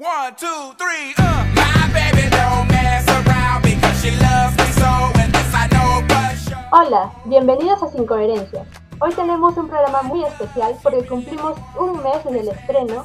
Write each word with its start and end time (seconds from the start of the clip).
One, 0.00 0.34
two, 0.34 0.72
three, 0.78 1.12
uh. 1.18 1.44
My 1.52 1.90
baby 1.92 2.30
don't 2.30 2.66
mess 2.68 3.04
around 3.06 3.60
because 3.60 4.00
she 4.00 4.10
loves 4.12 4.56
me 4.56 4.64
so, 4.80 4.88
and 5.20 5.30
this 5.30 5.52
I 5.52 5.68
know 5.68 6.00
sure. 6.38 6.56
Hola, 6.72 7.12
bienvenidos 7.26 7.82
a 7.82 7.90
Sin 7.90 8.06
Coherencias. 8.06 8.66
Hoy 8.98 9.12
tenemos 9.12 9.58
un 9.58 9.68
programa 9.68 10.00
muy 10.00 10.24
especial 10.24 10.74
porque 10.82 11.06
cumplimos 11.06 11.58
un 11.78 12.02
mes 12.02 12.24
en 12.24 12.34
el 12.34 12.48
estreno 12.48 13.04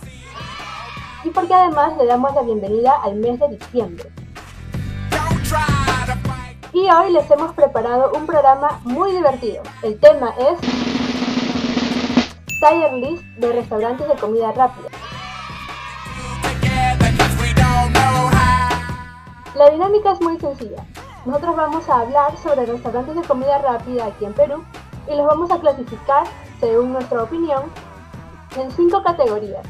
y 1.26 1.32
porque 1.32 1.54
además 1.54 1.98
le 1.98 2.06
damos 2.06 2.34
la 2.34 2.44
bienvenida 2.44 2.94
al 3.04 3.16
mes 3.16 3.42
de 3.42 3.50
diciembre. 3.50 4.10
Y 6.72 6.90
hoy 6.90 7.12
les 7.12 7.30
hemos 7.30 7.52
preparado 7.56 8.14
un 8.16 8.26
programa 8.26 8.80
muy 8.86 9.12
divertido. 9.12 9.64
El 9.84 10.00
tema 10.00 10.34
es 10.40 10.60
Tier 12.62 12.94
List 12.94 13.26
de 13.36 13.52
restaurantes 13.52 14.08
de 14.08 14.16
comida 14.16 14.54
rápida. 14.54 14.88
La 19.56 19.70
dinámica 19.70 20.12
es 20.12 20.22
muy 20.22 20.38
sencilla. 20.38 20.86
Nosotros 21.26 21.56
vamos 21.56 21.90
a 21.90 22.02
hablar 22.02 22.38
sobre 22.38 22.66
restaurantes 22.66 23.16
de 23.16 23.22
comida 23.22 23.58
rápida 23.60 24.08
aquí 24.08 24.26
en 24.26 24.34
Perú 24.34 24.62
y 25.10 25.16
los 25.16 25.26
vamos 25.26 25.50
a 25.50 25.60
clasificar, 25.60 26.28
según 26.60 26.92
nuestra 26.92 27.24
opinión, 27.24 27.64
en 28.58 28.70
cinco 28.72 29.02
categorías. 29.02 29.66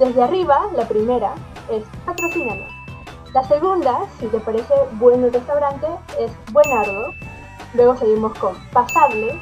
Desde 0.00 0.20
arriba, 0.20 0.66
la 0.74 0.88
primera 0.88 1.34
es 1.70 1.84
patrocínanos. 2.04 2.72
La 3.32 3.44
segunda, 3.44 4.00
si 4.18 4.26
te 4.26 4.40
parece 4.40 4.74
bueno 4.94 5.28
el 5.28 5.32
restaurante, 5.32 5.86
es 6.18 6.32
buenardo. 6.52 7.12
Luego 7.74 7.96
seguimos 7.96 8.36
con 8.38 8.56
pasable, 8.72 9.40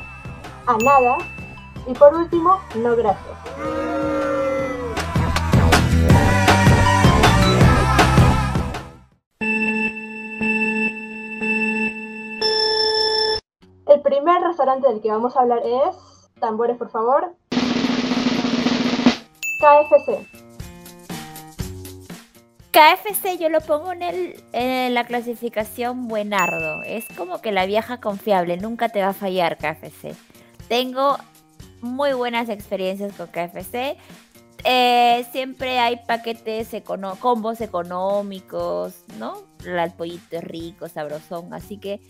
a 0.66 0.76
nada 0.84 1.16
y 1.86 1.95
por 1.95 2.14
último, 2.14 2.60
no 2.76 2.95
gracias. 2.95 4.39
Primer 14.23 14.43
restaurante 14.43 14.87
del 14.88 15.01
que 15.01 15.10
vamos 15.10 15.35
a 15.37 15.40
hablar 15.40 15.60
es, 15.65 15.96
tambores 16.40 16.76
por 16.76 16.90
favor, 16.90 17.35
KFC. 19.60 20.27
KFC 22.71 23.38
yo 23.38 23.49
lo 23.49 23.60
pongo 23.62 23.93
en, 23.93 24.02
el, 24.02 24.45
en 24.52 24.93
la 24.95 25.04
clasificación 25.04 26.07
buenardo. 26.07 26.82
Es 26.82 27.07
como 27.16 27.40
que 27.40 27.51
la 27.51 27.65
vieja 27.66 27.99
confiable, 28.01 28.59
nunca 28.59 28.90
te 28.90 29.01
va 29.01 29.09
a 29.09 29.15
fallar 29.15 29.57
KFC. 29.57 30.15
Tengo 30.68 31.16
muy 31.80 32.12
buenas 32.12 32.49
experiencias 32.51 33.15
con 33.15 33.27
KFC. 33.29 33.96
Eh, 34.65 35.27
siempre 35.32 35.79
hay 35.79 35.96
paquetes, 36.07 36.74
econo- 36.74 37.18
combos 37.18 37.62
económicos, 37.62 38.95
¿no? 39.18 39.38
El 39.65 39.90
pollito 39.93 40.37
es 40.37 40.45
rico, 40.45 40.88
sabrosón. 40.88 41.55
Así 41.55 41.79
que 41.79 42.01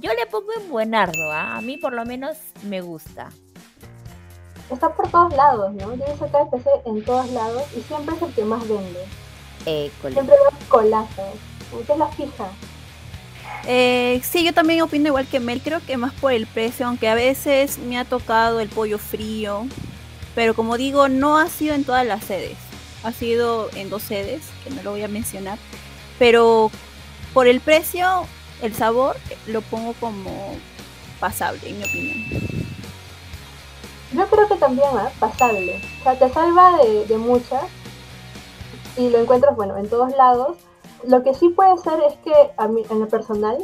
yo 0.00 0.12
le 0.12 0.26
pongo 0.26 0.52
en 0.60 0.68
buenardo, 0.70 1.32
¿ah? 1.32 1.56
A 1.56 1.60
mí 1.60 1.76
por 1.76 1.92
lo 1.92 2.04
menos 2.04 2.36
me 2.62 2.80
gusta. 2.80 3.30
Está 4.70 4.92
por 4.92 5.08
todos 5.10 5.32
lados, 5.34 5.72
¿no? 5.74 5.94
Yo 5.94 6.04
uso 6.12 6.26
KFC 6.26 6.68
en 6.86 7.04
todos 7.04 7.30
lados 7.30 7.62
y 7.76 7.80
siempre 7.82 8.16
es 8.16 8.22
el 8.22 8.32
que 8.34 8.44
más 8.44 8.66
vende. 8.68 9.04
Eh, 9.64 9.90
Siempre 10.00 10.24
veo 10.26 10.58
colazos. 10.68 11.34
Esa 11.82 11.92
es 11.92 11.98
la 11.98 12.08
fija. 12.08 12.48
Eh, 13.66 14.20
sí, 14.24 14.44
yo 14.44 14.52
también 14.52 14.82
opino 14.82 15.08
igual 15.08 15.26
que 15.26 15.40
Mel, 15.40 15.60
creo 15.60 15.80
que 15.84 15.96
más 15.96 16.12
por 16.14 16.32
el 16.32 16.46
precio, 16.46 16.86
aunque 16.86 17.08
a 17.08 17.14
veces 17.14 17.78
me 17.78 17.98
ha 17.98 18.04
tocado 18.04 18.60
el 18.60 18.68
pollo 18.68 18.98
frío, 18.98 19.66
pero 20.34 20.54
como 20.54 20.76
digo, 20.76 21.08
no 21.08 21.38
ha 21.38 21.48
sido 21.48 21.74
en 21.74 21.84
todas 21.84 22.06
las 22.06 22.22
sedes, 22.24 22.56
ha 23.02 23.12
sido 23.12 23.68
en 23.74 23.90
dos 23.90 24.02
sedes, 24.02 24.42
que 24.62 24.70
no 24.70 24.82
lo 24.82 24.92
voy 24.92 25.02
a 25.02 25.08
mencionar, 25.08 25.58
pero 26.18 26.70
por 27.34 27.48
el 27.48 27.60
precio, 27.60 28.26
el 28.62 28.74
sabor, 28.74 29.16
lo 29.46 29.60
pongo 29.62 29.94
como 30.00 30.30
pasable, 31.20 31.60
en 31.64 31.78
mi 31.78 31.84
opinión. 31.84 32.66
Yo 34.12 34.26
creo 34.28 34.48
que 34.48 34.56
también, 34.56 34.88
¿ah? 34.94 35.10
Pasable. 35.18 35.80
O 36.00 36.02
sea, 36.02 36.18
te 36.18 36.32
salva 36.32 36.78
de, 36.78 37.06
de 37.06 37.18
muchas 37.18 37.64
y 38.96 39.10
lo 39.10 39.18
encuentras, 39.18 39.54
bueno, 39.56 39.76
en 39.76 39.88
todos 39.88 40.14
lados. 40.16 40.56
Lo 41.06 41.22
que 41.22 41.34
sí 41.34 41.50
puede 41.50 41.76
ser 41.78 42.00
es 42.08 42.16
que 42.24 42.32
a 42.56 42.68
mí, 42.68 42.82
en 42.88 43.00
lo 43.00 43.08
personal, 43.08 43.58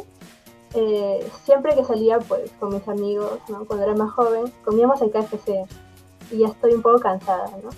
eh, 0.75 1.29
siempre 1.45 1.75
que 1.75 1.83
salía 1.83 2.19
pues 2.19 2.51
con 2.59 2.73
mis 2.73 2.87
amigos, 2.87 3.39
¿no? 3.47 3.65
Cuando 3.65 3.85
era 3.85 3.95
más 3.95 4.11
joven, 4.11 4.51
comíamos 4.63 5.01
en 5.01 5.09
KFC 5.09 5.65
y 6.31 6.39
ya 6.39 6.47
estoy 6.47 6.73
un 6.73 6.81
poco 6.81 6.99
cansada, 6.99 7.47
¿no? 7.63 7.69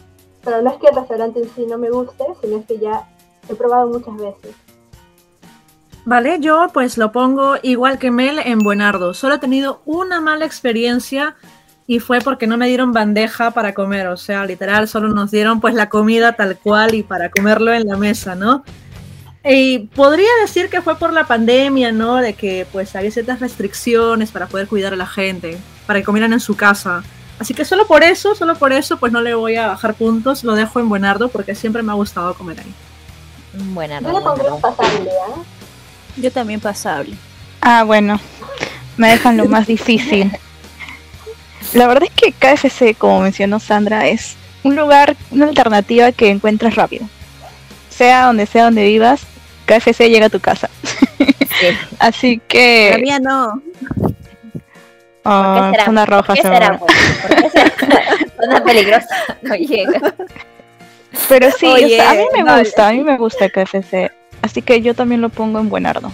Pero 0.43 0.61
no 0.61 0.69
es 0.69 0.77
que 0.77 0.87
el 0.87 0.95
restaurante 0.95 1.41
en 1.41 1.49
sí 1.49 1.65
no 1.65 1.77
me 1.77 1.89
guste, 1.89 2.23
sino 2.41 2.57
es 2.57 2.65
que 2.65 2.77
ya 2.77 3.09
he 3.49 3.55
probado 3.55 3.87
muchas 3.87 4.15
veces. 4.15 4.55
Vale, 6.05 6.37
yo 6.39 6.67
pues 6.71 6.97
lo 6.97 7.11
pongo 7.11 7.55
igual 7.63 7.97
que 7.97 8.11
Mel 8.11 8.37
en 8.37 8.59
Buenardo. 8.59 9.15
Solo 9.15 9.35
he 9.35 9.39
tenido 9.39 9.81
una 9.85 10.21
mala 10.21 10.45
experiencia 10.45 11.35
y 11.87 11.99
fue 11.99 12.19
porque 12.21 12.45
no 12.45 12.57
me 12.57 12.67
dieron 12.67 12.93
bandeja 12.93 13.51
para 13.51 13.73
comer. 13.73 14.07
O 14.07 14.17
sea, 14.17 14.45
literal, 14.45 14.87
solo 14.87 15.09
nos 15.09 15.31
dieron 15.31 15.59
pues 15.59 15.73
la 15.73 15.89
comida 15.89 16.33
tal 16.33 16.57
cual 16.57 16.93
y 16.93 17.01
para 17.01 17.31
comerlo 17.31 17.73
en 17.73 17.87
la 17.87 17.97
mesa, 17.97 18.35
¿no? 18.35 18.63
Y 19.43 19.79
podría 19.95 20.29
decir 20.41 20.69
que 20.69 20.81
fue 20.81 20.95
por 20.95 21.11
la 21.11 21.25
pandemia, 21.25 21.91
¿no? 21.91 22.17
De 22.17 22.33
que 22.33 22.67
pues 22.71 22.95
había 22.95 23.09
ciertas 23.09 23.39
restricciones 23.39 24.31
para 24.31 24.45
poder 24.45 24.67
cuidar 24.67 24.93
a 24.93 24.97
la 24.97 25.07
gente, 25.07 25.57
para 25.87 25.99
que 25.99 26.05
comieran 26.05 26.33
en 26.33 26.39
su 26.39 26.55
casa. 26.55 27.03
Así 27.39 27.55
que 27.55 27.65
solo 27.65 27.87
por 27.87 28.03
eso, 28.03 28.35
solo 28.35 28.55
por 28.55 28.73
eso, 28.73 28.97
pues 28.97 29.11
no 29.11 29.21
le 29.21 29.33
voy 29.33 29.55
a 29.55 29.67
bajar 29.67 29.95
puntos, 29.95 30.43
lo 30.43 30.53
dejo 30.53 30.79
en 30.79 30.87
Buenardo 30.87 31.29
porque 31.29 31.55
siempre 31.55 31.81
me 31.81 31.91
ha 31.91 31.95
gustado 31.95 32.33
comer 32.35 32.59
ahí. 32.59 32.73
buenardo. 33.73 34.11
Yo 34.11 34.19
le 34.19 34.23
pondré 34.23 34.51
un 34.51 34.61
buenardo. 34.61 34.77
pasable, 34.77 35.11
¿ah? 35.27 35.54
Yo 36.17 36.31
también 36.31 36.59
pasable. 36.59 37.15
Ah, 37.61 37.83
bueno, 37.83 38.19
me 38.97 39.09
dejan 39.09 39.37
lo 39.37 39.45
más 39.45 39.67
difícil. 39.67 40.31
La 41.73 41.87
verdad 41.87 42.09
es 42.09 42.11
que 42.11 42.31
KFC, 42.31 42.95
como 42.97 43.21
mencionó 43.21 43.59
Sandra, 43.59 44.07
es 44.07 44.35
un 44.63 44.75
lugar, 44.75 45.15
una 45.31 45.47
alternativa 45.47 46.11
que 46.11 46.29
encuentras 46.29 46.75
rápido. 46.75 47.07
Sea 47.89 48.25
donde 48.25 48.45
sea 48.45 48.65
donde 48.65 48.85
vivas, 48.85 49.21
KFC 49.65 50.09
llega 50.09 50.27
a 50.27 50.29
tu 50.29 50.39
casa. 50.39 50.69
Sí. 51.17 51.67
Así 51.99 52.35
La 52.37 52.43
que... 52.47 52.97
mía 53.01 53.19
no. 53.19 53.61
Oh, 55.27 55.55
¿Por 55.57 55.71
qué 55.71 55.71
será? 55.71 55.85
zona 55.85 56.05
roja. 56.05 56.27
¿Por 56.27 56.35
qué 56.35 56.41
será? 56.43 56.79
Zona 58.39 58.63
peligrosa. 58.65 59.07
No 59.41 59.55
llega. 59.55 60.13
Pero 61.29 61.51
sí, 61.51 61.65
o 61.65 61.73
Oye, 61.73 61.95
sea, 61.97 62.11
a 62.11 62.13
mí 62.13 62.25
me 62.33 62.43
no, 62.43 62.59
gusta, 62.59 62.87
a 62.87 62.91
mí 62.91 63.03
me 63.03 63.17
gusta 63.17 63.49
KFC. 63.49 64.11
Así 64.41 64.61
que 64.61 64.81
yo 64.81 64.93
también 64.93 65.21
lo 65.21 65.29
pongo 65.29 65.59
en 65.59 65.69
Buenardo. 65.69 66.11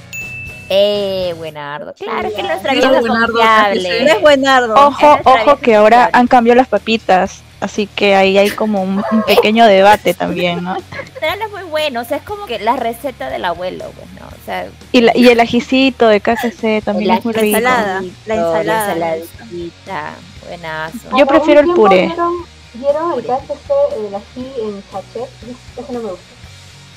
Eh, 0.74 1.34
buenardo. 1.38 1.94
Claro, 1.96 2.30
es 2.30 2.34
que 2.34 2.44
nuestra 2.44 2.72
vieja 2.74 2.98
es 3.00 3.06
confiable. 3.06 4.06
es 4.12 4.22
buenardo. 4.22 4.74
Ojo, 4.74 5.20
ojo 5.26 5.58
que 5.58 5.76
ahora 5.76 5.98
confiable. 6.04 6.10
han 6.20 6.28
cambiado 6.28 6.56
las 6.58 6.68
papitas. 6.70 7.42
Así 7.60 7.86
que 7.88 8.16
ahí 8.16 8.38
hay 8.40 8.50
como 8.52 8.82
un, 8.82 9.04
un 9.12 9.24
pequeño 9.28 9.66
debate 9.68 10.14
también, 10.16 10.64
¿no? 10.64 10.78
General 11.14 11.42
es 11.46 11.52
muy 11.52 11.64
bueno, 11.64 12.02
o 12.02 12.04
sea, 12.06 12.18
es 12.18 12.24
como 12.24 12.46
que 12.48 12.58
la 12.58 12.76
receta 12.78 13.30
del 13.30 13.44
abuelo, 13.46 13.86
pues, 13.96 14.08
¿no? 14.20 14.28
O 14.28 14.46
sea, 14.46 14.68
Y, 14.94 15.02
la- 15.02 15.16
y 15.16 15.28
el 15.28 15.40
ajicito 15.42 16.08
de 16.08 16.22
KFC 16.22 16.82
también 16.84 17.12
es 17.18 17.24
muy 17.26 17.34
rico. 17.34 17.58
ensalada, 17.58 18.02
la 18.26 18.34
ensalada. 18.34 18.96
La 18.96 19.16
ensaladita, 19.18 20.14
buenazo. 20.48 21.18
Yo 21.18 21.28
prefiero 21.28 21.60
el 21.60 21.68
puré. 21.74 22.08
Dieron, 22.08 22.34
dieron 22.74 23.12
el 23.20 23.26
KFC, 23.26 23.72
el 24.08 24.16
ají 24.16 24.52
en 24.64 24.84
sachet. 24.92 25.30
Eso 25.78 25.92
no 25.94 26.00
me 26.00 26.10
gusta. 26.12 26.26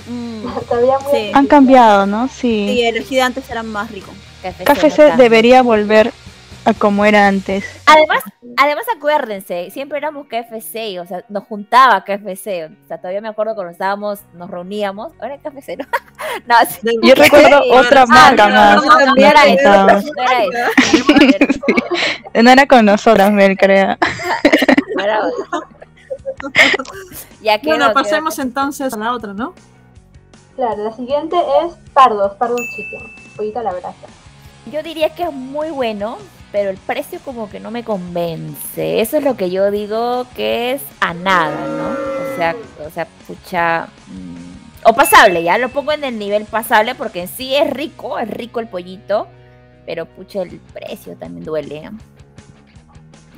Mm, 0.07 0.45
Sí. 1.13 1.31
Han 1.35 1.47
cambiado, 1.47 2.07
¿no? 2.07 2.29
Sí, 2.29 2.69
Sí. 2.75 2.83
el 2.85 3.03
gigante 3.05 3.41
será 3.43 3.63
más 3.63 3.91
rico. 3.91 4.13
KFC, 4.43 5.17
debería 5.17 5.63
volver 5.63 6.13
a 6.67 6.75
como 6.75 7.05
era 7.05 7.27
antes. 7.29 7.65
Además, 7.87 8.23
además 8.59 8.85
acuérdense, 8.95 9.71
siempre 9.71 9.97
éramos 9.99 10.27
KFC, 10.27 10.99
o 11.01 11.07
sea, 11.07 11.25
nos 11.29 11.45
juntaba 11.45 12.05
KFC, 12.05 12.65
o 12.71 12.87
sea, 12.89 12.99
todavía 12.99 13.21
me 13.23 13.29
acuerdo 13.29 13.55
cuando 13.55 13.73
estábamos, 13.73 14.21
nos 14.35 14.51
reuníamos, 14.51 15.13
ahora 15.21 15.35
es 15.37 15.41
KFC, 15.43 15.77
¿no? 15.79 15.85
no, 16.47 16.55
sí, 16.69 16.99
Yo 17.03 17.15
recuerdo 17.15 17.61
otra 17.71 18.07
marca 18.07 18.49
no, 18.49 18.55
más. 18.55 18.77
no, 18.77 18.83
no, 18.83 18.99
no 19.01 19.07
nos 19.15 19.19
era 19.19 19.45
eso, 19.47 19.55
juntábamos. 19.55 20.05
no 20.05 20.23
era 20.23 20.43
eso. 20.43 21.61
No 22.43 22.51
era 22.51 22.67
con 22.67 22.85
nosotras, 22.85 23.33
Mel, 23.33 23.57
creo. 23.57 23.97
Ya 27.43 27.59
que 27.59 27.67
Bueno, 27.69 27.89
no, 27.89 27.95
pasemos 27.95 28.39
entonces 28.39 28.93
a 28.93 28.97
la 28.97 29.13
otra, 29.13 29.35
¿no? 29.35 29.55
Claro, 30.57 30.85
la 30.85 30.93
siguiente 30.93 31.37
es 31.65 31.75
pardos, 31.93 32.33
pardos 32.35 32.61
chicken, 32.77 33.03
pollito 33.37 33.59
a 33.59 33.63
la 33.65 33.73
brasa. 33.73 34.07
Yo 34.71 34.83
diría 34.83 35.11
que 35.15 35.25
es 35.25 35.33
muy 35.33 35.71
bueno, 35.71 36.17
pero 36.53 36.71
el 36.71 36.77
precio 36.77 37.19
como 37.25 37.51
que 37.51 37.61
no 37.61 37.71
me 37.71 37.83
convence. 37.85 39.01
Eso 39.01 39.17
es 39.19 39.25
lo 39.25 39.37
que 39.37 39.51
yo 39.51 39.71
digo 39.71 40.27
que 40.37 40.73
es 40.73 40.83
a 41.01 41.13
nada, 41.13 41.67
¿no? 41.67 41.89
O 42.33 42.37
sea, 42.37 42.57
o 42.87 42.91
sea, 42.91 43.07
pucha. 43.27 43.89
mm, 44.07 44.89
O 44.89 44.93
pasable, 44.95 45.43
ya 45.43 45.59
lo 45.59 45.69
pongo 45.71 45.93
en 45.93 46.05
el 46.05 46.19
nivel 46.19 46.45
pasable 46.45 46.95
porque 46.95 47.23
en 47.23 47.29
sí 47.29 47.55
es 47.55 47.69
rico, 47.71 48.19
es 48.19 48.29
rico 48.31 48.61
el 48.61 48.69
pollito, 48.69 49.27
pero 49.87 50.07
pucha, 50.07 50.43
el 50.43 50.61
precio 50.61 51.17
también 51.17 51.45
duele. 51.45 51.91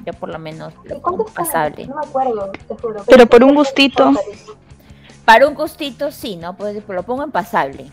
Yo 0.05 0.13
por 0.13 0.29
lo 0.29 0.39
menos 0.39 0.73
lo 0.85 0.97
¿Y 0.97 1.01
cuánto 1.01 1.25
pongo 1.25 1.25
pasable. 1.27 1.87
No 1.87 1.97
me 1.97 2.07
acuerdo, 2.07 2.53
te 2.69 2.75
juro. 2.77 3.03
Pero 3.07 3.27
por 3.27 3.43
un 3.43 3.55
gustito. 3.55 4.13
Para 5.26 5.49
un 5.49 5.55
gustito, 5.55 6.12
sí, 6.12 6.37
¿no? 6.37 6.56
Pues 6.56 6.82
lo 6.88 7.02
pongo 7.02 7.25
en 7.25 7.32
pasable. 7.32 7.90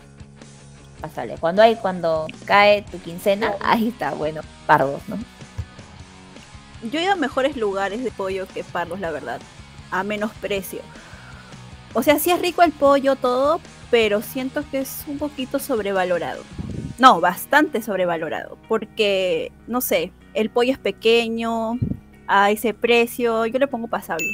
Pasable. 1.00 1.36
Cuando 1.38 1.60
hay, 1.60 1.74
cuando 1.74 2.26
cae 2.46 2.82
tu 2.82 2.98
quincena, 3.00 3.54
ahí 3.60 3.88
está, 3.88 4.12
bueno, 4.12 4.40
pardos, 4.66 5.02
¿no? 5.08 5.18
Yo 6.90 7.00
he 7.00 7.02
ido 7.02 7.12
a 7.12 7.16
mejores 7.16 7.56
lugares 7.56 8.04
de 8.04 8.10
pollo 8.12 8.46
que 8.46 8.62
Pardos, 8.62 9.00
la 9.00 9.10
verdad. 9.10 9.40
A 9.90 10.04
menos 10.04 10.30
precio. 10.40 10.80
O 11.92 12.02
sea, 12.02 12.18
sí 12.18 12.30
es 12.30 12.40
rico 12.40 12.62
el 12.62 12.72
pollo, 12.72 13.16
todo, 13.16 13.60
pero 13.90 14.22
siento 14.22 14.64
que 14.70 14.80
es 14.80 15.04
un 15.08 15.18
poquito 15.18 15.58
sobrevalorado. 15.58 16.42
No, 16.98 17.20
bastante 17.20 17.82
sobrevalorado. 17.82 18.58
Porque, 18.68 19.50
no 19.66 19.80
sé, 19.80 20.12
el 20.34 20.50
pollo 20.50 20.72
es 20.72 20.78
pequeño, 20.78 21.78
a 22.26 22.50
ese 22.50 22.74
precio, 22.74 23.46
yo 23.46 23.58
le 23.58 23.66
pongo 23.66 23.88
pasable. 23.88 24.26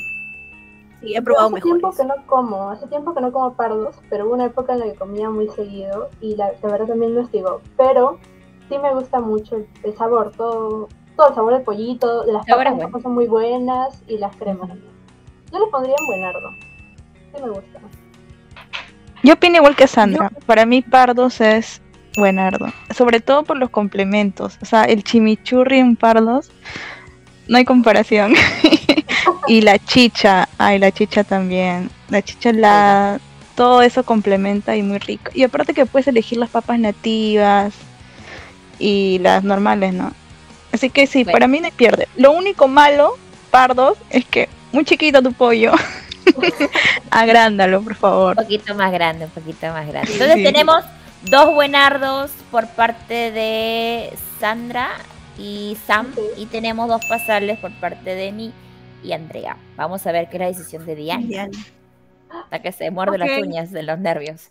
Sí, 1.00 1.14
he 1.16 1.22
probado 1.22 1.46
hace 1.46 1.54
mejores. 1.54 1.80
tiempo 1.80 1.96
que 1.96 2.04
no 2.04 2.26
como, 2.26 2.70
hace 2.70 2.86
tiempo 2.88 3.14
que 3.14 3.20
no 3.20 3.32
como 3.32 3.54
pardos, 3.54 3.96
pero 4.10 4.26
hubo 4.26 4.34
una 4.34 4.46
época 4.46 4.74
en 4.74 4.80
la 4.80 4.84
que 4.86 4.94
comía 4.94 5.30
muy 5.30 5.48
seguido 5.48 6.10
y 6.20 6.36
la, 6.36 6.52
la 6.62 6.68
verdad 6.70 6.88
también 6.88 7.14
lo 7.14 7.22
estigo. 7.22 7.60
Pero 7.76 8.18
sí 8.68 8.76
me 8.78 8.92
gusta 8.94 9.20
mucho 9.20 9.56
el, 9.56 9.66
el 9.82 9.96
sabor, 9.96 10.32
todo, 10.36 10.88
todo 11.16 11.28
el 11.28 11.34
sabor 11.34 11.54
del 11.54 11.62
pollito, 11.62 12.24
las 12.26 12.44
Sabor 12.46 12.66
es 12.66 12.72
papas, 12.72 12.78
las 12.78 12.90
bueno. 12.90 13.02
son 13.02 13.14
muy 13.14 13.26
buenas 13.26 14.02
y 14.08 14.18
las 14.18 14.34
cremas. 14.36 14.68
Yo 15.52 15.58
le 15.58 15.66
pondría 15.70 15.94
en 15.98 16.06
buenardo. 16.06 16.50
Sí 17.34 17.42
me 17.42 17.48
gusta. 17.50 17.80
Yo 19.22 19.34
opino 19.34 19.56
igual 19.56 19.76
que 19.76 19.86
Sandra. 19.86 20.30
Para 20.46 20.64
mí 20.66 20.82
Pardos 20.82 21.40
es 21.40 21.82
buenardo. 22.16 22.66
Sobre 22.94 23.20
todo 23.20 23.42
por 23.42 23.58
los 23.58 23.70
complementos. 23.70 24.58
O 24.62 24.64
sea, 24.64 24.84
el 24.84 25.04
chimichurri 25.04 25.78
en 25.78 25.96
Pardos 25.96 26.50
no 27.48 27.58
hay 27.58 27.64
comparación. 27.64 28.32
y 29.46 29.60
la 29.62 29.78
chicha. 29.78 30.48
Ay, 30.58 30.78
la 30.78 30.90
chicha 30.92 31.24
también. 31.24 31.90
La 32.08 32.22
chicha 32.22 32.52
la 32.52 33.20
todo 33.54 33.82
eso 33.82 34.04
complementa 34.04 34.74
y 34.76 34.82
muy 34.82 34.98
rico. 34.98 35.30
Y 35.34 35.42
aparte 35.42 35.74
que 35.74 35.84
puedes 35.86 36.08
elegir 36.08 36.38
las 36.38 36.48
papas 36.50 36.78
nativas 36.78 37.74
y 38.78 39.18
las 39.18 39.44
normales, 39.44 39.92
¿no? 39.92 40.12
Así 40.72 40.88
que 40.88 41.06
sí, 41.06 41.24
Bueno. 41.24 41.32
para 41.34 41.46
mí 41.48 41.60
no 41.60 41.66
hay 41.66 41.72
pierde. 41.72 42.08
Lo 42.16 42.32
único 42.32 42.68
malo, 42.68 43.18
Pardos, 43.50 43.98
es 44.08 44.24
que 44.24 44.48
muy 44.72 44.84
chiquito 44.84 45.20
tu 45.22 45.32
pollo. 45.32 45.72
Agrándalo, 47.10 47.82
por 47.82 47.94
favor. 47.96 48.36
Un 48.38 48.44
poquito 48.44 48.74
más 48.74 48.92
grande, 48.92 49.24
un 49.26 49.30
poquito 49.30 49.66
más 49.68 49.86
grande. 49.86 50.10
Entonces 50.12 50.36
Sí. 50.36 50.42
tenemos 50.44 50.84
dos 51.24 51.52
buenardos 51.54 52.30
por 52.50 52.66
parte 52.68 53.30
de 53.32 54.12
Sandra 54.38 54.90
y 55.38 55.76
Sam 55.86 56.06
y 56.36 56.46
tenemos 56.46 56.88
dos 56.88 57.04
pasables 57.06 57.58
por 57.58 57.72
parte 57.72 58.14
de 58.14 58.32
Ni 58.32 58.52
y 59.02 59.12
Andrea. 59.12 59.56
Vamos 59.76 60.06
a 60.06 60.12
ver 60.12 60.28
qué 60.28 60.36
es 60.36 60.40
la 60.40 60.46
decisión 60.46 60.86
de 60.86 60.94
Diana. 60.94 61.26
Diana. 61.26 61.58
Hasta 62.44 62.62
que 62.62 62.72
se 62.72 62.90
muerde 62.90 63.16
Ok. 63.16 63.18
las 63.18 63.40
uñas 63.40 63.70
de 63.70 63.82
los 63.82 63.98
nervios. 63.98 64.48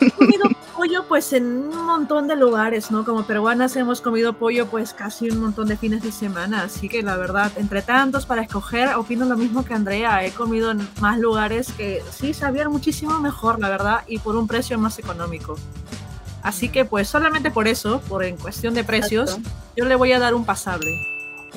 He 0.00 0.10
comido 0.10 0.44
pollo 0.76 1.04
pues 1.08 1.32
en 1.32 1.44
un 1.44 1.84
montón 1.84 2.28
de 2.28 2.36
lugares, 2.36 2.90
¿no? 2.90 3.04
Como 3.04 3.26
peruanas 3.26 3.76
hemos 3.76 4.00
comido 4.00 4.34
pollo 4.34 4.66
pues 4.66 4.92
casi 4.92 5.30
un 5.30 5.40
montón 5.40 5.68
de 5.68 5.76
fines 5.76 6.02
de 6.02 6.12
semana, 6.12 6.62
así 6.62 6.88
que 6.88 7.02
la 7.02 7.16
verdad, 7.16 7.50
entre 7.56 7.82
tantos 7.82 8.26
para 8.26 8.42
escoger, 8.42 8.94
opino 8.94 9.24
lo 9.24 9.36
mismo 9.36 9.64
que 9.64 9.74
Andrea, 9.74 10.24
he 10.24 10.32
comido 10.32 10.70
en 10.70 10.86
más 11.00 11.18
lugares 11.18 11.72
que 11.72 12.02
sí 12.10 12.34
sabían 12.34 12.70
muchísimo 12.70 13.18
mejor, 13.20 13.58
la 13.58 13.68
verdad, 13.68 14.02
y 14.06 14.18
por 14.18 14.36
un 14.36 14.46
precio 14.46 14.78
más 14.78 14.98
económico. 14.98 15.56
Así 16.42 16.68
que 16.68 16.84
pues 16.84 17.08
solamente 17.08 17.50
por 17.50 17.68
eso, 17.68 18.00
por 18.08 18.24
en 18.24 18.36
cuestión 18.36 18.74
de 18.74 18.84
precios, 18.84 19.38
yo 19.76 19.84
le 19.86 19.96
voy 19.96 20.12
a 20.12 20.18
dar 20.18 20.34
un 20.34 20.44
pasable. 20.44 20.90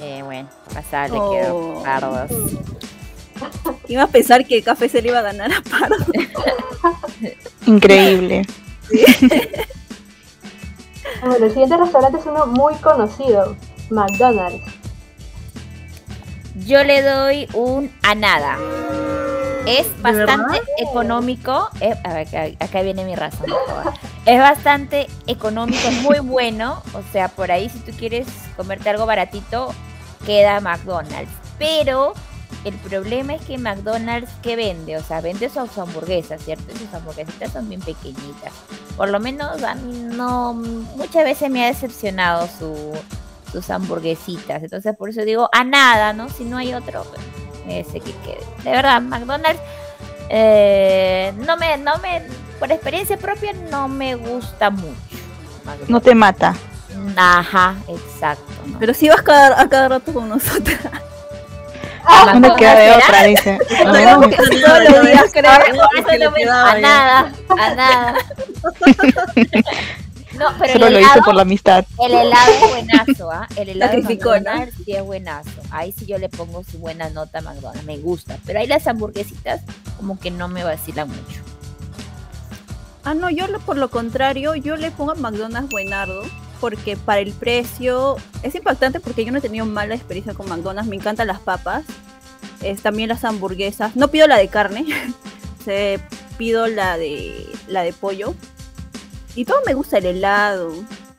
Eh, 0.01 0.21
bueno, 0.23 0.49
pasable 0.73 1.17
Oh. 1.19 1.31
quedó 1.31 1.83
pardos. 1.83 2.31
Iba 3.87 4.03
a 4.03 4.07
pensar 4.07 4.45
que 4.45 4.61
Café 4.61 4.87
se 4.89 5.01
le 5.01 5.09
iba 5.09 5.19
a 5.19 5.23
ganar 5.23 5.51
a 5.51 5.61
Pardo. 5.61 5.95
Increíble. 7.65 8.45
Bueno, 11.21 11.45
el 11.45 11.51
siguiente 11.51 11.75
restaurante 11.75 12.17
es 12.19 12.25
uno 12.25 12.45
muy 12.47 12.73
conocido, 12.75 13.55
McDonald's. 13.89 14.63
Yo 16.65 16.81
le 16.85 17.01
doy 17.01 17.47
un 17.53 17.91
a 18.03 18.15
nada. 18.15 18.57
Es 19.65 19.87
bastante 20.01 20.61
económico. 20.77 21.69
eh, 21.81 21.93
a 22.05 22.13
ver, 22.13 22.27
acá, 22.27 22.45
acá 22.63 22.81
viene 22.83 23.03
mi 23.03 23.15
razón. 23.15 23.47
por 23.49 23.65
favor. 23.83 23.93
Es 24.25 24.39
bastante 24.39 25.07
económico, 25.27 25.87
es 25.89 26.01
muy 26.01 26.19
bueno. 26.19 26.81
O 26.93 27.01
sea, 27.11 27.27
por 27.27 27.51
ahí 27.51 27.69
si 27.69 27.79
tú 27.79 27.91
quieres 27.97 28.27
comerte 28.55 28.89
algo 28.89 29.05
baratito, 29.05 29.73
queda 30.25 30.59
McDonald's. 30.59 31.31
Pero 31.57 32.13
el 32.65 32.73
problema 32.75 33.35
es 33.35 33.41
que 33.43 33.57
McDonald's, 33.57 34.31
¿qué 34.41 34.55
vende? 34.55 34.97
O 34.97 35.03
sea, 35.03 35.21
vende 35.21 35.49
sus 35.49 35.77
hamburguesas, 35.77 36.43
¿cierto? 36.43 36.77
Sus 36.77 36.93
hamburguesitas 36.93 37.51
son 37.51 37.69
bien 37.69 37.81
pequeñitas. 37.81 38.53
Por 38.97 39.09
lo 39.09 39.19
menos 39.19 39.63
a 39.63 39.75
mí 39.75 39.93
no... 39.93 40.53
Muchas 40.53 41.23
veces 41.23 41.49
me 41.49 41.63
ha 41.63 41.67
decepcionado 41.67 42.47
su, 42.59 42.91
sus 43.51 43.69
hamburguesitas. 43.69 44.61
Entonces 44.63 44.95
por 44.95 45.09
eso 45.09 45.21
digo 45.21 45.49
a 45.53 45.63
nada, 45.63 46.13
¿no? 46.13 46.29
Si 46.29 46.43
no 46.43 46.57
hay 46.57 46.73
otro, 46.73 47.05
pues, 47.05 47.21
ese 47.87 47.99
que 47.99 48.11
quede. 48.23 48.45
De 48.63 48.71
verdad, 48.71 49.01
McDonald's 49.01 49.61
eh, 50.29 51.33
no 51.37 51.57
me, 51.57 51.77
no 51.77 51.97
me, 51.99 52.21
por 52.59 52.71
experiencia 52.71 53.17
propia 53.17 53.53
no 53.53 53.87
me 53.87 54.15
gusta 54.15 54.69
mucho. 54.69 54.93
McDonald's. 55.63 55.89
No 55.89 56.01
te 56.01 56.13
mata. 56.13 56.55
Ajá, 57.15 57.75
exacto. 57.87 58.43
¿no? 58.65 58.79
Pero 58.79 58.93
sí 58.93 59.09
vas 59.09 59.21
cada, 59.21 59.59
a 59.61 59.67
cada 59.69 59.87
rato 59.89 60.13
con 60.13 60.27
nosotros. 60.29 60.77
Ah, 62.05 62.31
No 62.33 62.39
me 62.39 62.55
queda 62.57 62.75
de 62.75 62.91
otra, 62.91 63.23
dice. 63.23 63.59
Todos 63.67 64.83
los 64.89 65.05
días, 65.05 65.25
creo. 65.31 65.51
Ah, 65.51 65.59
no 66.19 66.31
me- 66.31 66.37
quedaba 66.39 66.71
a 66.71 66.79
nada, 66.79 67.31
a 67.57 67.75
nada. 67.75 68.13
No, 70.37 70.45
pero 70.57 70.71
Solo 70.73 70.87
el 70.87 70.93
lo 70.93 70.99
hice 70.99 71.07
helado, 71.09 71.25
por 71.25 71.35
la 71.35 71.41
amistad. 71.41 71.85
el 71.97 72.13
helado 72.13 72.51
es 72.53 72.69
buenazo, 72.69 73.29
¿ah? 73.31 73.47
El 73.57 73.69
helado 73.69 73.91
de 73.91 74.01
Sacrificó, 74.03 74.39
¿no? 74.39 74.51
Sí 74.85 74.93
es 74.95 75.03
buenazo. 75.03 75.49
Ahí 75.69 75.91
sí 75.97 76.05
yo 76.05 76.17
le 76.17 76.29
pongo 76.29 76.63
su 76.63 76.77
buena 76.77 77.09
nota 77.09 77.39
a 77.39 77.41
McDonald's, 77.41 77.83
me 77.83 77.97
gusta. 77.97 78.37
Pero 78.45 78.59
ahí 78.59 78.67
las 78.67 78.87
hamburguesitas 78.87 79.59
como 79.97 80.17
que 80.17 80.31
no 80.31 80.47
me 80.47 80.63
vacilan 80.63 81.09
mucho. 81.09 81.41
Ah, 83.03 83.15
no, 83.15 83.29
yo 83.29 83.47
lo- 83.47 83.59
por 83.59 83.75
lo 83.75 83.89
contrario, 83.89 84.55
yo 84.55 84.77
le 84.77 84.91
pongo 84.91 85.11
a 85.11 85.15
McDonald's 85.15 85.71
buenardo. 85.71 86.21
Porque 86.59 86.97
para 86.97 87.21
el 87.21 87.33
precio 87.33 88.17
es 88.43 88.55
impactante 88.55 88.99
porque 88.99 89.23
yo 89.23 89.31
no 89.31 89.37
he 89.37 89.41
tenido 89.41 89.65
mala 89.65 89.95
experiencia 89.95 90.33
con 90.33 90.49
McDonald's. 90.49 90.89
Me 90.89 90.95
encantan 90.95 91.27
las 91.27 91.39
papas. 91.39 91.85
Es, 92.61 92.81
también 92.81 93.09
las 93.09 93.23
hamburguesas. 93.23 93.95
No 93.95 94.09
pido 94.09 94.27
la 94.27 94.37
de 94.37 94.47
carne. 94.47 94.85
se, 95.65 95.99
pido 96.37 96.67
la 96.67 96.97
de 96.97 97.47
la 97.67 97.83
de 97.83 97.93
pollo. 97.93 98.35
Y 99.35 99.45
todo 99.45 99.59
me 99.65 99.73
gusta 99.73 99.99
el 99.99 100.05
helado. 100.05 100.73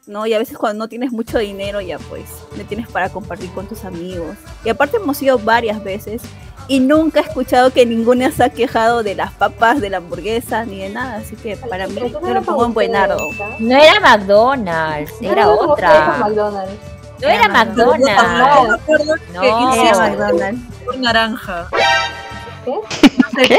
¿no? 0.07 0.27
Y 0.27 0.35
a 0.35 0.39
veces 0.39 0.59
cuando 0.59 0.85
no 0.85 0.89
tienes 0.89 1.13
mucho 1.13 1.39
dinero 1.39 1.81
ya 1.81 1.99
pues 1.99 2.25
no 2.57 2.65
tienes 2.65 2.89
para 2.89 3.09
compartir 3.11 3.51
con 3.53 3.67
tus 3.67 3.85
amigos. 3.85 4.37
Y 4.65 4.69
aparte 4.69 4.97
hemos 4.97 5.23
ido 5.23 5.39
varias 5.39 5.83
veces 5.83 6.23
y 6.71 6.79
nunca 6.79 7.19
he 7.19 7.23
escuchado 7.25 7.73
que 7.73 7.85
ninguna 7.85 8.31
se 8.31 8.45
ha 8.45 8.49
quejado 8.49 9.03
de 9.03 9.17
las 9.17 9.33
papas, 9.33 9.81
de 9.81 9.91
la 9.91 9.97
hamburguesa, 9.97 10.65
ni 10.65 10.79
de 10.79 10.89
nada. 10.89 11.17
Así 11.17 11.35
que 11.35 11.57
para 11.57 11.89
mí 11.89 11.95
no 12.01 12.09
yo 12.09 12.21
era 12.25 12.35
lo 12.35 12.43
pongo 12.47 12.65
en 12.67 12.75
buenardo. 12.75 13.29
No 13.59 13.77
era 13.77 13.99
McDonald's, 13.99 15.13
No 15.21 15.33
era 15.33 15.47
con 15.47 15.71
otra. 15.71 16.17
McDonald's. 16.21 16.73
No 17.21 17.29
era 17.29 17.35
Era 17.45 17.49
McDonald's. 17.49 18.83
No. 19.35 19.41
que 19.41 19.49
Era 19.49 19.99
McDonald's. 19.99 20.61
un 20.95 21.01
naranja. 21.01 21.69
¿Qué? 22.65 22.71
No 22.71 23.31
sé 23.35 23.49
¿Qué? 23.49 23.59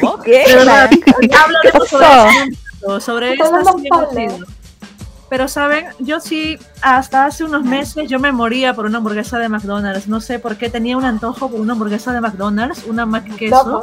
¿Cómo? 0.00 0.22
¿Qué? 0.22 0.44
¿Qué 0.44 0.52
Está 0.52 0.68
esta 3.32 3.46
hablando 3.46 4.08
Pero 5.34 5.48
saben, 5.48 5.86
yo 5.98 6.20
sí, 6.20 6.60
hasta 6.80 7.26
hace 7.26 7.42
unos 7.42 7.64
meses 7.64 8.08
yo 8.08 8.20
me 8.20 8.30
moría 8.30 8.72
por 8.72 8.86
una 8.86 8.98
hamburguesa 8.98 9.36
de 9.36 9.48
McDonald's. 9.48 10.06
No 10.06 10.20
sé 10.20 10.38
por 10.38 10.56
qué 10.56 10.70
tenía 10.70 10.96
un 10.96 11.04
antojo 11.04 11.50
por 11.50 11.58
una 11.58 11.72
hamburguesa 11.72 12.12
de 12.12 12.20
McDonald's, 12.20 12.84
una 12.86 13.04
Mac 13.04 13.24
queso, 13.34 13.82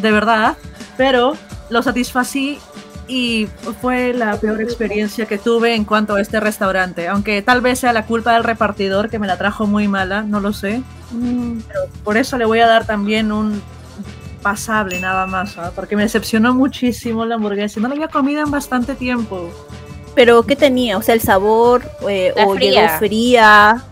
de 0.00 0.12
verdad. 0.12 0.56
Pero 0.96 1.36
lo 1.70 1.82
satisfací 1.82 2.60
y 3.08 3.48
fue 3.80 4.14
la 4.14 4.38
peor 4.38 4.62
experiencia 4.62 5.26
que 5.26 5.38
tuve 5.38 5.74
en 5.74 5.84
cuanto 5.84 6.14
a 6.14 6.20
este 6.20 6.38
restaurante. 6.38 7.08
Aunque 7.08 7.42
tal 7.42 7.60
vez 7.60 7.80
sea 7.80 7.92
la 7.92 8.06
culpa 8.06 8.34
del 8.34 8.44
repartidor 8.44 9.10
que 9.10 9.18
me 9.18 9.26
la 9.26 9.36
trajo 9.36 9.66
muy 9.66 9.88
mala, 9.88 10.22
no 10.22 10.38
lo 10.38 10.52
sé. 10.52 10.84
Mm, 11.10 11.58
Por 12.04 12.16
eso 12.16 12.38
le 12.38 12.44
voy 12.44 12.60
a 12.60 12.68
dar 12.68 12.86
también 12.86 13.32
un 13.32 13.60
pasable 14.40 15.00
nada 15.00 15.26
más, 15.26 15.58
¿ah? 15.58 15.72
porque 15.74 15.96
me 15.96 16.02
decepcionó 16.02 16.54
muchísimo 16.54 17.24
la 17.24 17.34
hamburguesa. 17.34 17.80
No 17.80 17.88
la 17.88 17.94
había 17.94 18.06
comido 18.06 18.44
en 18.44 18.52
bastante 18.52 18.94
tiempo. 18.94 19.50
Pero 20.14 20.42
¿qué 20.44 20.56
tenía? 20.56 20.96
O 20.96 21.02
sea, 21.02 21.14
el 21.14 21.20
sabor 21.20 21.82
eh, 22.08 22.32
o 22.36 22.54
fría. 22.54 22.82
llegó 22.82 22.98
fría. 22.98 23.84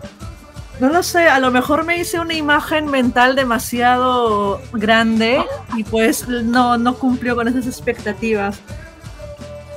No 0.79 0.89
lo 0.89 1.03
sé, 1.03 1.29
a 1.29 1.39
lo 1.39 1.51
mejor 1.51 1.85
me 1.85 1.97
hice 1.97 2.19
una 2.19 2.33
imagen 2.33 2.87
mental 2.87 3.35
demasiado 3.35 4.59
grande 4.73 5.45
y 5.75 5.83
pues 5.83 6.27
no, 6.27 6.77
no 6.77 6.95
cumplió 6.95 7.35
con 7.35 7.47
esas 7.47 7.67
expectativas. 7.67 8.59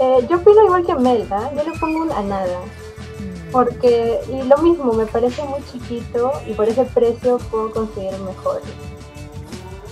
Eh, 0.00 0.26
yo 0.28 0.36
opino 0.36 0.64
igual 0.64 0.86
que 0.86 0.94
Melda, 0.94 1.50
yo 1.54 1.70
le 1.70 1.78
pongo 1.78 2.02
un 2.02 2.12
a 2.12 2.22
nada. 2.22 2.58
Porque, 3.52 4.18
y 4.28 4.42
lo 4.42 4.58
mismo, 4.58 4.92
me 4.92 5.06
parece 5.06 5.42
muy 5.44 5.60
chiquito 5.70 6.32
y 6.46 6.52
por 6.54 6.68
ese 6.68 6.84
precio 6.84 7.38
puedo 7.50 7.70
conseguir 7.72 8.12
mejores. 8.18 8.64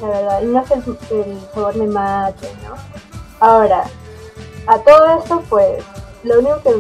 la 0.01 0.09
verdad, 0.09 0.43
y 0.43 0.47
no 0.47 0.61
es 0.61 0.69
que 0.69 0.75
el, 0.75 1.21
el 1.21 1.39
sabor 1.55 1.77
me 1.77 1.87
mate, 1.87 2.49
¿no? 2.65 2.75
Ahora, 3.41 3.85
a 4.67 4.79
todo 4.79 5.19
esto, 5.19 5.43
pues, 5.49 5.85
lo 6.25 6.39
único 6.41 6.63
que 6.63 6.71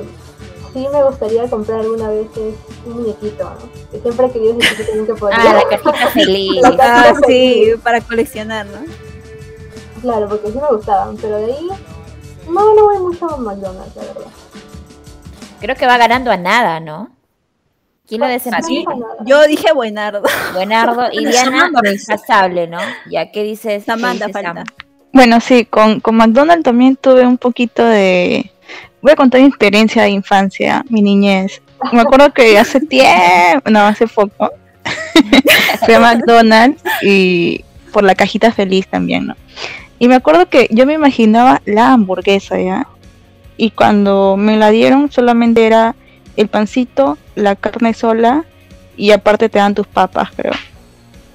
sí 0.72 0.86
me 0.92 1.02
gustaría 1.04 1.48
comprar 1.48 1.80
alguna 1.80 2.08
vez 2.08 2.26
es 2.36 2.54
un 2.86 2.92
muñequito, 3.02 3.44
¿no? 3.44 3.90
Que 3.92 4.00
siempre 4.00 4.26
he 4.26 4.30
querido 4.32 4.58
ese 4.58 4.76
chiquito 4.76 4.96
nunca 4.96 5.14
podía. 5.20 5.36
Ah, 5.38 5.54
la 5.54 5.68
cajita 5.68 6.06
feliz. 6.08 6.62
La 6.76 6.76
Ah, 6.80 7.14
sí, 7.14 7.22
feliz. 7.64 7.80
para 7.82 8.00
coleccionar, 8.00 8.66
¿no? 8.66 8.78
Claro, 10.02 10.28
porque 10.28 10.50
sí 10.50 10.58
me 10.58 10.68
gustaban, 10.76 11.16
pero 11.16 11.36
de 11.38 11.44
ahí 11.46 11.68
no, 12.48 12.74
no 12.74 12.84
voy 12.84 12.98
mucho 12.98 13.26
a 13.30 13.36
McDonald's, 13.38 13.96
la 13.96 14.02
verdad. 14.02 14.30
Creo 15.60 15.76
que 15.76 15.86
va 15.86 15.96
ganando 15.96 16.30
a 16.30 16.36
nada, 16.36 16.78
¿no? 16.80 17.10
¿Quién 18.06 18.20
lo 18.20 18.26
No 18.26 18.32
desempató? 18.34 18.66
sí. 18.66 18.84
Yo 19.24 19.46
dije 19.46 19.72
Buenardo. 19.72 20.22
Buenardo 20.52 21.08
y 21.10 21.24
Diana 21.24 21.70
pasable, 22.06 22.66
¿no? 22.66 22.78
Ya, 23.10 23.30
¿qué 23.32 23.42
dices? 23.44 23.84
qué 23.84 23.90
Samantha 23.92 24.28
falta. 24.28 24.52
Sam? 24.54 24.64
Bueno, 25.14 25.40
sí, 25.40 25.64
con, 25.64 26.00
con 26.00 26.16
McDonald's 26.16 26.64
también 26.64 26.96
tuve 26.96 27.26
un 27.26 27.38
poquito 27.38 27.82
de... 27.84 28.50
Voy 29.04 29.12
a 29.12 29.16
contar 29.16 29.42
mi 29.42 29.48
experiencia 29.48 30.02
de 30.02 30.08
infancia, 30.08 30.82
mi 30.88 31.02
niñez. 31.02 31.60
Me 31.92 32.00
acuerdo 32.00 32.32
que 32.32 32.58
hace 32.58 32.80
tiempo, 32.80 33.68
no, 33.68 33.80
hace 33.80 34.06
poco, 34.06 34.50
fui 35.84 35.92
a 35.92 36.00
McDonald's 36.00 36.82
y 37.02 37.62
por 37.92 38.02
la 38.02 38.14
cajita 38.14 38.50
feliz 38.50 38.88
también, 38.88 39.26
¿no? 39.26 39.36
Y 39.98 40.08
me 40.08 40.14
acuerdo 40.14 40.48
que 40.48 40.68
yo 40.70 40.86
me 40.86 40.94
imaginaba 40.94 41.60
la 41.66 41.92
hamburguesa, 41.92 42.58
¿ya? 42.58 42.88
Y 43.58 43.72
cuando 43.72 44.38
me 44.38 44.56
la 44.56 44.70
dieron 44.70 45.12
solamente 45.12 45.66
era 45.66 45.94
el 46.38 46.48
pancito, 46.48 47.18
la 47.34 47.56
carne 47.56 47.92
sola 47.92 48.46
y 48.96 49.10
aparte 49.10 49.50
te 49.50 49.58
dan 49.58 49.74
tus 49.74 49.86
papas, 49.86 50.30
creo. 50.34 50.54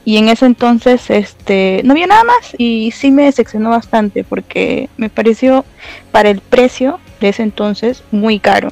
Y 0.05 0.17
en 0.17 0.29
ese 0.29 0.47
entonces 0.47 1.07
este 1.11 1.81
no 1.83 1.91
había 1.91 2.07
nada 2.07 2.23
más 2.23 2.55
y 2.57 2.89
sí 2.89 3.11
me 3.11 3.25
decepcionó 3.25 3.69
bastante 3.69 4.23
porque 4.23 4.89
me 4.97 5.09
pareció 5.09 5.65
para 6.11 6.31
el 6.31 6.41
precio 6.41 6.99
de 7.19 7.29
ese 7.29 7.43
entonces 7.43 8.03
muy 8.11 8.39
caro. 8.39 8.69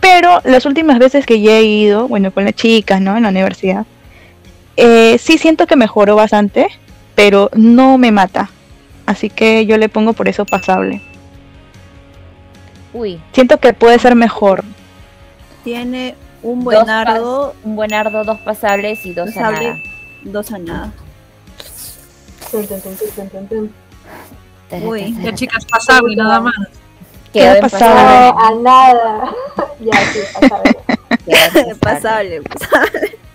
Pero 0.00 0.40
las 0.44 0.66
últimas 0.66 0.98
veces 0.98 1.26
que 1.26 1.40
ya 1.40 1.52
he 1.58 1.64
ido, 1.64 2.06
bueno, 2.08 2.30
con 2.30 2.44
las 2.44 2.54
chicas, 2.54 3.00
¿no? 3.00 3.16
En 3.16 3.24
la 3.24 3.30
universidad, 3.30 3.86
eh, 4.76 5.18
sí 5.18 5.38
siento 5.38 5.66
que 5.66 5.74
mejoró 5.76 6.16
bastante, 6.16 6.68
pero 7.14 7.50
no 7.54 7.98
me 7.98 8.12
mata. 8.12 8.50
Así 9.06 9.30
que 9.30 9.66
yo 9.66 9.78
le 9.78 9.88
pongo 9.88 10.12
por 10.12 10.28
eso 10.28 10.44
pasable. 10.44 11.00
Uy, 12.92 13.20
Siento 13.32 13.58
que 13.58 13.72
puede 13.72 13.98
ser 13.98 14.14
mejor. 14.14 14.64
Tiene 15.64 16.14
un 16.42 16.58
Dos 16.64 16.64
Buenardo, 16.64 17.54
un 17.64 17.76
buenardo, 17.76 18.24
dos 18.24 18.38
pasables 18.40 19.04
y 19.04 19.12
dos 19.12 19.30
a 19.30 19.34
Pasable. 19.34 19.68
nada. 19.68 19.78
dos 20.24 20.52
a 20.52 20.58
nada. 20.58 20.92
Uy. 24.82 25.16
Ya 25.22 25.34
chicas, 25.34 25.64
pasable 25.64 26.16
nada 26.16 26.40
más. 26.40 26.54
Quedó. 27.36 27.60
No, 27.60 28.38
a 28.38 28.54
nada. 28.54 29.34
ya, 29.80 30.12
sí, 30.12 30.20
pasable. 30.32 30.76
quedó 31.24 31.76
Pasable. 31.78 32.42
pasable. 32.42 33.18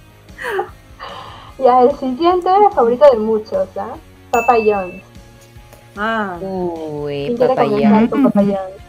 Ya, 1.59 1.81
el 1.81 1.95
siguiente 1.99 2.49
favorito 2.73 3.05
de 3.11 3.17
muchos, 3.19 3.67
¿ah? 3.77 3.93
Papa 4.31 4.55
John's. 4.65 5.03
Ah, 5.95 6.37
Uy, 6.41 7.25
¿Quién 7.25 7.37
quiere 7.37 7.53
papayón. 7.53 7.81
comenzar 7.81 8.09
con 8.09 8.23
Papa 8.23 8.41
John's? 8.41 8.81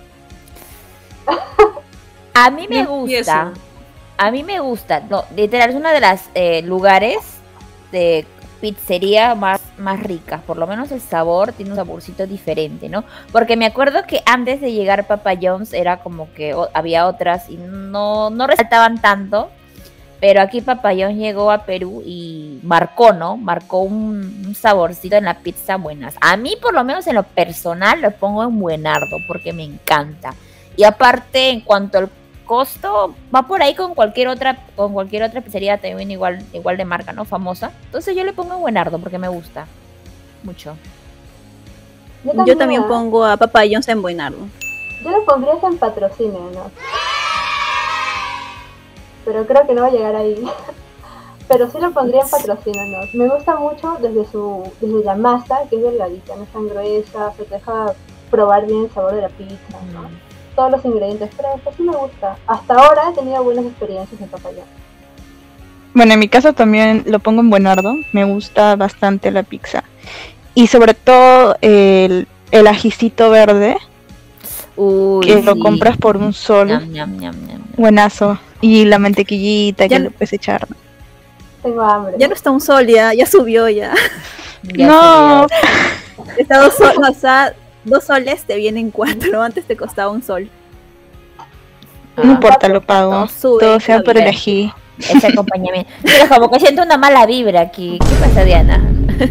A 2.33 2.51
mí 2.51 2.67
me 2.67 2.87
gusta. 2.87 3.53
A 4.17 4.31
mí 4.31 4.43
me 4.43 4.61
gusta. 4.61 5.01
No, 5.01 5.25
literal, 5.37 5.69
es 5.69 5.77
uno 5.77 5.91
de 5.91 6.01
los 6.01 6.65
lugares 6.65 7.19
de 7.91 8.25
pizzería 8.63 9.35
más, 9.35 9.61
más 9.79 10.01
ricas. 10.01 10.41
Por 10.43 10.57
lo 10.57 10.67
menos 10.67 10.91
el 10.93 11.01
sabor 11.01 11.53
tiene 11.53 11.71
un 11.73 11.77
saborcito 11.77 12.27
diferente, 12.27 12.89
¿no? 12.89 13.05
Porque 13.31 13.57
me 13.57 13.67
acuerdo 13.67 14.07
que 14.07 14.23
antes 14.27 14.61
de 14.61 14.73
llegar 14.73 15.07
Papa 15.07 15.33
John's 15.41 15.73
era 15.73 15.99
como 15.99 16.33
que 16.35 16.55
había 16.75 17.07
otras 17.07 17.49
y 17.49 17.57
no, 17.57 18.31
no 18.31 18.47
resaltaban 18.47 19.01
tanto. 19.01 19.51
Pero 20.21 20.41
aquí 20.41 20.61
Papa 20.61 20.91
John's 20.91 21.19
llegó 21.19 21.51
a 21.51 21.65
Perú 21.65 22.03
y 22.07 22.61
marcó, 22.63 23.13
¿no? 23.13 23.37
Marcó 23.37 23.81
un, 23.81 24.45
un 24.47 24.55
saborcito 24.55 25.17
en 25.17 25.25
la 25.25 25.39
pizza 25.39 25.77
buenas. 25.77 26.15
A 26.21 26.37
mí, 26.37 26.57
por 26.63 26.75
lo 26.75 26.85
menos 26.85 27.09
en 27.09 27.17
lo 27.17 27.25
personal, 27.25 28.01
lo 28.01 28.13
pongo 28.13 28.45
en 28.45 28.59
buenardo 28.61 29.17
porque 29.27 29.53
me 29.53 29.65
encanta. 29.65 30.33
Y 30.77 30.85
aparte, 30.85 31.51
en 31.51 31.61
cuanto 31.61 31.99
al 31.99 32.09
costo, 32.53 33.15
va 33.35 33.45
por 33.45 33.63
ahí 33.63 33.75
con 33.75 33.95
cualquier 33.95 34.29
otra, 34.29 34.59
con 34.77 34.93
cualquier 34.93 35.23
otra 35.23 35.41
pizzería 35.41 35.79
también 35.79 36.11
igual, 36.11 36.45
igual 36.53 36.77
de 36.77 36.85
marca, 36.85 37.15
¿no? 37.15 37.25
Famosa. 37.25 37.73
Entonces 37.87 38.15
yo 38.15 38.25
le 38.25 38.35
pongo 38.35 38.53
en 38.53 38.61
buenardo 38.61 38.99
porque 38.99 39.17
me 39.17 39.29
gusta. 39.29 39.67
Mucho. 40.43 40.77
Yo 42.45 42.59
también 42.59 42.87
pongo 42.87 43.25
a 43.25 43.39
Papa 43.39 43.63
John's 43.63 43.89
en 43.89 44.03
Buenardo. 44.03 44.37
Yo 45.03 45.11
lo 45.13 45.25
pondría 45.25 45.55
en 45.63 45.79
patrocinio, 45.79 46.51
¿no? 46.53 46.71
Pero 49.25 49.47
creo 49.47 49.67
que 49.67 49.73
no 49.73 49.81
va 49.81 49.89
a 49.89 49.93
llegar 49.93 50.15
ahí. 50.15 50.45
Pero 51.49 51.71
sí 51.71 51.79
lo 51.81 51.91
pondría 51.93 52.21
en 52.21 52.29
patrocinio, 52.29 52.83
¿no? 52.85 52.99
Me 53.15 53.35
gusta 53.35 53.57
mucho 53.57 53.97
desde 53.99 54.31
su 54.31 54.71
desde 54.79 55.03
la 55.03 55.15
masa, 55.15 55.61
que 55.71 55.77
es 55.77 55.83
delgadita, 55.83 56.37
no 56.37 56.43
es 56.43 56.53
tan 56.53 56.69
gruesa, 56.69 57.33
se 57.35 57.45
te 57.45 57.55
deja 57.55 57.95
probar 58.31 58.67
bien 58.67 58.85
el 58.85 58.91
sabor 58.91 59.15
de 59.15 59.23
la 59.23 59.31
pizza, 59.31 59.79
¿no? 59.95 60.11
Todos 60.55 60.71
los 60.73 60.85
ingredientes 60.85 61.31
frescos, 61.35 61.75
sí 61.77 61.83
me 61.83 61.97
gusta. 61.97 62.37
Hasta 62.47 62.75
ahora 62.75 63.03
he 63.11 63.15
tenido 63.15 63.43
buenas 63.43 63.65
experiencias 63.65 64.21
en 64.21 64.29
papaya. 64.29 64.63
Bueno, 65.95 66.15
en 66.15 66.19
mi 66.21 66.29
caso 66.29 66.53
también 66.53 67.05
lo 67.07 67.19
pongo 67.21 67.41
en 67.41 67.51
buenardo. 67.51 67.95
Me 68.13 68.25
gusta 68.25 68.77
bastante 68.77 69.31
la 69.31 69.43
pizza. 69.43 69.85
Y 70.55 70.67
sobre 70.67 70.95
todo 70.95 71.57
el, 71.63 72.27
el 72.51 72.67
ajicito 72.67 73.31
verde, 73.31 73.77
Uy, 74.77 75.27
que 75.27 75.43
lo 75.43 75.59
compras 75.59 75.97
por 75.97 76.17
un 76.17 76.33
sol. 76.33 76.69
Ñam, 76.69 76.91
ñam, 76.91 77.11
ñam, 77.19 77.21
ñam, 77.21 77.47
ñam. 77.49 77.63
Buenazo. 77.77 78.39
Y 78.61 78.85
la 78.85 78.99
mantequillita 78.99 79.87
Ya- 79.87 79.97
que 79.97 80.03
le 80.05 80.11
puedes 80.11 80.33
echar. 80.33 80.67
Tengo 81.63 81.83
hambre. 81.83 82.15
Ya 82.19 82.29
no 82.29 82.35
está 82.35 82.51
un 82.51 82.61
sol, 82.61 82.87
ya, 82.87 83.15
ya 83.15 83.27
subió 83.27 83.69
ya. 83.69 83.95
Ya 84.65 84.87
no, 84.87 85.47
subió. 85.49 86.37
Está 86.39 86.61
dos, 86.61 86.75
sol- 86.77 86.95
o 87.11 87.13
sea, 87.15 87.53
dos 87.85 88.05
soles 88.05 88.45
te 88.45 88.57
vienen 88.57 88.91
cuatro, 88.91 89.43
antes 89.45 89.65
te 89.67 89.77
costaba 89.77 90.11
un 90.11 90.23
sol. 90.23 90.49
no 92.17 92.23
Ah, 92.25 92.27
importa, 92.27 92.69
lo 92.69 92.81
pago. 92.81 93.13
No, 93.13 93.29
sube, 93.29 93.61
Todo 93.61 93.81
sea 93.81 94.01
por 94.01 94.17
el 94.19 94.29
ají. 94.29 94.73
ese 94.99 95.27
acompañamiento. 95.27 95.91
Pero 96.03 96.29
como 96.29 96.51
que 96.51 96.61
siento 96.61 96.83
una 96.83 96.97
mala 96.99 97.25
vibra 97.27 97.61
aquí. 97.61 97.99
¿Qué 97.99 98.15
pasa, 98.27 98.45
Diana? 98.45 98.81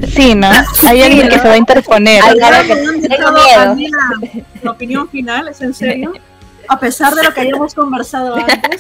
Sí, 0.10 0.34
¿no? 0.36 0.50
Hay 0.88 1.02
alguien 1.02 1.30
que 1.30 1.40
se 1.40 1.48
va 1.48 1.54
a 1.54 1.58
interponer. 1.58 2.22
Ay, 2.26 2.38
claro 2.38 2.68
que 2.68 2.76
tengo 3.08 3.32
miedo. 3.32 3.76
la, 3.76 4.30
la 4.64 4.72
opinión 4.72 5.08
final, 5.10 5.48
¿es 5.50 5.62
en 5.62 5.74
serio? 5.74 6.14
A 6.68 6.80
pesar 6.80 7.14
de 7.16 7.24
lo 7.24 7.34
que 7.34 7.42
habíamos 7.42 7.74
conversado 7.74 8.36
antes. 8.36 8.80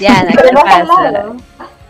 Diana, 0.00 0.32
¿qué 0.32 0.48
pasa? 0.52 1.22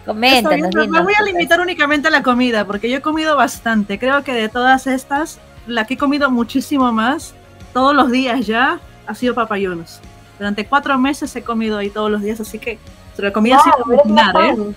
Coméntanos, 0.05 0.75
me 0.75 1.01
voy 1.01 1.15
a 1.15 1.19
¿qué 1.19 1.33
limitar 1.33 1.61
únicamente 1.61 2.09
a 2.09 2.11
la 2.11 2.23
comida, 2.23 2.65
porque 2.67 2.91
yo 2.91 2.99
he 2.99 3.01
comido 3.01 3.37
bastante. 3.37 3.99
Creo 3.99 4.23
que 4.25 4.33
de 4.33 4.49
todas 4.49 4.87
estas, 4.87 5.39
la 5.67 5.87
que 5.87 5.95
he 5.95 5.97
comido 5.99 6.31
muchísimo 6.31 6.93
más, 6.93 7.35
todos 7.73 7.95
los 7.95 8.11
días 8.11 8.47
ya, 8.47 8.81
ha 9.07 9.15
sido 9.15 9.35
papayunos. 9.35 10.01
Durante 10.39 10.67
cuatro 10.67 10.99
meses 10.99 11.35
he 11.37 11.43
comido 11.43 11.79
ahí 11.79 11.91
todos 11.91 12.11
los 12.11 12.23
días, 12.23 12.41
así 12.41 12.59
que 12.59 12.79
se 13.15 13.23
la 13.23 13.33
comida 13.33 13.61
sin 13.63 13.73
Wow, 13.73 13.93
eres 13.93 14.07
una 14.07 14.33
cocinar, 14.33 14.59
¿eh? 14.59 14.75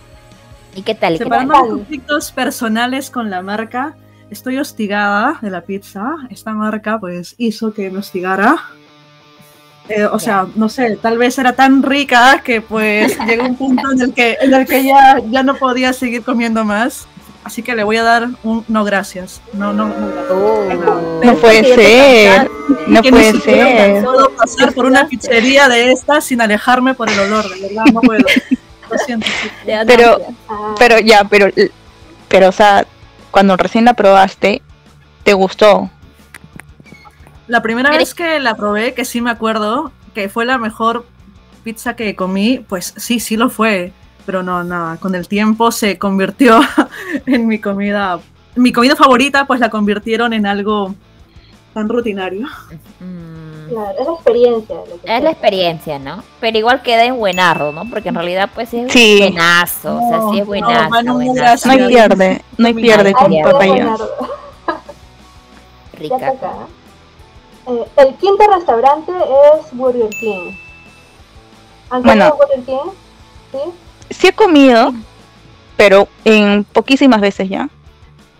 ¿Y 0.75 0.81
qué 0.81 0.93
tal? 0.93 1.13
¿Qué 1.13 1.19
tal? 1.19 1.27
Separando 1.43 1.53
conflictos 1.53 2.31
personales 2.31 3.09
con 3.09 3.29
la 3.29 3.41
marca, 3.41 3.95
estoy 4.29 4.57
hostigada 4.57 5.39
de 5.41 5.49
la 5.49 5.61
pizza. 5.61 6.15
Esta 6.29 6.53
marca, 6.53 6.99
pues, 6.99 7.35
hizo 7.37 7.73
que 7.73 7.89
me 7.89 7.99
hostigara. 7.99 8.57
Eh, 9.87 10.05
o 10.05 10.19
sea, 10.19 10.47
no 10.55 10.67
sé, 10.67 10.97
tal 11.01 11.17
vez 11.17 11.37
era 11.37 11.53
tan 11.53 11.83
rica 11.83 12.41
que, 12.43 12.59
pues, 12.59 13.17
llegó 13.25 13.45
un 13.45 13.55
punto 13.55 13.91
en 13.91 14.01
el 14.01 14.13
que, 14.13 14.37
en 14.41 14.53
el 14.53 14.65
que 14.65 14.83
ya, 14.83 15.19
ya 15.29 15.43
no 15.43 15.55
podía 15.55 15.93
seguir 15.93 16.23
comiendo 16.23 16.65
más. 16.65 17.07
Así 17.45 17.61
que 17.61 17.75
le 17.75 17.83
voy 17.83 17.95
a 17.97 18.03
dar 18.03 18.27
un 18.43 18.65
no 18.67 18.83
gracias. 18.83 19.39
No, 19.53 19.71
no, 19.71 19.85
no. 19.87 19.93
Uh, 20.35 21.23
No 21.23 21.35
puede 21.35 21.63
ser. 21.63 22.49
No 22.87 23.01
ni 23.01 23.09
puede 23.11 23.39
ser. 23.39 24.03
puedo 24.03 24.31
pasar 24.31 24.73
por 24.73 24.85
una 24.85 25.07
pizzería 25.07 25.69
de 25.69 25.91
estas 25.91 26.25
sin 26.25 26.41
alejarme 26.41 26.95
por 26.95 27.07
el 27.07 27.19
olor, 27.19 27.47
de 27.47 27.61
verdad, 27.61 27.85
no 27.93 28.01
puedo. 28.01 28.25
Lo 28.91 28.97
siento. 28.97 29.27
sí. 29.41 29.49
Pero- 29.87 30.19
Pero 30.79 30.99
ya, 30.99 31.23
pero, 31.25 31.47
pero, 32.27 32.49
o 32.49 32.51
sea, 32.51 32.85
cuando 33.31 33.55
recién 33.57 33.85
la 33.85 33.93
probaste, 33.93 34.61
te 35.23 35.33
gustó. 35.33 35.89
La 37.47 37.61
primera 37.61 37.91
vez 37.91 38.15
que 38.15 38.39
la 38.39 38.55
probé, 38.55 38.95
que 38.95 39.05
sí 39.05 39.21
me 39.21 39.29
acuerdo, 39.29 39.91
que 40.15 40.29
fue 40.29 40.45
la 40.45 40.57
mejor 40.57 41.05
pizza 41.63 41.95
que 41.95 42.15
comí, 42.15 42.65
pues 42.67 42.93
sí, 42.97 43.19
sí 43.19 43.37
lo 43.37 43.49
fue. 43.51 43.93
Pero 44.25 44.41
no, 44.43 44.63
nada, 44.63 44.97
con 44.97 45.13
el 45.15 45.27
tiempo 45.27 45.71
se 45.71 45.97
convirtió 45.99 46.59
en 47.25 47.47
mi 47.47 47.59
comida. 47.59 48.19
Mi 48.55 48.71
comida 48.71 48.95
favorita, 48.95 49.45
pues 49.45 49.59
la 49.59 49.69
convirtieron 49.69 50.31
en 50.33 50.45
algo 50.45 50.95
tan 51.73 51.89
rutinario. 51.89 52.47
mm, 53.01 53.67
Claro, 53.69 53.91
es 53.99 54.07
la 54.07 54.13
experiencia. 54.13 54.75
lo 54.75 55.01
que 55.01 55.15
Es 55.17 55.23
la 55.23 55.31
experiencia, 55.31 55.99
¿no? 55.99 56.23
Pero 56.39 56.57
igual 56.57 56.81
queda 56.81 57.03
en 57.03 57.17
buenardo, 57.17 57.71
¿no? 57.73 57.83
Porque 57.89 58.09
en 58.09 58.15
realidad 58.15 58.49
pues 58.55 58.73
es 58.73 58.91
Sí. 58.91 59.17
buenazo, 59.19 59.97
o 59.97 60.09
sea, 60.09 60.19
sí 60.31 60.35
es 60.39 60.39
No, 60.41 60.45
buenazo, 60.45 60.89
no, 60.89 61.01
no, 61.03 61.13
buenazo. 61.15 61.67
No 61.67 61.73
hay 61.73 61.87
pierde, 61.87 62.41
no 62.57 62.67
hay 62.67 62.73
pierde 62.75 63.13
con 63.13 63.31
queda 63.31 63.51
papaya. 63.51 63.97
Rica. 65.97 66.33
Eh, 67.67 67.85
el 67.97 68.15
quinto 68.15 68.43
restaurante 68.53 69.11
es 69.11 69.71
Burger 69.73 70.09
King. 70.09 70.51
¿Han 71.89 72.03
Bueno. 72.03 72.29
comido 72.29 72.47
Burger 72.47 72.65
King? 72.65 72.91
¿Sí? 73.51 73.71
Sí 74.09 74.27
he 74.27 74.33
comido, 74.33 74.93
pero 75.77 76.07
en 76.23 76.63
poquísimas 76.63 77.21
veces 77.21 77.49
ya. 77.49 77.69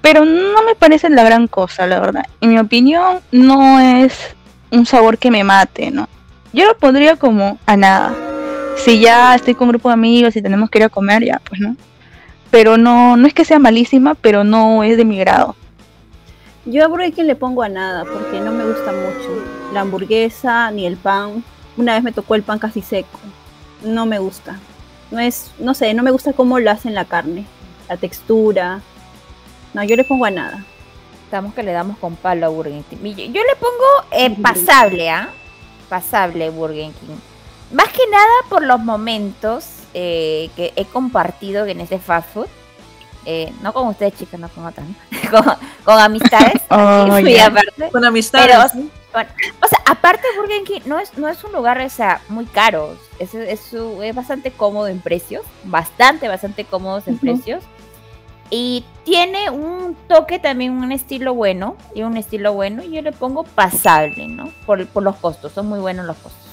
Pero 0.02 0.24
no 0.24 0.64
me 0.64 0.76
parece 0.76 1.10
la 1.10 1.24
gran 1.24 1.48
cosa, 1.48 1.88
la 1.88 2.00
verdad. 2.00 2.26
En 2.42 2.50
mi 2.50 2.60
opinión, 2.60 3.22
no 3.32 3.80
es 3.80 4.36
un 4.72 4.86
sabor 4.86 5.18
que 5.18 5.32
me 5.32 5.44
mate, 5.44 5.90
¿no? 5.90 6.08
Yo 6.54 6.66
lo 6.66 6.78
pondría 6.78 7.16
como 7.16 7.58
a 7.66 7.76
nada. 7.76 8.14
Si 8.78 9.00
ya 9.00 9.34
estoy 9.34 9.56
con 9.56 9.68
un 9.68 9.74
grupo 9.74 9.90
de 9.90 9.94
amigos 9.94 10.36
y 10.36 10.42
tenemos 10.42 10.70
que 10.70 10.78
ir 10.78 10.84
a 10.84 10.90
comer, 10.90 11.24
ya, 11.26 11.42
pues 11.48 11.60
no. 11.60 11.76
Pero 12.52 12.78
no, 12.78 13.18
no 13.18 13.28
es 13.28 13.34
que 13.34 13.46
sea 13.46 13.60
malísima, 13.60 14.16
pero 14.16 14.44
no 14.44 14.84
es 14.84 14.96
de 14.96 15.06
mi 15.06 15.18
grado. 15.18 15.56
Yo 16.66 16.84
a 16.84 16.88
Burger 16.88 17.26
le 17.26 17.36
pongo 17.36 17.62
a 17.64 17.70
nada 17.70 18.06
porque 18.06 18.40
no 18.40 18.52
me 18.52 18.66
gusta 18.66 18.92
mucho 18.92 19.44
la 19.74 19.82
hamburguesa 19.82 20.72
ni 20.72 20.86
el 20.86 20.98
pan. 20.98 21.44
Una 21.78 21.94
vez 21.94 22.04
me 22.04 22.12
tocó 22.12 22.36
el 22.36 22.44
pan 22.44 22.60
casi 22.60 22.82
seco. 22.82 23.20
No 23.84 24.06
me 24.06 24.20
gusta. 24.20 24.58
No 25.12 25.20
es, 25.20 25.52
no 25.60 25.74
sé, 25.74 25.94
no 25.94 26.04
me 26.04 26.12
gusta 26.12 26.34
cómo 26.34 26.60
lo 26.60 26.72
hacen 26.72 26.94
la 26.94 27.06
carne, 27.06 27.46
la 27.88 27.98
textura. 27.98 28.82
No, 29.74 29.84
yo 29.84 29.96
le 29.96 30.04
pongo 30.04 30.26
a 30.26 30.32
nada. 30.32 30.64
Estamos 31.26 31.54
que 31.54 31.64
le 31.64 31.72
damos 31.72 31.98
con 31.98 32.16
palo 32.16 32.46
a 32.46 32.50
Burger 32.50 32.82
King. 32.90 32.98
Yo, 33.16 33.26
yo 33.26 33.42
le 33.44 33.56
pongo 33.60 34.08
eh, 34.12 34.36
pasable, 34.42 35.10
¿ah? 35.10 35.30
Pasable 35.90 36.50
Burger 36.50 36.92
King. 36.92 37.16
Más 37.72 37.90
que 37.90 38.08
nada 38.10 38.26
por 38.50 38.64
los 38.64 38.80
momentos 38.80 39.66
eh, 39.94 40.50
que 40.56 40.74
he 40.76 40.86
compartido 40.86 41.66
en 41.66 41.82
ese 41.82 42.00
fast 42.00 42.30
food. 42.34 42.48
Eh, 43.26 43.52
no 43.62 43.74
con 43.74 43.88
ustedes, 43.88 44.14
chicas, 44.18 44.40
no 44.40 44.50
con 44.50 44.66
otras, 44.66 44.86
¿no? 44.88 44.96
con, 45.32 45.56
con 45.84 46.00
amistades. 46.00 46.62
Oh, 46.70 46.76
aparte. 46.76 47.90
Con 47.92 48.06
amistades. 48.06 48.48
Pero- 48.48 48.70
¿sí? 48.70 48.92
O 49.62 49.68
sea, 49.68 49.80
aparte 49.86 50.24
Burger 50.38 50.64
King 50.64 50.82
no 50.86 51.00
es, 51.00 51.18
no 51.18 51.28
es 51.28 51.44
un 51.44 51.54
lugar 51.54 51.80
o 51.82 51.90
sea, 51.90 52.22
muy 52.30 52.46
caro. 52.46 52.98
Es, 53.20 53.34
es, 53.34 53.76
bastante 54.14 54.52
cómodo 54.52 54.88
en 54.88 55.00
precios. 55.00 55.46
Bastante, 55.64 56.28
bastante 56.28 56.66
cómodos 56.66 57.08
en 57.08 57.16
Ujú. 57.16 57.22
precios. 57.22 57.64
Y 58.50 58.86
tiene 59.04 59.50
un 59.50 59.96
toque 60.08 60.38
también, 60.38 60.72
un 60.72 60.92
estilo 60.92 61.34
bueno. 61.34 61.78
Y 61.94 62.04
un 62.04 62.18
estilo 62.18 62.54
bueno. 62.54 62.84
Y 62.84 62.92
yo 62.92 63.02
le 63.02 63.12
pongo 63.12 63.44
pasable, 63.44 64.28
¿no? 64.28 64.52
Por, 64.66 64.86
por 64.88 65.04
los 65.04 65.16
costos. 65.16 65.52
Son 65.54 65.68
muy 65.68 65.80
buenos 65.80 66.06
los 66.06 66.18
costos. 66.18 66.46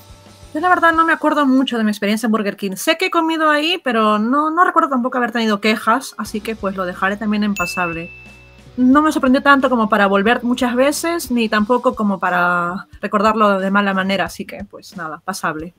Yo 0.55 0.61
la 0.61 0.69
verdad 0.69 0.93
no 0.93 1.07
me 1.07 1.15
acuerdo 1.15 1.47
mucho 1.47 1.79
de 1.79 1.85
mi 1.85 1.91
experiencia 1.91 2.27
en 2.27 2.33
Burger 2.33 2.57
King. 2.57 2.73
Sé 2.77 2.99
que 2.99 3.07
he 3.07 3.11
comido 3.11 3.49
ahí, 3.49 3.81
pero 3.83 4.19
no, 4.19 4.51
no 4.51 4.65
recuerdo 4.65 4.91
tampoco 4.91 5.17
haber 5.17 5.33
tenido 5.33 5.63
quejas, 5.63 6.15
así 6.19 6.43
que 6.43 6.55
pues 6.57 6.77
lo 6.77 6.85
dejaré 6.85 7.17
también 7.17 7.43
en 7.43 7.55
pasable. 7.55 8.11
No 8.77 9.03
me 9.03 9.13
sorprendió 9.13 9.43
tanto 9.43 9.69
como 9.69 9.89
para 9.89 10.07
volver 10.07 10.43
muchas 10.43 10.75
veces, 10.75 11.31
ni 11.31 11.49
tampoco 11.49 11.95
como 11.95 12.19
para 12.19 12.87
recordarlo 13.03 13.59
de 13.59 13.71
mala 13.71 13.93
manera, 13.93 14.25
así 14.25 14.47
que 14.47 14.65
pues 14.65 14.97
nada, 14.97 15.21
pasable. 15.25 15.75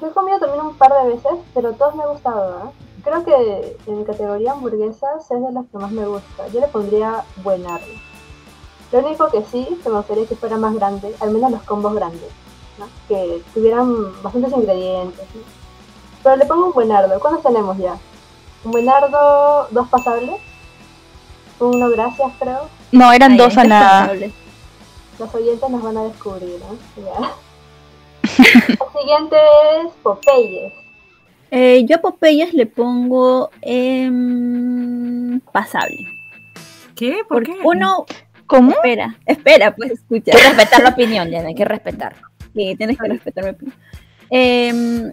Yo 0.00 0.08
he 0.08 0.10
comido 0.10 0.38
también 0.38 0.66
un 0.66 0.74
par 0.76 0.92
de 0.92 1.14
veces, 1.14 1.32
pero 1.54 1.72
todos 1.72 1.94
me 1.94 2.02
han 2.02 2.10
gustado. 2.10 2.66
¿eh? 2.66 2.70
Creo 3.04 3.24
que 3.24 3.76
en 3.86 4.04
categoría 4.04 4.52
hamburguesas 4.52 5.30
es 5.30 5.42
de 5.42 5.52
las 5.52 5.66
que 5.66 5.78
más 5.78 5.92
me 5.92 6.06
gusta. 6.06 6.48
Yo 6.48 6.60
le 6.60 6.66
pondría 6.68 7.24
buenardo. 7.44 7.86
Lo 8.92 8.98
único 8.98 9.28
que 9.30 9.44
sí, 9.44 9.78
que 9.82 9.88
me 9.88 9.96
gustaría 9.96 10.26
que 10.26 10.36
fuera 10.36 10.56
más 10.56 10.74
grande, 10.74 11.14
al 11.20 11.30
menos 11.30 11.50
los 11.50 11.62
combos 11.62 11.94
grandes, 11.94 12.30
¿no? 12.78 12.86
que 13.08 13.42
tuvieran 13.54 14.20
bastantes 14.22 14.52
ingredientes. 14.52 15.26
¿no? 15.34 15.42
Pero 16.22 16.36
le 16.36 16.46
pongo 16.46 16.66
un 16.66 16.72
buenardo. 16.72 17.20
¿Cuántos 17.20 17.44
tenemos 17.44 17.78
ya? 17.78 17.96
Un 18.64 18.72
buenardo, 18.72 19.68
dos 19.70 19.88
pasables. 19.88 20.40
Uno, 21.60 21.90
gracias, 21.90 22.32
creo. 22.38 22.68
No, 22.92 23.12
eran 23.12 23.36
dos 23.36 23.56
a 23.56 23.64
nada. 23.64 24.12
Los 25.18 25.34
oyentes 25.34 25.70
nos 25.70 25.82
van 25.82 25.96
a 25.96 26.04
descubrir. 26.04 26.58
¿no? 26.60 27.02
Ya. 27.02 27.30
El 28.68 29.00
siguiente 29.00 29.36
es 29.86 29.92
Popeyes. 30.02 30.72
Eh, 31.50 31.84
yo 31.88 31.96
a 31.96 32.00
Popeyes 32.00 32.52
le 32.54 32.66
pongo 32.66 33.50
em, 33.62 35.40
pasable. 35.52 35.96
¿Qué? 36.94 37.18
¿Por 37.28 37.38
Porque 37.38 37.52
qué? 37.54 37.60
uno, 37.64 38.04
¿Cómo? 38.46 38.72
espera, 38.72 39.16
espera, 39.26 39.74
pues 39.74 39.92
escucha. 39.92 40.32
Hay 40.34 40.40
que 40.42 40.48
respetar 40.48 40.82
la 40.82 40.88
opinión, 40.90 41.30
ya, 41.30 41.40
hay 41.40 41.54
que 41.54 41.64
respetar. 41.64 42.16
Sí, 42.54 42.74
tienes 42.76 42.98
que 42.98 43.08
respetar 43.08 43.44
mi 43.44 43.50
opinión. 43.50 43.76
Em, 44.30 45.12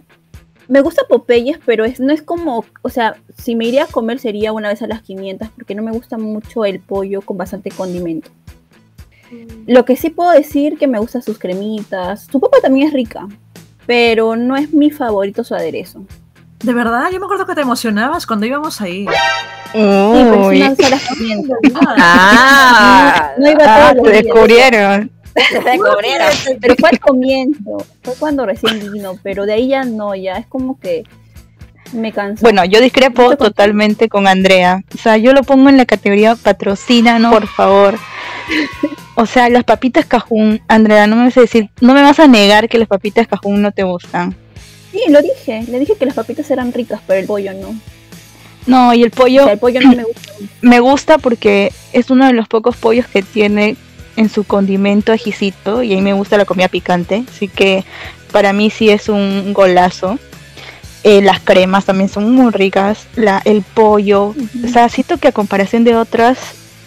me 0.68 0.80
gusta 0.80 1.02
Popeyes, 1.08 1.58
pero 1.64 1.84
es, 1.84 2.00
no 2.00 2.12
es 2.12 2.22
como, 2.22 2.64
o 2.82 2.88
sea, 2.88 3.16
si 3.38 3.54
me 3.54 3.66
iría 3.66 3.84
a 3.84 3.86
comer 3.86 4.18
sería 4.18 4.52
una 4.52 4.68
vez 4.68 4.82
a 4.82 4.86
las 4.86 5.02
500, 5.02 5.48
porque 5.54 5.74
no 5.74 5.82
me 5.82 5.92
gusta 5.92 6.18
mucho 6.18 6.64
el 6.64 6.80
pollo 6.80 7.20
con 7.22 7.36
bastante 7.36 7.70
condimento. 7.70 8.30
Lo 9.66 9.84
que 9.84 9.96
sí 9.96 10.10
puedo 10.10 10.30
decir 10.30 10.78
que 10.78 10.86
me 10.86 10.98
gustan 10.98 11.22
sus 11.22 11.38
cremitas. 11.38 12.28
Su 12.30 12.38
papa 12.40 12.58
también 12.62 12.88
es 12.88 12.92
rica, 12.94 13.26
pero 13.86 14.36
no 14.36 14.56
es 14.56 14.72
mi 14.72 14.90
favorito 14.90 15.42
su 15.44 15.54
aderezo. 15.54 16.04
De 16.62 16.72
verdad, 16.72 17.10
yo 17.12 17.18
me 17.18 17.26
acuerdo 17.26 17.44
que 17.44 17.54
te 17.54 17.60
emocionabas 17.62 18.26
cuando 18.26 18.46
íbamos 18.46 18.80
ahí. 18.80 19.06
Sí, 19.06 19.08
pero 19.72 20.52
es 20.52 20.60
una 20.62 20.76
sola 20.76 20.98
500. 21.18 21.58
Ah, 21.76 23.32
No 23.38 23.50
iba 23.50 23.64
ah, 23.66 23.92
todos 23.92 23.96
los 23.96 24.04
te 24.04 24.10
días. 24.12 24.24
descubrieron. 24.24 25.10
Pero 26.60 26.76
fue 26.76 26.88
al 26.90 27.00
comienzo, 27.00 27.84
fue 28.02 28.14
cuando 28.18 28.46
recién 28.46 28.92
vino, 28.92 29.18
pero 29.22 29.46
de 29.46 29.54
ahí 29.54 29.68
ya 29.68 29.84
no, 29.84 30.14
ya 30.14 30.36
es 30.36 30.46
como 30.46 30.78
que 30.78 31.04
me 31.92 32.12
cansó. 32.12 32.42
Bueno, 32.42 32.64
yo 32.64 32.80
discrepo 32.80 33.36
totalmente 33.36 34.08
con 34.08 34.26
Andrea. 34.26 34.82
O 34.94 34.98
sea, 34.98 35.16
yo 35.16 35.32
lo 35.32 35.42
pongo 35.42 35.68
en 35.68 35.76
la 35.76 35.86
categoría 35.86 36.36
patrocina, 36.36 37.18
¿no? 37.18 37.30
Por 37.30 37.46
favor. 37.46 37.98
O 39.16 39.26
sea, 39.26 39.48
las 39.48 39.64
papitas 39.64 40.06
cajún, 40.06 40.60
Andrea, 40.68 41.06
no 41.06 41.16
me 41.16 41.24
vas 41.24 41.36
a 41.36 41.42
decir, 41.42 41.70
no 41.80 41.94
me 41.94 42.02
vas 42.02 42.18
a 42.18 42.26
negar 42.26 42.68
que 42.68 42.78
las 42.78 42.88
papitas 42.88 43.26
cajún 43.26 43.62
no 43.62 43.72
te 43.72 43.82
gustan. 43.82 44.36
Sí, 44.92 45.02
lo 45.08 45.22
dije, 45.22 45.64
le 45.68 45.78
dije 45.80 45.94
que 45.96 46.06
las 46.06 46.14
papitas 46.14 46.50
eran 46.50 46.72
ricas, 46.72 47.00
pero 47.06 47.20
el 47.20 47.26
pollo 47.26 47.52
no. 47.54 47.74
No, 48.66 48.94
y 48.94 49.02
el 49.02 49.08
O 49.08 49.16
pollo 49.16 49.44
sea, 49.44 49.52
el 49.52 49.58
pollo 49.58 49.80
no 49.80 49.90
me 49.90 50.04
gusta. 50.04 50.32
me 50.62 50.80
gusta 50.80 51.18
porque 51.18 51.72
es 51.92 52.10
uno 52.10 52.26
de 52.26 52.32
los 52.32 52.48
pocos 52.48 52.76
pollos 52.76 53.06
que 53.06 53.22
tiene 53.22 53.76
en 54.16 54.28
su 54.28 54.44
condimento 54.44 55.12
ajicito 55.12 55.82
y 55.82 55.92
ahí 55.92 56.00
me 56.00 56.12
gusta 56.12 56.36
la 56.36 56.44
comida 56.44 56.68
picante, 56.68 57.24
así 57.28 57.48
que 57.48 57.84
para 58.32 58.52
mí 58.52 58.70
sí 58.70 58.90
es 58.90 59.08
un 59.08 59.52
golazo. 59.52 60.18
Eh, 61.02 61.20
las 61.20 61.40
cremas 61.40 61.84
también 61.84 62.08
son 62.08 62.32
muy 62.32 62.50
ricas, 62.50 63.06
la, 63.14 63.42
el 63.44 63.62
pollo, 63.62 64.28
o 64.28 64.68
sea, 64.72 64.88
siento 64.88 65.18
que 65.18 65.28
a 65.28 65.32
comparación 65.32 65.84
de 65.84 65.96
otras 65.96 66.38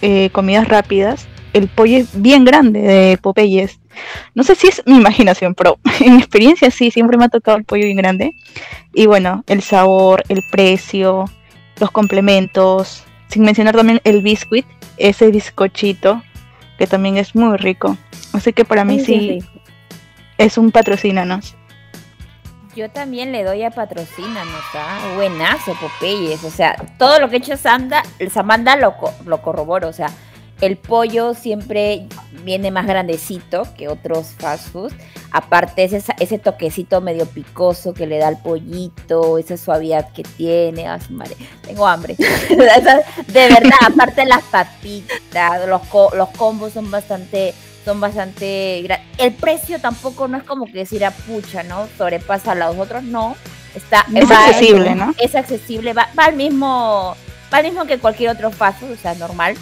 eh, 0.02 0.32
comidas 0.32 0.68
rápidas, 0.68 1.28
el 1.54 1.68
pollo 1.68 1.98
es 1.98 2.22
bien 2.22 2.46
grande 2.46 2.82
de 2.82 3.18
Popeyes. 3.18 3.80
No 4.36 4.44
sé 4.44 4.56
si 4.56 4.68
es 4.68 4.82
mi 4.86 4.98
imaginación, 4.98 5.56
pero 5.56 5.80
en 6.00 6.16
mi 6.16 6.20
experiencia 6.20 6.72
sí, 6.72 6.92
siempre 6.92 7.18
me 7.18 7.26
ha 7.26 7.30
tocado 7.30 7.58
el 7.58 7.64
pollo 7.64 7.86
bien 7.86 7.98
grande. 7.98 8.36
Y 8.94 9.06
bueno, 9.06 9.44
el 9.48 9.62
sabor, 9.62 10.24
el 10.30 10.44
precio, 10.52 11.26
los 11.80 11.92
complementos, 11.92 13.04
sin 13.30 13.44
mencionar 13.44 13.76
también 13.76 14.02
el 14.04 14.22
biscuit, 14.22 14.66
ese 14.98 15.30
bizcochito, 15.32 16.22
que 16.78 16.88
también 16.88 17.18
es 17.18 17.36
muy 17.36 17.58
rico. 17.58 17.98
Así 18.34 18.54
que 18.54 18.66
para 18.66 18.84
mí 18.86 19.00
Sí, 19.00 19.40
es 20.38 20.58
un 20.58 20.72
patrocínanos. 20.72 21.56
Yo 22.76 22.92
también 22.92 23.32
le 23.32 23.44
doy 23.44 23.64
a 23.64 23.72
patrocínanos, 23.72 24.62
¿ah? 24.76 25.00
Buenazo, 25.16 25.74
Popeyes. 25.82 26.44
O 26.44 26.52
sea, 26.52 26.76
todo 27.00 27.20
lo 27.20 27.28
que 27.28 27.38
ha 27.38 27.40
hecho 27.40 27.58
Sanda, 27.58 28.04
Samanda 28.32 28.76
lo, 28.76 28.96
co- 28.98 29.14
lo 29.26 29.42
corroboro. 29.42 29.88
O 29.88 29.94
sea, 29.94 30.12
el 30.62 30.78
pollo 30.78 31.34
siempre 31.34 32.08
viene 32.44 32.72
más 32.72 32.86
grandecito 32.88 33.68
que 33.78 33.88
otros 33.88 34.28
fast 34.38 34.70
foods. 34.70 34.94
Aparte, 35.32 35.84
ese, 35.84 36.02
ese 36.20 36.40
toquecito 36.40 37.02
medio 37.02 37.26
picoso 37.26 37.94
que 37.94 38.08
le 38.08 38.18
da 38.18 38.30
al 38.30 38.42
pollito, 38.42 39.38
esa 39.38 39.58
suavidad 39.58 40.12
que 40.14 40.24
tiene. 40.24 40.88
Ay, 40.88 41.00
madre, 41.10 41.36
tengo 41.62 41.86
hambre. 41.86 42.16
De 42.18 43.48
verdad, 43.50 43.78
aparte 43.86 44.26
las 44.26 44.44
papitas, 44.44 45.68
los, 45.68 45.82
co- 45.88 46.12
los 46.16 46.30
combos 46.30 46.74
son 46.74 46.90
bastante 46.92 47.54
son 47.86 48.02
bastante 48.02 48.80
el 49.18 49.34
precio 49.36 49.80
tampoco 49.80 50.28
no 50.28 50.36
es 50.36 50.44
como 50.44 50.66
que 50.66 50.74
decir 50.80 51.06
a 51.06 51.12
pucha 51.12 51.64
no 51.64 51.88
sobrepasa 51.98 52.52
a 52.52 52.56
los 52.56 52.76
otros 52.78 53.02
no 53.04 53.34
está 53.74 54.06
Es 54.14 54.30
va- 54.30 54.46
accesible, 54.48 54.94
¿no? 54.94 55.14
es 55.18 55.36
accesible 55.36 55.94
va, 55.94 56.10
va 56.20 56.26
al 56.26 56.36
mismo 56.36 57.16
al 57.52 57.64
mismo 57.64 57.86
que 57.86 57.98
cualquier 57.98 58.30
otro 58.32 58.52
fast 58.52 58.80
food, 58.80 58.92
o 58.92 58.98
sea 58.98 59.16
normal. 59.16 59.56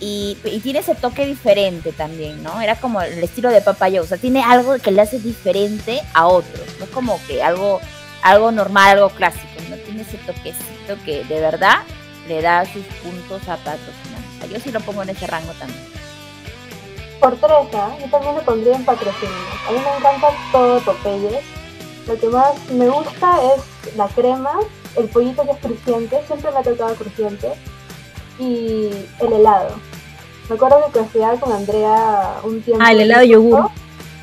Y, 0.00 0.36
y 0.44 0.60
tiene 0.60 0.80
ese 0.80 0.94
toque 0.94 1.26
diferente 1.26 1.92
también 1.92 2.42
no 2.42 2.60
era 2.60 2.76
como 2.76 3.00
el 3.00 3.22
estilo 3.22 3.50
de 3.50 3.60
papaya 3.60 4.00
o 4.00 4.06
sea 4.06 4.18
tiene 4.18 4.42
algo 4.42 4.78
que 4.78 4.90
le 4.90 5.02
hace 5.02 5.18
diferente 5.18 6.00
a 6.12 6.26
otros 6.26 6.66
no 6.78 6.84
es 6.84 6.90
como 6.90 7.18
que 7.26 7.42
algo 7.42 7.80
algo 8.22 8.50
normal 8.50 8.98
algo 8.98 9.10
clásico 9.10 9.46
no 9.70 9.76
tiene 9.76 10.02
ese 10.02 10.18
toquecito 10.18 10.96
que 11.04 11.24
de 11.24 11.40
verdad 11.40 11.78
le 12.28 12.42
da 12.42 12.64
sus 12.64 12.84
puntos 13.02 13.48
a 13.48 13.54
o 13.54 14.38
sea, 14.38 14.48
yo 14.48 14.60
sí 14.60 14.70
lo 14.72 14.80
pongo 14.80 15.02
en 15.02 15.10
ese 15.10 15.26
rango 15.26 15.52
también. 15.58 15.80
Por 17.20 17.36
tres, 17.36 17.74
¿ah? 17.74 17.96
yo 18.00 18.10
también 18.10 18.34
le 18.34 18.42
pondría 18.42 18.76
en 18.76 18.84
patrocinio. 18.84 19.34
A 19.68 19.72
mí 19.72 19.78
me 19.78 19.96
encanta 19.98 20.28
todo 20.52 20.80
Popeyes. 20.80 21.44
Lo 22.06 22.18
que 22.18 22.26
más 22.28 22.70
me 22.70 22.88
gusta 22.88 23.38
es 23.54 23.96
la 23.96 24.06
crema, 24.08 24.52
el 24.96 25.08
pollito 25.08 25.42
que 25.44 25.50
es 25.52 25.58
crujiente, 25.58 26.22
siempre 26.26 26.50
me 26.50 26.58
ha 26.58 26.62
tocado 26.62 26.94
crujiente, 26.94 27.52
y 28.38 28.90
el 29.20 29.32
helado. 29.32 29.76
Me 30.48 30.56
acuerdo 30.56 30.84
que 30.86 30.92
coincidía 30.98 31.34
con 31.40 31.52
Andrea 31.52 32.40
un 32.42 32.60
tiempo. 32.62 32.84
Ah, 32.84 32.92
el 32.92 33.00
helado 33.00 33.24
yogur. 33.24 33.70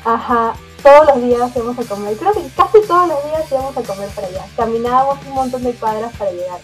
Ajá, 0.04 0.54
todos 0.82 1.06
los 1.06 1.22
días 1.22 1.50
íbamos 1.56 1.78
a 1.78 1.84
comer. 1.84 2.16
Creo 2.16 2.32
que 2.32 2.46
casi 2.56 2.80
todos 2.86 3.08
los 3.08 3.24
días 3.24 3.50
íbamos 3.50 3.76
a 3.76 3.82
comer 3.82 4.08
para 4.10 4.26
allá. 4.28 4.44
Caminábamos 4.56 5.18
un 5.26 5.34
montón 5.34 5.64
de 5.64 5.72
cuadras 5.72 6.12
para 6.16 6.30
llegar. 6.30 6.60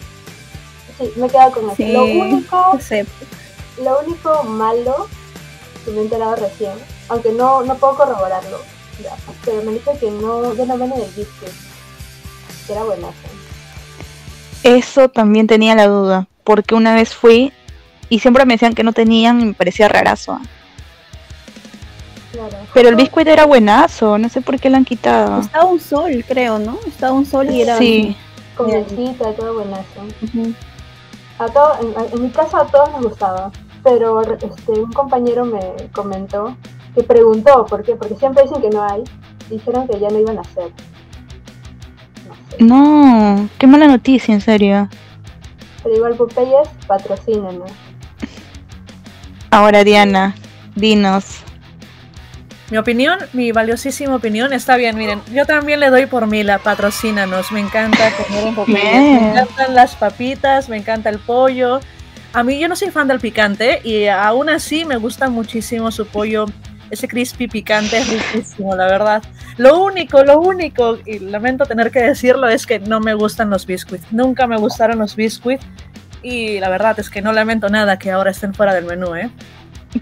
Sí, 0.97 1.11
me 1.15 1.27
he 1.27 1.29
quedado 1.29 1.51
con 1.51 1.65
eso. 1.65 1.75
Sí, 1.75 1.91
Lo 1.91 2.03
único 2.03 2.79
lo 3.83 3.99
único 4.01 4.43
malo 4.43 5.07
que 5.85 5.91
me 5.91 5.99
he 5.99 6.03
enterado 6.03 6.35
recién, 6.35 6.73
aunque 7.07 7.31
no, 7.31 7.63
no 7.63 7.75
puedo 7.75 7.95
corroborarlo, 7.95 8.59
ya, 9.01 9.15
pero 9.45 9.61
me 9.63 9.73
dice 9.73 9.97
que 9.99 10.11
no, 10.11 10.53
ya 10.53 10.65
no 10.65 10.77
venden 10.77 11.01
el 11.01 11.11
biscuit, 11.11 11.53
que 12.67 12.73
era 12.73 12.83
buenazo. 12.83 13.15
Eso 14.63 15.09
también 15.09 15.47
tenía 15.47 15.75
la 15.75 15.87
duda, 15.87 16.27
porque 16.43 16.75
una 16.75 16.93
vez 16.93 17.13
fui 17.13 17.53
y 18.09 18.19
siempre 18.19 18.45
me 18.45 18.55
decían 18.55 18.73
que 18.73 18.83
no 18.83 18.93
tenían 18.93 19.39
y 19.41 19.45
me 19.45 19.53
parecía 19.53 19.87
rarazo. 19.87 20.39
Claro. 22.31 22.57
Pero 22.73 22.89
el 22.89 22.95
biscuit 22.95 23.27
era 23.27 23.45
buenazo, 23.45 24.17
no 24.17 24.29
sé 24.29 24.41
por 24.41 24.59
qué 24.59 24.69
lo 24.69 24.77
han 24.77 24.85
quitado. 24.85 25.41
Estaba 25.41 25.65
un 25.65 25.79
sol, 25.79 26.23
creo, 26.27 26.59
¿no? 26.59 26.77
Estaba 26.87 27.13
un 27.13 27.25
sol 27.25 27.49
y 27.49 27.61
era. 27.61 27.77
Sí, 27.77 28.15
Con 28.55 28.69
y 28.69 29.13
todo 29.13 29.53
buenazo. 29.53 30.01
A 31.39 31.47
todo, 31.47 31.77
en, 31.81 32.13
en 32.13 32.21
mi 32.21 32.29
casa 32.29 32.61
a 32.61 32.67
todos 32.67 32.91
nos 32.91 33.03
gustaba, 33.03 33.51
pero 33.83 34.21
este, 34.21 34.71
un 34.73 34.91
compañero 34.91 35.45
me 35.45 35.59
comentó 35.93 36.55
que 36.93 37.03
preguntó 37.03 37.65
por 37.65 37.83
qué, 37.83 37.95
porque 37.95 38.15
siempre 38.15 38.43
dicen 38.43 38.61
que 38.61 38.69
no 38.69 38.83
hay, 38.83 39.03
dijeron 39.49 39.87
que 39.87 39.99
ya 39.99 40.09
no 40.09 40.19
iban 40.19 40.37
a 40.37 40.41
hacer. 40.41 40.71
No 42.59 43.49
qué 43.57 43.67
mala 43.67 43.87
noticia, 43.87 44.33
en 44.33 44.41
serio. 44.41 44.89
Pero 45.83 45.95
igual 45.95 46.15
Popeyes, 46.15 46.69
patrocínenos. 46.87 47.71
Ahora 49.49 49.83
Diana, 49.83 50.35
dinos. 50.75 51.41
Mi 52.69 52.77
opinión, 52.77 53.17
mi 53.33 53.51
valiosísima 53.51 54.15
opinión, 54.15 54.53
está 54.53 54.77
bien, 54.77 54.95
miren, 54.95 55.21
yo 55.33 55.47
también 55.47 55.79
le 55.79 55.89
doy 55.89 56.05
por 56.05 56.27
Mila, 56.27 56.59
patrocínanos, 56.59 57.51
me 57.51 57.61
encanta 57.61 58.11
comer 58.11 58.47
en 58.47 58.55
Popeyes, 58.55 58.93
me 58.93 59.31
encantan 59.31 59.73
las 59.73 59.95
papitas, 59.95 60.69
me 60.69 60.77
encanta 60.77 61.09
el 61.09 61.17
pollo. 61.17 61.79
A 62.31 62.43
mí 62.43 62.59
yo 62.59 62.67
no 62.67 62.75
soy 62.75 62.91
fan 62.91 63.07
del 63.07 63.19
picante 63.19 63.81
y 63.83 64.05
aún 64.05 64.49
así 64.49 64.85
me 64.85 64.97
gusta 64.97 65.29
muchísimo 65.29 65.89
su 65.89 66.05
pollo, 66.05 66.45
ese 66.89 67.07
crispy 67.07 67.47
picante 67.47 67.97
es 67.97 68.09
riquísimo, 68.09 68.75
la 68.75 68.85
verdad. 68.85 69.23
Lo 69.57 69.83
único, 69.83 70.23
lo 70.23 70.39
único, 70.39 70.97
y 71.05 71.19
lamento 71.19 71.65
tener 71.65 71.91
que 71.91 72.01
decirlo, 72.01 72.47
es 72.47 72.65
que 72.65 72.79
no 72.79 72.99
me 72.99 73.13
gustan 73.13 73.49
los 73.49 73.65
biscuits, 73.65 74.05
nunca 74.11 74.47
me 74.47 74.57
gustaron 74.57 74.99
los 74.99 75.15
biscuits 75.15 75.65
y 76.21 76.59
la 76.59 76.69
verdad 76.69 76.99
es 76.99 77.09
que 77.09 77.21
no 77.21 77.31
lamento 77.31 77.69
nada 77.69 77.97
que 77.97 78.11
ahora 78.11 78.31
estén 78.31 78.53
fuera 78.53 78.73
del 78.73 78.85
menú, 78.85 79.15
¿eh? 79.15 79.29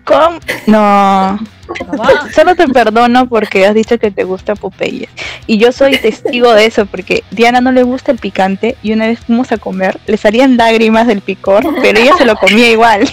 ¿Cómo? 0.04 0.39
No, 0.65 1.39
solo 2.36 2.56
te 2.56 2.67
perdono 2.67 3.28
porque 3.30 3.65
has 3.65 3.73
dicho 3.73 3.97
que 3.97 4.12
te 4.12 4.26
gusta 4.26 4.56
Popeyes. 4.56 5.10
Y 5.45 5.58
yo 5.58 5.71
soy 5.71 5.97
testigo 5.97 6.54
de 6.54 6.65
eso 6.65 6.86
porque 6.86 7.23
Diana 7.32 7.62
no 7.62 7.71
le 7.71 7.84
gusta 7.84 8.12
el 8.12 8.17
picante 8.17 8.76
y 8.84 8.91
una 8.91 9.08
vez 9.08 9.19
fuimos 9.19 9.52
a 9.54 9.58
comer, 9.58 9.97
le 10.06 10.17
salían 10.17 10.58
lágrimas 10.58 11.08
del 11.08 11.21
picor, 11.21 11.63
pero 11.82 12.00
ella 12.00 12.17
se 12.17 12.26
lo 12.26 12.36
comía 12.36 12.69
igual. 12.69 13.10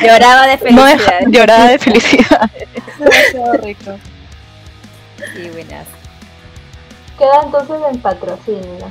Lloraba 0.00 0.46
de 0.46 0.52
No 0.72 0.82
felicidad. 0.82 0.96
deja- 1.20 1.30
lloraba 1.30 1.64
de 1.68 1.78
felicidad. 1.78 2.50
Demasiado 2.98 3.52
rico. 3.62 3.98
Sí, 5.34 5.48
buenas. 5.50 5.86
Queda 7.18 7.42
entonces 7.44 7.76
en 7.92 8.00
patrocinio. 8.00 8.90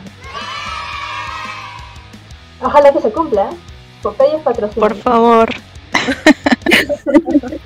Ojalá 2.62 2.92
que 2.94 3.02
se 3.02 3.12
cumpla. 3.12 3.44
¿eh? 3.52 3.56
Popeyes 4.02 4.42
patrocinio. 4.42 4.88
Por 4.88 4.96
favor. 4.98 5.50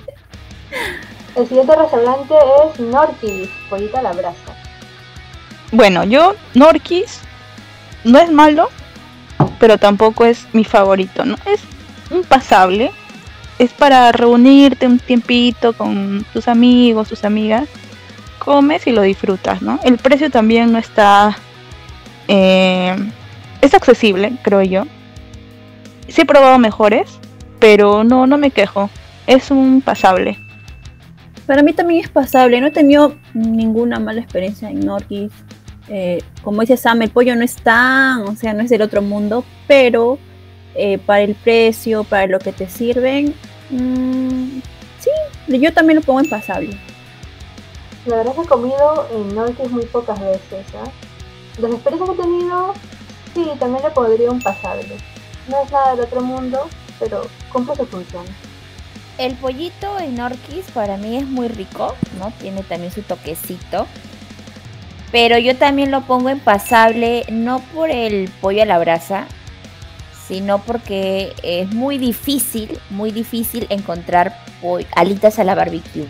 El 1.35 1.47
siguiente 1.47 1.75
restaurante 1.75 2.33
es 2.33 2.79
Norquis, 2.79 3.49
pollito 3.69 3.97
a 3.97 4.01
la 4.01 4.13
brasa. 4.13 4.37
Bueno, 5.71 6.03
yo, 6.05 6.35
Norquis, 6.53 7.19
no 8.05 8.19
es 8.19 8.31
malo, 8.31 8.69
pero 9.59 9.77
tampoco 9.77 10.23
es 10.25 10.45
mi 10.53 10.63
favorito, 10.63 11.25
¿no? 11.25 11.35
Es 11.45 11.59
un 12.11 12.23
pasable. 12.23 12.91
Es 13.57 13.71
para 13.71 14.11
reunirte 14.11 14.85
un 14.85 14.99
tiempito 14.99 15.73
con 15.73 16.25
tus 16.33 16.47
amigos, 16.47 17.09
tus 17.09 17.23
amigas. 17.23 17.69
Comes 18.39 18.85
y 18.85 18.91
lo 18.91 19.01
disfrutas, 19.01 19.61
¿no? 19.61 19.79
El 19.83 19.97
precio 19.97 20.29
también 20.29 20.71
no 20.71 20.77
está... 20.77 21.37
eh, 22.27 22.95
es 23.61 23.73
accesible, 23.73 24.33
creo 24.43 24.61
yo. 24.61 24.83
Sí 26.07 26.21
he 26.21 26.25
probado 26.25 26.59
mejores, 26.59 27.19
pero 27.59 28.03
no, 28.03 28.27
no 28.27 28.37
me 28.37 28.51
quejo. 28.51 28.89
Es 29.25 29.49
un 29.49 29.81
pasable. 29.81 30.37
Para 31.47 31.63
mí 31.63 31.73
también 31.73 32.03
es 32.03 32.09
pasable. 32.09 32.61
No 32.61 32.67
he 32.67 32.71
tenido 32.71 33.15
ninguna 33.33 33.99
mala 33.99 34.21
experiencia 34.21 34.69
en 34.69 34.81
Norquis. 34.81 35.31
Eh, 35.87 36.21
como 36.43 36.61
dice 36.61 36.77
Sam, 36.77 37.01
el 37.03 37.09
pollo 37.09 37.35
no 37.35 37.43
es 37.43 37.55
tan, 37.55 38.21
o 38.23 38.35
sea, 38.35 38.53
no 38.53 38.61
es 38.61 38.69
del 38.69 38.81
otro 38.81 39.01
mundo, 39.01 39.43
pero 39.67 40.17
eh, 40.75 40.97
para 40.97 41.21
el 41.21 41.35
precio, 41.35 42.03
para 42.03 42.27
lo 42.27 42.39
que 42.39 42.51
te 42.51 42.69
sirven, 42.69 43.33
mm, 43.69 44.59
sí, 44.99 45.09
yo 45.59 45.73
también 45.73 45.99
lo 45.99 46.01
pongo 46.03 46.19
en 46.19 46.29
pasable. 46.29 46.77
La 48.05 48.17
verdad 48.17 48.33
es 48.33 48.39
que 48.39 48.45
he 48.45 48.47
comido 48.47 49.07
en 49.11 49.33
Norquis 49.33 49.71
muy 49.71 49.85
pocas 49.85 50.19
veces. 50.19 50.65
¿ah? 50.75 50.89
De 51.57 51.63
las 51.63 51.71
experiencias 51.71 52.09
que 52.09 52.21
he 52.21 52.23
tenido, 52.23 52.73
sí, 53.33 53.51
también 53.59 53.83
le 53.83 53.89
podría 53.91 54.29
un 54.29 54.41
pasable. 54.41 54.97
No 55.47 55.63
es 55.63 55.71
nada 55.71 55.95
del 55.95 56.05
otro 56.05 56.21
mundo, 56.21 56.67
pero 56.99 57.25
cumple 57.51 57.75
su 57.75 57.85
función. 57.87 58.25
El 59.17 59.35
pollito 59.35 59.97
en 59.99 60.19
Orquis 60.19 60.69
para 60.73 60.97
mí 60.97 61.15
es 61.17 61.25
muy 61.25 61.47
rico, 61.47 61.95
¿no? 62.19 62.31
Tiene 62.39 62.63
también 62.63 62.91
su 62.91 63.01
toquecito. 63.01 63.87
Pero 65.11 65.37
yo 65.37 65.55
también 65.55 65.89
lo 65.89 66.01
pongo 66.01 66.29
en 66.29 66.39
pasable, 66.39 67.25
no 67.31 67.59
por 67.73 67.89
el 67.89 68.29
pollo 68.41 68.63
a 68.63 68.65
la 68.65 68.77
brasa, 68.77 69.27
sino 70.27 70.59
porque 70.59 71.33
es 71.43 71.71
muy 71.73 71.97
difícil, 71.97 72.79
muy 72.89 73.11
difícil 73.11 73.67
encontrar 73.69 74.37
alitas 74.95 75.39
a 75.39 75.43
la 75.43 75.55
barbecue. 75.55 76.07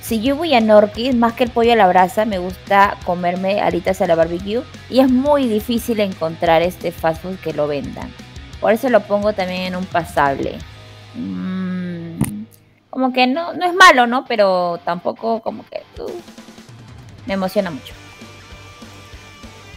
Si 0.00 0.20
yo 0.20 0.34
voy 0.34 0.52
a 0.54 0.60
Norquis, 0.60 1.14
más 1.14 1.34
que 1.34 1.44
el 1.44 1.50
pollo 1.50 1.72
a 1.72 1.76
la 1.76 1.86
brasa, 1.86 2.24
me 2.24 2.38
gusta 2.38 2.96
comerme 3.04 3.60
alitas 3.60 4.00
a 4.00 4.06
la 4.08 4.16
barbecue 4.16 4.62
y 4.90 4.98
es 4.98 5.08
muy 5.08 5.46
difícil 5.46 6.00
encontrar 6.00 6.60
este 6.62 6.90
fast 6.90 7.22
food 7.22 7.36
que 7.36 7.52
lo 7.52 7.68
vendan. 7.68 8.12
Por 8.60 8.72
eso 8.72 8.88
lo 8.88 9.00
pongo 9.00 9.32
también 9.32 9.62
en 9.62 9.76
un 9.76 9.86
pasable. 9.86 10.58
Mm, 11.14 12.44
como 12.90 13.12
que 13.12 13.28
no, 13.28 13.54
no 13.54 13.64
es 13.64 13.74
malo, 13.74 14.08
¿no? 14.08 14.24
Pero 14.24 14.80
tampoco 14.84 15.40
como 15.40 15.64
que 15.68 15.82
uh, 16.02 16.10
me 17.26 17.34
emociona 17.34 17.70
mucho. 17.70 17.94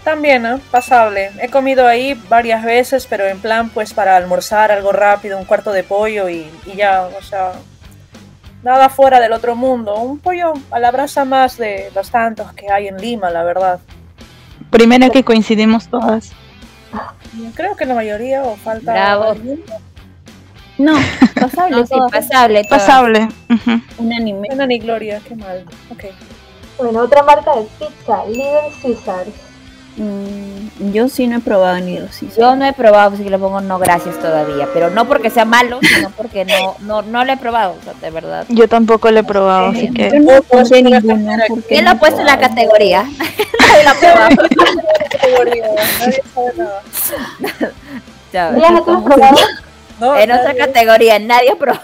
También, 0.06 0.44
¿no? 0.44 0.60
Pasable. 0.72 1.32
He 1.42 1.50
comido 1.50 1.88
ahí 1.88 2.14
varias 2.30 2.64
veces, 2.64 3.08
pero 3.10 3.26
en 3.26 3.40
plan, 3.40 3.70
pues 3.70 3.92
para 3.94 4.16
almorzar 4.16 4.72
algo 4.72 4.92
rápido, 4.92 5.38
un 5.38 5.46
cuarto 5.46 5.72
de 5.72 5.84
pollo 5.84 6.30
y, 6.30 6.48
y 6.68 6.76
ya, 6.76 7.10
o 7.18 7.22
sea, 7.24 7.54
nada 8.62 8.88
fuera 8.90 9.20
del 9.20 9.34
otro 9.34 9.56
mundo. 9.56 9.96
Un 9.96 10.20
pollo 10.20 10.54
a 10.70 10.80
la 10.80 10.92
brasa 10.92 11.26
más 11.26 11.58
de 11.58 11.92
los 11.96 12.12
tantos 12.12 12.54
que 12.54 12.72
hay 12.72 12.88
en 12.88 12.98
Lima, 12.98 13.32
la 13.32 13.44
verdad. 13.44 13.80
Primera 14.70 15.10
que 15.10 15.24
coincidimos 15.24 15.88
todas. 15.88 16.32
Creo 17.56 17.76
que 17.76 17.86
la 17.88 17.96
mayoría 17.96 18.44
o 18.44 18.56
falta. 18.58 18.92
Bravo. 18.94 19.36
No, 20.78 20.94
pasable, 21.40 21.78
No, 21.78 21.88
sí, 21.88 21.96
pasable. 22.12 22.64
todas. 22.66 22.82
Pasable. 22.84 23.28
ujú. 23.50 23.82
un 23.98 24.14
anime. 24.14 24.50
Pena 24.50 24.68
ni 24.68 24.78
gloria, 24.78 25.20
qué 25.28 25.36
mal. 25.36 25.66
Ok. 25.90 26.04
Bueno, 26.78 27.00
otra 27.00 27.24
marca 27.24 27.56
de 27.56 27.64
pizza, 27.80 28.24
Little 28.28 28.72
Caesars. 28.84 29.30
Mm, 29.98 30.92
yo 30.94 31.08
sí 31.08 31.26
no 31.28 31.38
he 31.38 31.40
probado 31.40 31.80
ni 31.80 31.98
sí. 32.12 32.30
Yo 32.38 32.56
no 32.58 32.66
he 32.66 32.74
probado, 32.74 33.14
así 33.16 33.24
que 33.24 33.30
le 33.30 33.38
pongo 33.40 33.62
no 33.62 33.80
gracias 33.80 34.20
todavía. 34.20 34.68
Pero 34.74 34.90
no 34.90 35.06
porque 35.08 35.30
sea 35.30 35.46
malo, 35.46 35.80
sino 35.82 36.10
porque 36.12 36.44
no, 36.46 36.76
no, 36.82 37.02
no 37.02 37.24
lo 37.24 37.32
he 37.32 37.38
probado, 37.38 37.76
o 37.80 37.84
sea, 37.84 37.94
de 37.94 38.10
verdad. 38.12 38.46
Yo 38.50 38.68
tampoco 38.68 39.10
lo 39.12 39.20
he 39.20 39.24
probado, 39.24 39.68
así 39.70 39.88
Yo 39.88 39.94
que 39.94 40.20
no 40.20 40.26
Pues, 40.44 40.68
probé 40.70 40.82
una 40.82 41.00
ninguno 41.00 41.16
tercera- 41.32 41.46
porque 41.48 41.68
¿Quién 41.68 41.86
lo 41.86 41.92
ha 41.92 41.96
puesto 41.96 42.20
en 42.20 42.28
la 42.28 42.38
categoría? 42.40 43.04
Nadie 43.60 43.84
lo 43.84 43.90
ha 43.90 43.94
probado. 43.94 44.50
Categoría, 45.10 45.66
nadie 46.00 46.24
sabe 46.34 46.52
nada. 46.58 46.82
Ya, 48.34 48.52
Diana, 48.52 48.82
¿tú 48.84 48.92
has 48.92 49.04
probado? 49.04 49.38
No, 49.98 50.14
En 50.18 50.30
otra 50.30 50.52
nadie- 50.54 50.58
categoría, 50.58 51.20
nadie 51.20 51.52
ha 51.52 51.56
probado. 51.56 51.82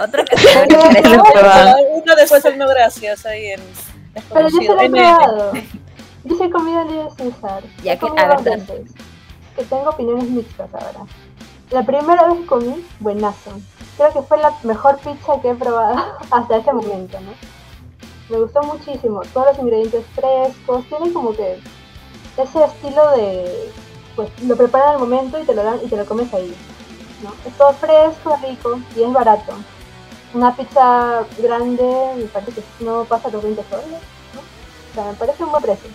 Otra 0.00 0.24
categoría. 0.24 0.78
he 0.80 0.88
interesante. 0.88 1.30
probado. 1.32 1.76
Uno 1.92 2.16
después 2.16 2.44
el 2.44 2.58
no 2.58 2.66
gracias 2.66 3.24
ahí 3.24 3.46
en 3.52 3.60
Pero 4.34 4.48
yo 4.48 4.74
lo 4.74 4.80
he 4.82 4.90
probado. 4.90 5.52
Yo 6.24 6.36
he 6.42 6.50
comido 6.50 6.84
Little 6.84 7.08
Caesars. 7.16 7.66
Ya 7.82 7.98
que- 7.98 8.06
a 8.06 8.26
ver, 8.28 8.42
veces. 8.42 8.92
Que 9.56 9.64
tengo 9.64 9.90
opiniones 9.90 10.24
mixtas 10.30 10.72
ahora. 10.72 11.04
La 11.70 11.82
primera 11.82 12.26
vez 12.28 12.46
comí, 12.46 12.84
buenazo. 13.00 13.50
creo 13.96 14.12
que 14.12 14.22
fue 14.22 14.38
la 14.38 14.52
mejor 14.62 14.98
pizza 14.98 15.40
que 15.40 15.50
he 15.50 15.54
probado 15.54 15.94
hasta 16.30 16.56
ese 16.56 16.72
momento, 16.72 17.18
¿no? 17.20 17.32
Me 18.30 18.42
gustó 18.42 18.62
muchísimo, 18.62 19.20
todos 19.34 19.48
los 19.48 19.58
ingredientes 19.58 20.04
frescos, 20.14 20.84
tiene 20.86 21.12
como 21.12 21.34
que 21.34 21.58
ese 22.38 22.64
estilo 22.64 23.10
de, 23.10 23.70
pues 24.16 24.30
lo 24.44 24.56
preparan 24.56 24.94
al 24.94 24.98
momento 25.00 25.38
y 25.38 25.44
te 25.44 25.54
lo 25.54 25.62
dan 25.62 25.78
y 25.84 25.88
te 25.88 25.96
lo 25.96 26.06
comes 26.06 26.32
ahí, 26.32 26.54
¿no? 27.22 27.32
Es 27.46 27.54
todo 27.58 27.72
fresco, 27.74 28.38
rico 28.46 28.80
y 28.96 29.02
es 29.02 29.12
barato. 29.12 29.52
Una 30.32 30.56
pizza 30.56 31.24
grande, 31.38 32.12
me 32.16 32.24
parece 32.24 32.52
que 32.52 32.84
no 32.84 33.04
pasa 33.04 33.28
los 33.28 33.42
20 33.42 33.62
soles, 33.68 33.86
¿no? 34.34 34.40
O 34.40 34.94
sea, 34.94 35.04
me 35.12 35.14
parece 35.18 35.44
un 35.44 35.50
buen 35.50 35.62
precio. 35.62 35.90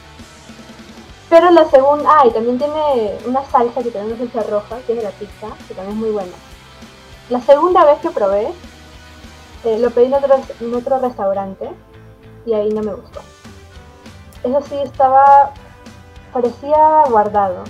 Pero 1.29 1.51
la 1.51 1.69
segunda, 1.69 2.09
ah, 2.09 2.25
y 2.25 2.31
también 2.31 2.57
tiene 2.57 3.17
una 3.25 3.43
salsa 3.45 3.83
que 3.83 3.91
tiene 3.91 4.07
una 4.07 4.17
salsa 4.17 4.49
roja, 4.49 4.77
que 4.85 4.93
es 4.93 4.97
de 4.99 5.03
la 5.03 5.11
pizza, 5.11 5.47
que 5.67 5.73
también 5.73 5.97
es 5.97 6.01
muy 6.01 6.11
buena. 6.11 6.31
La 7.29 7.41
segunda 7.41 7.83
vez 7.83 7.99
que 7.99 8.11
probé, 8.11 8.53
eh, 9.65 9.79
lo 9.79 9.89
pedí 9.89 10.05
en 10.05 10.13
otro, 10.13 10.35
en 10.61 10.75
otro 10.75 10.99
restaurante 10.99 11.69
y 12.45 12.53
ahí 12.53 12.69
no 12.69 12.81
me 12.81 12.93
gustó. 12.93 13.19
Eso 14.43 14.61
sí, 14.69 14.75
estaba, 14.75 15.51
parecía 16.31 17.03
guardado. 17.09 17.63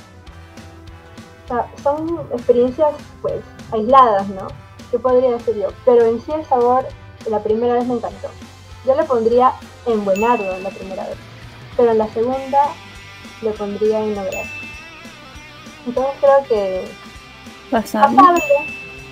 O 1.46 1.48
sea, 1.48 1.68
son 1.82 2.28
experiencias, 2.32 2.94
pues, 3.24 3.42
aisladas, 3.72 4.28
¿no? 4.28 4.48
¿Qué 4.92 5.00
podría 5.00 5.32
decir 5.32 5.56
yo? 5.56 5.70
Pero 5.84 6.06
en 6.06 6.22
sí 6.22 6.32
el 6.32 6.46
sabor, 6.46 6.86
la 7.28 7.40
primera 7.40 7.74
vez 7.74 7.88
me 7.88 7.96
encantó. 7.96 8.30
Yo 8.86 8.96
le 8.96 9.04
pondría 9.04 9.54
en 9.88 10.06
buenardo 10.06 10.58
la 10.60 10.70
primera 10.70 11.08
vez, 11.08 11.18
pero 11.76 11.92
en 11.92 11.98
la 11.98 12.08
segunda 12.10 12.60
le 13.42 13.52
pondría 13.52 14.00
en 14.00 14.16
lograr. 14.16 14.46
Entonces 15.86 16.14
creo 16.20 16.44
que 16.50 16.86
Pasable. 17.72 18.16
pasable, 18.18 18.44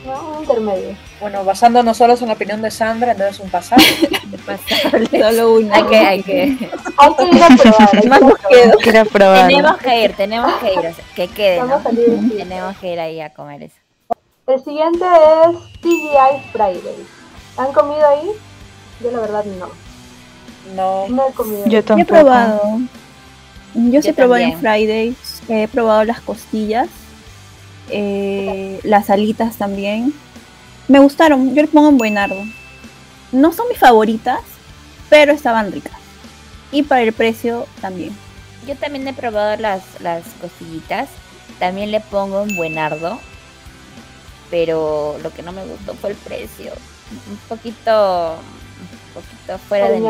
¿no? 0.06 0.30
Un 0.30 0.40
intermedio. 0.44 0.96
Bueno, 1.20 1.44
basándonos 1.46 1.98
solo 1.98 2.14
en 2.20 2.28
la 2.28 2.34
opinión 2.34 2.62
de 2.62 2.72
Sandra, 2.72 3.12
entonces 3.14 3.40
un 3.40 3.50
pasado. 3.50 3.82
Solo 5.12 5.54
una. 5.56 5.76
Hay 5.76 5.84
que, 5.86 5.98
hay 5.98 6.24
que, 6.24 6.70
Hay 6.98 7.16
que 7.16 7.36
ir 7.36 7.44
a 7.44 7.48
probar. 7.48 7.90
hay 7.94 8.02
que 8.02 8.06
ir 8.08 8.14
a 8.14 8.20
probar. 8.20 8.38
quedo. 8.50 8.78
Quiero 8.78 9.06
probar. 9.06 9.48
tenemos 9.48 9.78
que 9.78 10.04
ir, 10.04 10.14
tenemos 10.16 10.54
que 10.56 10.74
ir, 10.74 10.80
o 10.80 10.82
sea, 10.94 11.06
que 11.16 11.28
quede. 11.30 11.62
Tenemos 12.38 12.78
que 12.78 12.94
ir 12.94 13.00
ahí 13.00 13.22
a 13.22 13.30
comer 13.34 13.64
eso. 13.64 13.76
El 14.48 14.64
siguiente 14.64 15.04
es 15.06 15.82
TGI 15.82 16.52
Friday. 16.52 17.06
¿Han 17.58 17.74
comido 17.74 18.08
ahí? 18.08 18.32
Yo 19.02 19.12
la 19.12 19.20
verdad 19.22 19.46
no. 19.46 19.70
No. 20.76 21.08
No 21.10 21.28
he 21.30 21.32
comido. 21.34 21.66
Yo 21.66 21.72
Yo 21.72 21.80
he 21.80 21.84
tampoco. 21.84 22.10
probado. 22.22 22.62
Yo 23.76 24.02
sí 24.02 24.10
he 24.10 24.14
probado 24.14 24.44
en. 24.44 24.60
Fridays. 24.60 25.18
He 25.48 25.68
probado 25.68 26.04
las 26.04 26.22
costillas. 26.22 26.88
eh, 27.90 28.80
las 28.84 29.10
alitas 29.10 29.58
también. 29.58 30.14
Me 30.88 31.00
gustaron. 31.00 31.54
Yo 31.56 31.62
le 31.62 31.68
pongo 31.68 31.90
en 31.90 31.98
buenardo. 31.98 32.42
No 33.32 33.52
son 33.54 33.68
mis 33.70 33.78
favoritas, 33.78 34.40
pero 35.10 35.32
estaban 35.34 35.72
ricas. 35.72 35.94
Y 36.72 36.84
para 36.84 37.02
el 37.02 37.14
precio 37.14 37.68
también. 37.82 38.16
Yo 38.68 38.76
también 38.76 39.08
he 39.08 39.14
probado 39.14 39.56
las, 39.58 39.84
las 40.02 40.24
costillitas. 40.42 41.10
También 41.60 41.92
le 41.92 42.00
pongo 42.02 42.42
en 42.44 42.56
buenardo. 42.56 43.20
Pero 44.50 45.18
lo 45.22 45.32
que 45.34 45.42
no 45.44 45.52
me 45.52 45.66
gustó 45.66 45.94
fue 45.96 46.12
el 46.12 46.16
precio. 46.16 46.72
Un 47.30 47.38
poquito. 47.50 48.36
Un 48.36 49.22
poquito 49.22 49.58
fuera 49.68 49.90
de 49.90 50.00
mi. 50.00 50.08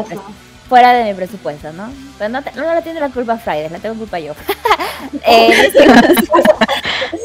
Fuera 0.67 0.93
de 0.93 1.03
mi 1.05 1.13
presupuesto, 1.13 1.71
¿no? 1.73 1.91
Pero 2.17 2.29
no, 2.29 2.41
te- 2.41 2.51
no 2.53 2.63
la 2.63 2.81
tiene 2.81 2.99
la 2.99 3.09
culpa 3.09 3.37
Fridays, 3.37 3.71
la 3.71 3.79
tengo 3.79 3.95
culpa 3.95 4.19
yo. 4.19 4.33
Eh, 5.27 5.49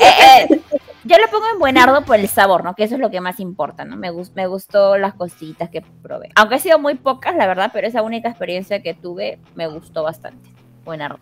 eh, 0.01 0.47
eh, 0.51 0.61
yo 1.05 1.17
le 1.17 1.29
pongo 1.29 1.47
en 1.53 1.59
buenardo 1.59 2.05
por 2.05 2.17
el 2.17 2.29
sabor, 2.29 2.63
¿no? 2.65 2.75
Que 2.75 2.85
eso 2.85 2.95
es 2.97 3.01
lo 3.01 3.11
que 3.11 3.21
más 3.21 3.41
importa, 3.41 3.85
¿no? 3.85 3.97
Me, 3.97 4.11
gus- 4.11 4.33
me 4.35 4.47
gustó 4.47 4.99
las 4.99 5.15
cositas 5.15 5.71
que 5.71 5.83
probé. 6.03 6.29
Aunque 6.35 6.57
han 6.57 6.61
sido 6.61 6.79
muy 6.79 6.95
pocas, 6.97 7.35
la 7.37 7.47
verdad, 7.47 7.71
pero 7.73 7.87
esa 7.87 8.03
única 8.03 8.29
experiencia 8.29 8.83
que 8.83 8.93
tuve 8.95 9.39
me 9.55 9.67
gustó 9.67 10.03
bastante. 10.03 10.51
Buenardo. 10.85 11.21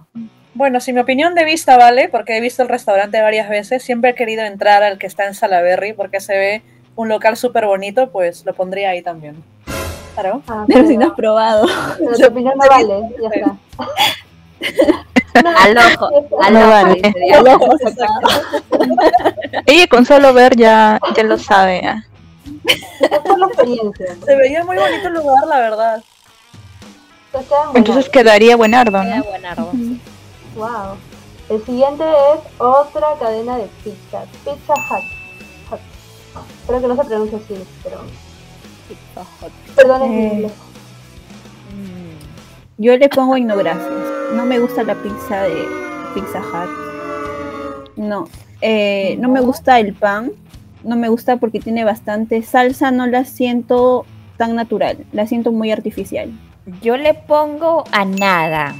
Bueno, 0.54 0.80
si 0.80 0.92
mi 0.92 1.00
opinión 1.00 1.34
de 1.34 1.44
vista 1.44 1.76
vale, 1.76 2.08
porque 2.08 2.36
he 2.36 2.40
visto 2.40 2.62
el 2.62 2.68
restaurante 2.68 3.20
varias 3.20 3.48
veces, 3.48 3.82
siempre 3.82 4.10
he 4.10 4.14
querido 4.14 4.42
entrar 4.44 4.82
al 4.82 4.98
que 4.98 5.06
está 5.06 5.26
en 5.26 5.34
Salaberry 5.34 5.92
porque 5.92 6.20
se 6.20 6.36
ve 6.36 6.62
un 6.96 7.08
local 7.08 7.36
súper 7.36 7.66
bonito, 7.66 8.10
pues 8.10 8.44
lo 8.44 8.54
pondría 8.54 8.90
ahí 8.90 9.02
también. 9.02 9.42
Claro. 10.18 10.42
Ah, 10.48 10.64
Pero 10.66 10.88
si 10.88 10.96
no 10.96 11.06
has 11.06 11.12
probado. 11.12 11.64
pero 11.96 12.10
tu 12.18 12.26
opinión 12.26 12.54
no 12.58 12.68
vale, 12.68 13.02
ya 13.22 13.28
está. 13.28 13.56
No, 15.44 15.50
Al 15.56 15.78
ojo, 15.78 16.08
al 16.42 16.52
No 16.52 16.58
ojo, 16.60 16.68
vale. 16.68 17.00
Ella 19.66 19.86
con 19.86 20.04
solo 20.04 20.34
ver 20.34 20.56
ya, 20.56 20.98
ya 21.14 21.22
lo 21.22 21.38
sabe. 21.38 21.80
Se 24.26 24.34
veía 24.34 24.64
muy 24.64 24.76
bonito 24.76 25.06
el 25.06 25.14
lugar, 25.14 25.46
la 25.46 25.60
verdad. 25.60 26.02
Entonces 27.74 28.08
quedaría 28.08 28.56
buenardo, 28.56 29.00
Queda 29.02 29.54
¿no? 29.54 29.66
Wow. 30.56 30.96
El 31.50 31.64
siguiente 31.64 32.02
es 32.34 32.40
otra 32.60 33.14
cadena 33.20 33.58
de 33.58 33.68
pizzas. 33.84 34.26
Pizza 34.44 34.74
Hut. 34.74 35.04
Hut. 35.70 35.78
Creo 36.66 36.80
que 36.80 36.88
no 36.88 36.96
se 36.96 37.04
pronuncia 37.04 37.38
así, 37.38 37.64
pero. 37.84 38.00
Perdón, 38.88 39.26
es 39.42 39.52
Eh. 39.84 40.50
Mm. 41.74 42.82
Yo 42.82 42.96
le 42.96 43.08
pongo 43.08 43.38
no 43.38 43.56
gracias. 43.56 43.92
No 44.34 44.44
me 44.44 44.58
gusta 44.58 44.82
la 44.82 44.94
pizza 44.94 45.42
de 45.42 45.66
Pizza 46.14 46.40
Hut. 46.40 47.96
No. 47.96 48.28
Eh, 48.60 49.16
no 49.20 49.28
me 49.28 49.40
gusta 49.40 49.78
el 49.80 49.94
pan. 49.94 50.32
No 50.84 50.96
me 50.96 51.08
gusta 51.08 51.36
porque 51.36 51.60
tiene 51.60 51.84
bastante 51.84 52.42
salsa. 52.42 52.90
No 52.90 53.06
la 53.06 53.24
siento 53.24 54.04
tan 54.36 54.54
natural. 54.54 55.04
La 55.12 55.26
siento 55.26 55.52
muy 55.52 55.70
artificial. 55.70 56.30
Yo 56.82 56.96
le 56.96 57.14
pongo 57.14 57.84
a 57.92 58.04
nada. 58.04 58.74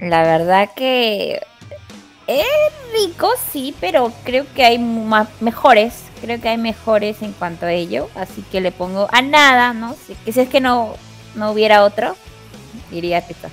La 0.00 0.22
verdad 0.22 0.68
que 0.76 1.40
es 2.26 2.46
rico, 2.92 3.28
sí, 3.50 3.74
pero 3.80 4.12
creo 4.24 4.44
que 4.54 4.64
hay 4.64 4.78
más, 4.78 5.28
mejores. 5.40 6.05
Creo 6.26 6.40
que 6.40 6.48
hay 6.48 6.58
mejores 6.58 7.22
en 7.22 7.32
cuanto 7.32 7.66
a 7.66 7.72
ello. 7.72 8.10
Así 8.16 8.42
que 8.50 8.60
le 8.60 8.72
pongo 8.72 9.08
a 9.12 9.22
nada, 9.22 9.72
¿no? 9.72 9.94
Si, 10.24 10.32
si 10.32 10.40
es 10.40 10.48
que 10.48 10.60
no, 10.60 10.94
no 11.36 11.52
hubiera 11.52 11.84
otro, 11.84 12.16
iría 12.90 13.18
a 13.18 13.20
Pizza 13.22 13.48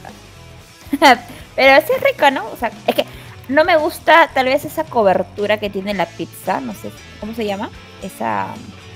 pero 1.55 1.85
sí 1.85 1.93
es 1.95 2.03
rico, 2.03 2.31
¿no? 2.31 2.45
O 2.47 2.57
sea, 2.57 2.71
es 2.87 2.95
que 2.95 3.05
no 3.47 3.63
me 3.63 3.77
gusta 3.77 4.29
tal 4.33 4.45
vez 4.47 4.65
esa 4.65 4.83
cobertura 4.85 5.59
que 5.59 5.69
tiene 5.69 5.93
la 5.93 6.07
pizza. 6.07 6.59
No 6.61 6.73
sé, 6.73 6.91
¿cómo 7.19 7.35
se 7.35 7.45
llama? 7.45 7.69
Esa 8.01 8.47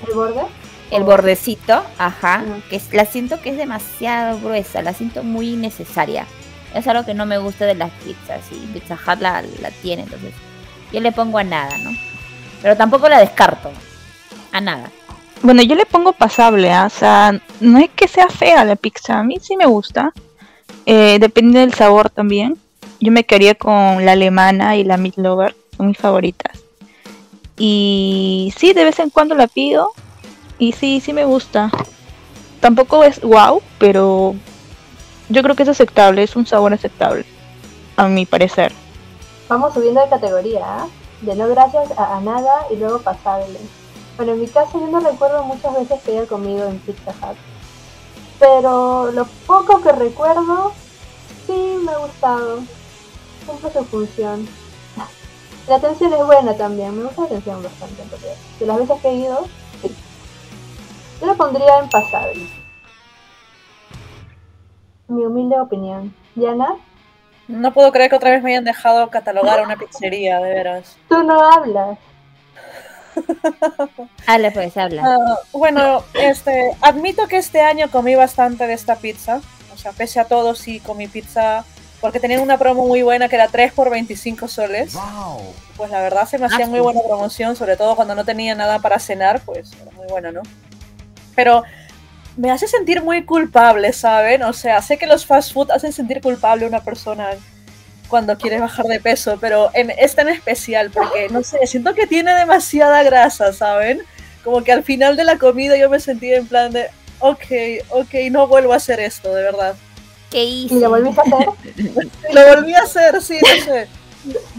¿El 0.08 0.14
borde? 0.16 0.42
el 0.90 1.04
bordecito, 1.04 1.84
ajá, 2.00 2.44
Ujú. 2.50 2.62
que 2.70 2.78
es- 2.78 2.94
la 2.94 3.06
siento 3.06 3.42
que 3.42 3.50
es 3.52 3.58
demasiado 3.58 4.40
gruesa, 4.40 4.82
la 4.82 4.94
siento 4.94 5.24
muy 5.24 5.50
innecesaria. 5.54 6.26
Es 6.74 6.88
algo 6.88 7.06
que 7.06 7.14
no 7.14 7.26
me 7.28 7.38
gusta 7.38 7.66
de 7.66 7.76
las 7.76 7.92
pizzas 7.92 8.42
y 8.52 8.56
Pizza 8.68 8.96
Hut 8.96 9.20
la, 9.22 9.44
la 9.62 9.70
tiene, 9.84 10.04
entonces 10.04 10.34
yo 10.92 11.00
le 11.00 11.12
pongo 11.12 11.38
a 11.40 11.44
nada, 11.44 11.78
¿no? 11.80 11.92
Pero 12.62 12.76
tampoco 12.76 13.08
la 13.08 13.20
descarto, 13.20 13.72
a 14.52 14.62
nada. 14.62 14.90
Bueno, 15.42 15.62
yo 15.62 15.76
le 15.76 15.86
pongo 15.86 16.14
pasable, 16.14 16.72
¿ah? 16.72 16.86
o 16.86 16.90
sea, 16.90 17.40
no 17.60 17.78
es 17.80 17.90
que 17.92 18.08
sea 18.08 18.28
fea 18.28 18.66
la 18.66 18.76
pizza, 18.76 19.20
a 19.20 19.24
mí 19.24 19.38
sí 19.40 19.56
me 19.56 19.66
gusta. 19.66 20.12
Eh, 20.86 21.18
depende 21.20 21.60
del 21.60 21.74
sabor 21.74 22.10
también. 22.10 22.58
Yo 23.00 23.12
me 23.12 23.24
quedaría 23.24 23.56
con 23.56 24.04
la 24.06 24.14
alemana 24.14 24.76
y 24.78 24.84
la 24.84 24.98
meat 24.98 25.18
lover, 25.18 25.56
son 25.76 25.88
mis 25.88 25.98
favoritas. 25.98 26.64
Y 27.58 28.54
sí, 28.58 28.74
de 28.74 28.84
vez 28.84 29.00
en 29.00 29.10
cuando 29.10 29.36
la 29.36 29.48
pido 29.48 29.92
y 30.58 30.72
sí, 30.72 31.02
sí 31.02 31.14
me 31.14 31.26
gusta. 31.26 31.70
Tampoco 32.60 33.04
es 33.04 33.22
wow, 33.22 33.62
pero 33.78 34.36
yo 35.30 35.44
creo 35.44 35.56
que 35.56 35.64
es 35.64 35.70
aceptable, 35.70 36.24
es 36.24 36.36
un 36.36 36.46
sabor 36.46 36.74
aceptable, 36.74 37.26
a 37.96 38.08
mi 38.08 38.26
parecer. 38.26 38.72
Vamos 39.48 39.74
subiendo 39.74 40.02
de 40.02 40.10
categoría, 40.10 40.62
¿ah? 40.64 40.88
De 41.22 41.36
no 41.36 41.48
gracias 41.48 41.92
a, 41.98 42.20
nada 42.22 42.68
y 42.70 42.76
luego 42.76 43.00
pasable. 43.00 43.60
Bueno, 44.18 44.34
en 44.34 44.42
mi 44.42 44.48
caso 44.48 44.80
yo 44.80 44.88
no 44.88 45.00
recuerdo 45.00 45.44
muchas 45.44 45.74
veces 45.74 46.02
que 46.04 46.12
haya 46.12 46.28
comido 46.28 46.68
en 46.68 46.80
Pizza 46.80 47.12
Hut. 47.12 47.38
Pero 48.40 49.12
lo 49.12 49.26
poco 49.48 49.82
que 49.82 49.92
recuerdo, 49.92 50.74
sí 51.46 51.78
me 51.84 51.92
ha 51.92 51.98
gustado. 51.98 52.60
Cumple 53.46 53.72
su 53.72 53.86
función. 53.86 54.48
La 55.68 55.76
atención 55.76 56.14
es 56.14 56.26
buena 56.26 56.56
también, 56.56 56.96
me 56.96 57.04
gusta 57.04 57.22
la 57.22 57.28
atención 57.28 57.64
bastante. 57.64 58.04
De 58.60 58.66
las 58.66 58.78
veces 58.78 59.02
que 59.02 59.10
he 59.10 59.16
ido, 59.16 59.46
sí. 59.82 59.94
Yo 61.20 61.28
lo 61.28 61.36
pondría 61.36 61.80
en 61.80 61.90
pasable. 61.90 62.48
Mi 65.08 65.26
humilde 65.26 65.60
opinión. 65.60 66.14
Yana, 66.36 66.76
No 67.48 67.74
puedo 67.74 67.92
creer 67.92 68.10
que 68.10 68.16
otra 68.18 68.32
vez 68.32 68.44
me 68.44 68.52
hayan 68.52 68.66
dejado 68.66 69.10
catalogar 69.10 69.60
a 69.60 69.64
una 69.64 69.78
pizzería, 69.78 70.40
de 70.40 70.54
veras. 70.54 70.98
tú 71.08 71.24
no 71.24 71.40
hablas. 71.40 71.98
Habla 74.28 74.52
pues, 74.52 74.78
habla. 74.78 75.04
Ah, 75.04 75.40
bueno, 75.52 76.04
este, 76.14 76.76
admito 76.82 77.28
que 77.28 77.38
este 77.38 77.62
año 77.62 77.90
comí 77.90 78.14
bastante 78.14 78.68
de 78.68 78.74
esta 78.74 78.96
pizza. 78.96 79.42
O 79.74 79.78
sea, 79.78 79.92
pese 79.92 80.20
a 80.20 80.26
todo, 80.26 80.54
sí 80.54 80.80
comí 80.80 81.08
pizza 81.08 81.66
porque 82.02 82.20
tenían 82.20 82.42
una 82.42 82.58
promo 82.58 82.86
muy 82.86 83.02
buena 83.02 83.28
que 83.28 83.36
era 83.36 83.48
3 83.48 83.74
por 83.74 83.90
25 83.90 84.48
soles. 84.48 84.96
Pues 85.78 85.90
la 85.90 86.02
verdad 86.02 86.28
se 86.28 86.38
me 86.38 86.46
hacía 86.46 86.66
Ah, 86.66 86.70
muy 86.70 86.80
buena 86.80 87.02
promoción, 87.02 87.56
sobre 87.56 87.76
todo 87.76 87.96
cuando 87.96 88.14
no 88.14 88.24
tenía 88.24 88.54
nada 88.56 88.80
para 88.80 89.00
cenar, 89.00 89.42
pues 89.42 89.72
era 89.82 89.92
muy 89.92 90.08
buena, 90.08 90.32
¿no? 90.32 90.42
Pero 91.36 91.64
me 92.38 92.52
hace 92.52 92.68
sentir 92.68 93.02
muy 93.04 93.26
culpable, 93.26 93.92
¿saben? 93.94 94.44
O 94.44 94.54
sea, 94.54 94.82
sé 94.82 94.98
que 94.98 95.08
los 95.08 95.26
fast 95.26 95.52
food 95.54 95.72
hacen 95.72 95.92
sentir 95.92 96.22
culpable 96.22 96.66
a 96.66 96.70
una 96.70 96.82
persona 96.84 97.30
cuando 98.08 98.38
quiere 98.38 98.60
bajar 98.60 98.86
de 98.86 99.00
peso, 99.02 99.38
pero 99.42 99.70
en 99.74 99.90
esta 99.92 100.22
en 100.22 100.30
especial, 100.30 100.92
porque 100.92 101.28
no 101.30 101.44
sé, 101.44 101.66
siento 101.68 101.94
que 101.94 102.08
tiene 102.08 102.34
demasiada 102.36 103.04
grasa, 103.04 103.52
¿saben? 103.52 104.02
Como 104.44 104.64
que 104.64 104.72
al 104.72 104.84
final 104.84 105.18
de 105.18 105.26
la 105.26 105.38
comida 105.38 105.76
yo 105.78 105.90
me 105.90 106.00
sentí 106.00 106.34
en 106.34 106.48
plan 106.48 106.72
de, 106.72 106.88
ok, 107.20 107.44
ok, 107.90 108.14
no 108.32 108.48
vuelvo 108.48 108.72
a 108.74 108.78
hacer 108.78 109.00
esto, 109.02 109.34
de 109.34 109.44
verdad. 109.44 109.76
¿Qué 110.30 110.44
Y 110.44 110.66
hice? 110.66 110.76
lo 110.80 110.90
volviste 110.90 111.20
a 111.20 111.24
hacer. 111.24 111.48
Y 111.76 112.34
lo 112.34 112.48
volví 112.56 112.74
a 112.74 112.82
hacer, 112.82 113.22
sí, 113.22 113.38
no 113.42 113.64
sé. 113.66 113.88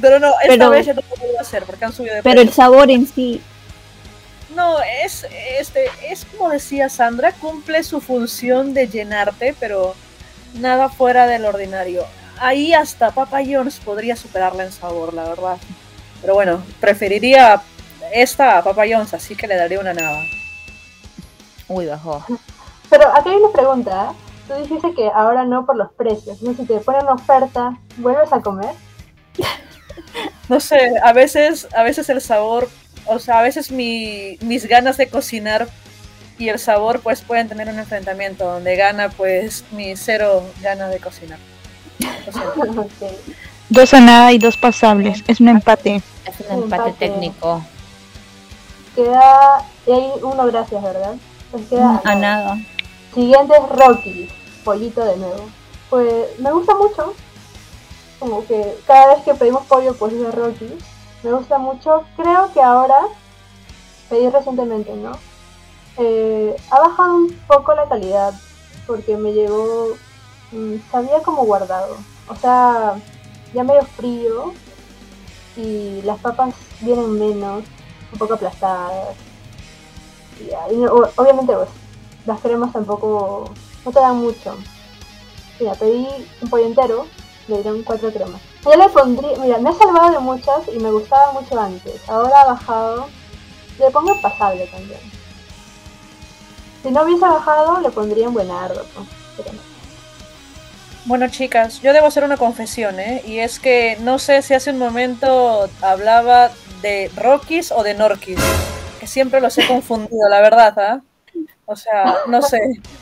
Pero 0.01 0.19
no, 0.19 0.29
esta 0.43 0.49
Pero- 0.49 0.71
vez 0.71 0.87
ya 0.87 0.95
no 0.95 1.01
lo 1.09 1.17
vuelvo 1.17 1.39
a 1.39 1.43
hacer 1.43 1.63
porque 1.65 1.85
han 1.85 1.93
subido 1.93 2.17
de 2.17 2.23
Pero 2.23 2.41
el 2.41 2.53
sabor 2.53 2.91
en 2.91 3.07
sí, 3.07 3.41
No, 4.55 4.81
es, 4.81 5.27
este, 5.59 5.87
es 6.09 6.25
como 6.25 6.49
decía 6.51 6.89
Sandra, 6.89 7.33
cumple 7.33 7.83
su 7.83 8.01
función 8.01 8.73
de 8.75 8.89
llenarte, 8.89 9.55
pero 9.61 9.95
nada 10.55 10.89
fuera 10.89 11.27
del 11.27 11.45
ordinario. 11.45 12.05
Ahí 12.41 12.73
hasta 12.73 13.11
Papa 13.11 13.39
John's 13.47 13.79
podría 13.79 14.17
superarla 14.17 14.65
en 14.65 14.73
sabor, 14.73 15.13
la 15.13 15.29
verdad. 15.29 15.59
Pero 16.21 16.35
bueno, 16.35 16.63
preferiría 16.81 17.61
esta 18.13 18.59
a 18.59 18.63
Papa 18.63 18.85
John's, 18.91 19.13
así 19.13 19.37
que 19.37 19.47
le 19.47 19.57
daría 19.57 19.81
una 19.81 19.93
nada. 19.93 20.23
Uy, 21.69 21.87
bajó. 21.87 22.25
Pero 22.89 23.09
acá 23.09 23.29
hay 23.29 23.37
una 23.37 23.53
pregunta. 23.53 24.11
¿eh? 24.11 24.29
Tú 24.49 24.55
dijiste 24.63 24.95
que 24.95 25.11
ahora 25.15 25.45
no 25.45 25.67
por 25.67 25.77
los 25.77 25.93
precios. 25.93 26.41
No, 26.43 26.55
si 26.55 26.65
te 26.65 26.79
ponen 26.79 27.07
oferta, 27.09 27.79
¿vuelves 27.97 28.33
a 28.33 28.41
comer? 28.41 28.75
No 30.49 30.59
sé, 30.61 30.95
a 31.03 31.13
veces, 31.13 31.69
a 31.77 31.83
veces 31.83 32.09
el 32.09 32.23
sabor, 32.23 32.71
o 33.09 33.19
sea, 33.19 33.41
a 33.41 33.43
veces 33.43 33.71
mi, 33.71 34.39
mis 34.41 34.67
ganas 34.67 34.97
de 34.97 35.09
cocinar 35.09 35.69
y 36.39 36.49
el 36.49 36.59
sabor 36.59 37.01
pues 37.01 37.23
pueden 37.23 37.49
tener 37.49 37.69
un 37.69 37.79
enfrentamiento 37.79 38.45
donde 38.45 38.77
gana 38.77 39.09
pues 39.11 39.65
mi 39.73 39.97
cero 39.97 40.45
ganas 40.63 40.91
de 40.91 40.99
cocinar. 40.99 41.39
Dos 43.71 43.93
a 43.93 44.01
nada 44.01 44.33
y 44.33 44.39
dos 44.39 44.57
pasables. 44.57 45.23
Es 45.27 45.41
un 45.41 45.49
empate. 45.49 45.97
Es 45.97 46.41
un 46.41 46.63
empate 46.63 46.89
Empate. 46.89 46.93
técnico. 46.93 47.63
Queda. 48.95 49.63
Y 49.87 49.93
hay 49.93 50.11
uno, 50.23 50.47
gracias, 50.47 50.83
¿verdad? 50.83 51.15
Pues 51.51 51.67
queda 51.67 52.01
a 52.03 52.15
nada. 52.15 52.59
Siguiente 53.15 53.55
es 53.55 53.79
Rocky, 53.79 54.31
pollito 54.65 55.05
de 55.05 55.17
nuevo. 55.19 55.51
Pues 55.91 56.39
me 56.39 56.51
gusta 56.51 56.75
mucho. 56.77 57.15
Como 58.19 58.47
que 58.47 58.75
cada 58.87 59.15
vez 59.15 59.25
que 59.25 59.35
pedimos 59.35 59.67
pollo, 59.67 59.95
pues 59.95 60.15
es 60.15 60.35
Rocky. 60.35 60.71
Me 61.23 61.33
gusta 61.33 61.59
mucho. 61.59 62.05
Creo 62.17 62.53
que 62.53 62.61
ahora, 62.61 62.99
pedí 64.09 64.29
recientemente, 64.29 64.95
¿no? 64.95 65.13
Eh, 65.97 66.57
ha 66.71 66.81
bajado 66.81 67.17
un 67.17 67.39
poco 67.47 67.75
la 67.75 67.89
calidad. 67.89 68.35
Porque 68.87 69.17
me 69.17 69.33
llegó. 69.33 69.89
mm, 70.53 70.77
sabía 70.91 71.23
como 71.23 71.45
guardado. 71.45 71.97
O 72.29 72.35
sea, 72.37 72.97
ya 73.53 73.65
medio 73.65 73.83
frío. 73.83 74.53
Y 75.57 76.03
las 76.03 76.19
papas 76.21 76.55
vienen 76.81 77.19
menos, 77.19 77.65
un 78.13 78.19
poco 78.19 78.35
aplastadas. 78.35 79.17
Y, 80.41 80.75
y 80.75 80.85
obviamente, 80.87 81.53
pues, 81.53 81.69
las 82.27 82.41
cremas 82.41 82.73
tampoco 82.73 83.51
no 83.85 83.93
te 83.93 84.01
dan 84.01 84.19
mucho. 84.19 84.57
Mira, 85.59 85.75
pedí 85.75 86.07
un 86.41 86.51
pollo 86.51 86.67
entero, 86.67 87.07
le 87.49 87.57
dieron 87.57 87.83
cuatro 87.83 88.13
cremas. 88.13 88.41
Yo 88.65 88.77
le 88.77 88.89
pondría, 88.89 89.39
mira, 89.39 89.59
me 89.59 89.71
he 89.71 89.75
salvado 89.75 90.11
de 90.11 90.19
muchas 90.19 90.69
y 90.75 90.79
me 90.79 90.91
gustaba 90.91 91.33
mucho 91.33 91.59
antes. 91.59 92.09
Ahora 92.09 92.43
ha 92.43 92.47
bajado, 92.47 93.09
le 93.79 93.91
pongo 93.91 94.21
pasable 94.21 94.67
también. 94.67 95.01
Si 96.83 96.91
no 96.91 97.03
hubiese 97.03 97.25
bajado, 97.25 97.81
le 97.81 97.91
pondría 97.91 98.27
en 98.27 98.35
buenardo, 98.35 98.85
pues, 98.95 99.07
pero 99.37 99.53
no. 99.53 99.61
Bueno, 101.05 101.29
chicas, 101.29 101.81
yo 101.81 101.93
debo 101.93 102.07
hacer 102.07 102.25
una 102.25 102.37
confesión, 102.37 103.01
¿eh? 103.01 103.23
Y 103.25 103.39
es 103.39 103.59
que 103.59 103.97
no 104.01 104.19
sé 104.19 104.43
si 104.43 104.55
hace 104.55 104.71
un 104.71 104.79
momento 104.79 105.69
hablaba 105.81 106.51
de 106.83 107.11
Rockies 107.17 107.73
o 107.73 107.83
de 107.83 107.95
Norquis, 107.95 108.39
que 109.01 109.07
siempre 109.07 109.41
los 109.41 109.57
he 109.57 109.67
confundido, 109.67 110.29
la 110.29 110.41
verdad, 110.41 110.79
¿ah? 110.79 111.01
O 111.65 111.77
sea, 111.77 112.17
no 112.27 112.43
sé. 112.43 112.61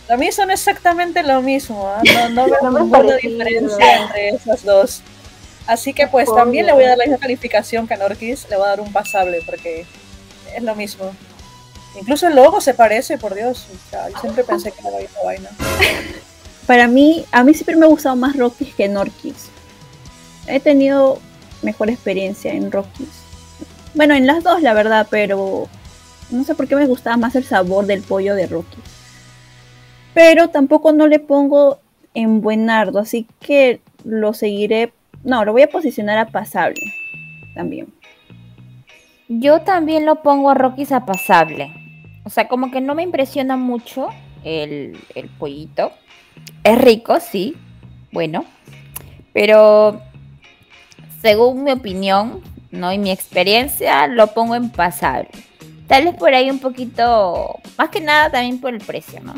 A 0.08 0.16
mí 0.16 0.30
son 0.30 0.50
exactamente 0.50 1.22
lo 1.22 1.42
mismo, 1.42 1.88
¿ah? 1.88 2.02
No, 2.04 2.28
no 2.30 2.44
veo 2.46 2.62
Nombres 2.62 3.24
ninguna 3.24 3.48
diferencia 3.56 4.02
entre 4.02 4.28
esas 4.30 4.64
dos. 4.64 5.02
Así 5.66 5.92
que 5.92 6.06
pues 6.06 6.32
también 6.32 6.66
le 6.66 6.72
voy 6.72 6.84
a 6.84 6.90
dar 6.90 6.98
la 6.98 7.04
misma 7.04 7.18
calificación 7.18 7.88
que 7.88 7.94
a 7.94 7.96
Norquis, 7.96 8.46
le 8.48 8.56
voy 8.56 8.66
a 8.66 8.68
dar 8.68 8.80
un 8.80 8.92
pasable 8.92 9.42
porque 9.44 9.84
es 10.54 10.62
lo 10.62 10.74
mismo. 10.74 11.12
Incluso 12.00 12.28
el 12.28 12.36
logo 12.36 12.60
se 12.60 12.74
parece, 12.74 13.18
por 13.18 13.34
Dios. 13.34 13.66
O 13.74 13.90
sea, 13.90 14.08
yo 14.08 14.18
siempre 14.20 14.44
pensé 14.44 14.70
que 14.70 14.80
era 14.80 14.90
la 14.90 14.98
misma 14.98 15.18
vaina. 15.24 15.50
Para 16.66 16.88
mí, 16.88 17.24
a 17.32 17.44
mí 17.44 17.54
siempre 17.54 17.76
me 17.76 17.86
ha 17.86 17.88
gustado 17.88 18.16
más 18.16 18.36
Rockies 18.36 18.74
que 18.74 18.88
Norquis. 18.88 19.48
He 20.46 20.60
tenido 20.60 21.20
mejor 21.62 21.90
experiencia 21.90 22.52
en 22.52 22.70
Rockies. 22.70 23.08
Bueno, 23.94 24.14
en 24.14 24.26
las 24.26 24.44
dos, 24.44 24.62
la 24.62 24.74
verdad, 24.74 25.06
pero 25.10 25.68
no 26.30 26.44
sé 26.44 26.54
por 26.54 26.68
qué 26.68 26.76
me 26.76 26.86
gustaba 26.86 27.16
más 27.16 27.34
el 27.34 27.44
sabor 27.44 27.86
del 27.86 28.02
pollo 28.02 28.34
de 28.34 28.46
Rockies. 28.46 28.84
Pero 30.12 30.48
tampoco 30.48 30.92
no 30.92 31.06
le 31.06 31.18
pongo 31.18 31.78
en 32.14 32.40
buenardo, 32.40 32.98
así 32.98 33.26
que 33.40 33.80
lo 34.04 34.34
seguiré. 34.34 34.92
No, 35.26 35.44
lo 35.44 35.50
voy 35.50 35.62
a 35.62 35.68
posicionar 35.68 36.18
a 36.18 36.28
pasable 36.28 36.94
también. 37.52 37.92
Yo 39.28 39.62
también 39.62 40.06
lo 40.06 40.22
pongo 40.22 40.50
a 40.50 40.54
Rockies 40.54 40.92
a 40.92 41.04
pasable. 41.04 41.72
O 42.22 42.30
sea, 42.30 42.46
como 42.46 42.70
que 42.70 42.80
no 42.80 42.94
me 42.94 43.02
impresiona 43.02 43.56
mucho 43.56 44.08
el, 44.44 44.96
el 45.16 45.28
pollito. 45.28 45.90
Es 46.62 46.78
rico, 46.78 47.18
sí. 47.18 47.56
Bueno. 48.12 48.44
Pero 49.32 50.00
según 51.20 51.64
mi 51.64 51.72
opinión, 51.72 52.40
¿no? 52.70 52.92
Y 52.92 52.98
mi 52.98 53.10
experiencia, 53.10 54.06
lo 54.06 54.28
pongo 54.28 54.54
en 54.54 54.70
pasable. 54.70 55.30
Tal 55.88 56.04
vez 56.04 56.14
por 56.14 56.32
ahí 56.34 56.48
un 56.50 56.60
poquito. 56.60 57.58
Más 57.76 57.88
que 57.88 58.00
nada 58.00 58.30
también 58.30 58.60
por 58.60 58.72
el 58.72 58.80
precio, 58.80 59.20
¿no? 59.24 59.34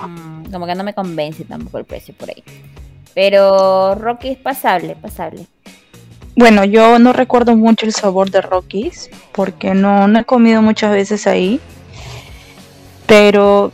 Mm, 0.00 0.50
como 0.50 0.66
que 0.66 0.74
no 0.74 0.82
me 0.82 0.94
convence 0.94 1.44
tampoco 1.44 1.76
el 1.76 1.84
precio 1.84 2.14
por 2.14 2.30
ahí. 2.30 2.42
Pero 3.14 3.94
Rocky 3.94 4.28
es 4.28 4.38
pasable, 4.38 4.96
pasable. 4.96 5.46
Bueno, 6.36 6.64
yo 6.64 6.98
no 6.98 7.12
recuerdo 7.12 7.56
mucho 7.56 7.86
el 7.86 7.92
sabor 7.92 8.30
de 8.30 8.40
Rockies 8.40 9.10
porque 9.32 9.74
no, 9.74 10.08
no 10.08 10.20
he 10.20 10.24
comido 10.24 10.62
muchas 10.62 10.92
veces 10.92 11.26
ahí. 11.26 11.60
Pero 13.06 13.72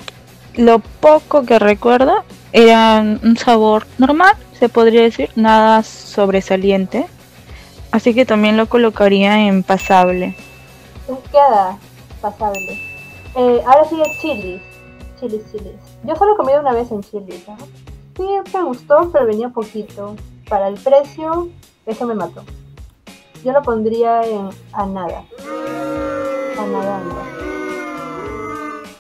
lo 0.55 0.79
poco 0.79 1.45
que 1.45 1.59
recuerdo 1.59 2.25
era 2.53 3.01
un 3.01 3.37
sabor 3.37 3.87
normal, 3.99 4.35
se 4.59 4.69
podría 4.69 5.03
decir, 5.03 5.31
nada 5.37 5.83
sobresaliente. 5.83 7.07
Así 7.93 8.15
que 8.15 8.27
también 8.27 8.57
lo 8.57 8.67
colocaría 8.67 9.47
en 9.47 9.63
pasable. 9.63 10.37
Queda 11.31 11.79
pasable. 12.21 12.81
Eh, 13.37 13.63
ahora 13.67 13.89
sigue 13.89 14.05
chilis. 14.21 14.63
Chilis, 15.21 15.43
chilis. 15.53 15.75
Yo 16.05 16.17
solo 16.17 16.35
he 16.35 16.37
comido 16.37 16.61
una 16.61 16.73
vez 16.73 16.91
en 16.91 17.03
chilis, 17.03 17.47
¿no? 17.47 17.57
Sí, 18.17 18.25
me 18.55 18.63
gustó, 18.65 19.11
pero 19.13 19.27
venía 19.27 19.51
poquito. 19.51 20.17
Para 20.49 20.69
el 20.69 20.75
precio, 20.75 21.51
eso 21.85 22.07
me 22.07 22.15
mató. 22.15 22.45
Yo 23.45 23.53
lo 23.53 23.63
pondría 23.63 24.23
en 24.23 24.49
a 24.73 24.87
nada. 24.87 25.25
A 26.59 26.67
nada, 26.67 26.97
a 26.97 27.05
nada. 27.05 27.37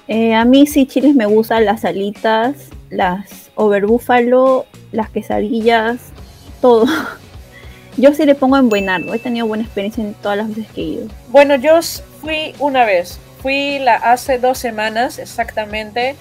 Eh, 0.08 0.34
a 0.34 0.44
mí 0.44 0.66
sí 0.66 0.86
chiles 0.86 1.14
me 1.14 1.26
gustan 1.26 1.64
las 1.64 1.84
alitas, 1.84 2.68
las 2.90 3.50
overbúfalo, 3.54 4.66
las 4.92 5.10
quesadillas, 5.10 5.98
todo. 6.60 6.86
Yo 7.96 8.12
sí 8.12 8.26
le 8.26 8.34
pongo 8.34 8.58
en 8.58 8.68
buenardo. 8.68 9.14
He 9.14 9.18
tenido 9.18 9.46
buena 9.46 9.64
experiencia 9.64 10.04
en 10.04 10.14
todas 10.14 10.36
las 10.36 10.48
veces 10.48 10.66
que 10.72 10.80
he 10.82 10.84
ido. 10.84 11.06
Bueno, 11.28 11.56
yo 11.56 11.80
fui 12.20 12.54
una 12.58 12.84
vez. 12.84 13.18
Fui 13.40 13.78
la, 13.78 13.94
hace 13.94 14.38
dos 14.38 14.58
semanas 14.58 15.18
exactamente. 15.18 16.14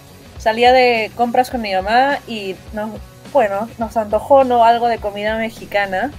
Salía 0.46 0.72
de 0.74 1.10
compras 1.16 1.50
con 1.50 1.64
mi 1.64 1.74
mamá 1.74 2.20
y 2.28 2.56
nos, 2.72 2.92
bueno, 3.34 3.68
nos 3.80 3.98
antojó 3.98 4.44
no 4.44 4.64
algo 4.64 4.88
de 4.88 5.00
comida 5.00 5.40
mexicana. 5.40 6.12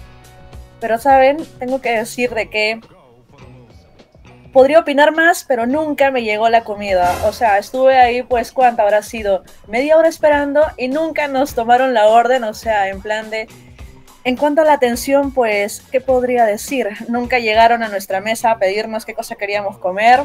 Pero 0.80 0.98
saben, 0.98 1.36
tengo 1.60 1.80
que 1.80 1.96
decir 1.96 2.34
de 2.34 2.50
que 2.50 2.80
podría 4.52 4.80
opinar 4.80 5.14
más, 5.14 5.44
pero 5.44 5.64
nunca 5.64 6.10
me 6.10 6.24
llegó 6.24 6.48
la 6.48 6.64
comida. 6.64 7.14
O 7.26 7.32
sea, 7.32 7.58
estuve 7.58 8.00
ahí, 8.00 8.24
pues, 8.24 8.50
¿cuánto 8.50 8.82
habrá 8.82 9.02
sido? 9.02 9.44
Media 9.68 9.96
hora 9.96 10.08
esperando 10.08 10.66
y 10.76 10.88
nunca 10.88 11.28
nos 11.28 11.54
tomaron 11.54 11.94
la 11.94 12.08
orden. 12.08 12.42
O 12.42 12.52
sea, 12.52 12.88
en 12.88 13.00
plan 13.00 13.30
de, 13.30 13.46
en 14.24 14.36
cuanto 14.36 14.62
a 14.62 14.64
la 14.64 14.72
atención, 14.72 15.32
pues, 15.32 15.84
¿qué 15.92 16.00
podría 16.00 16.46
decir? 16.46 16.88
Nunca 17.06 17.38
llegaron 17.38 17.84
a 17.84 17.88
nuestra 17.88 18.20
mesa 18.20 18.50
a 18.50 18.58
pedirnos 18.58 19.04
qué 19.04 19.14
cosa 19.14 19.36
queríamos 19.36 19.78
comer. 19.78 20.22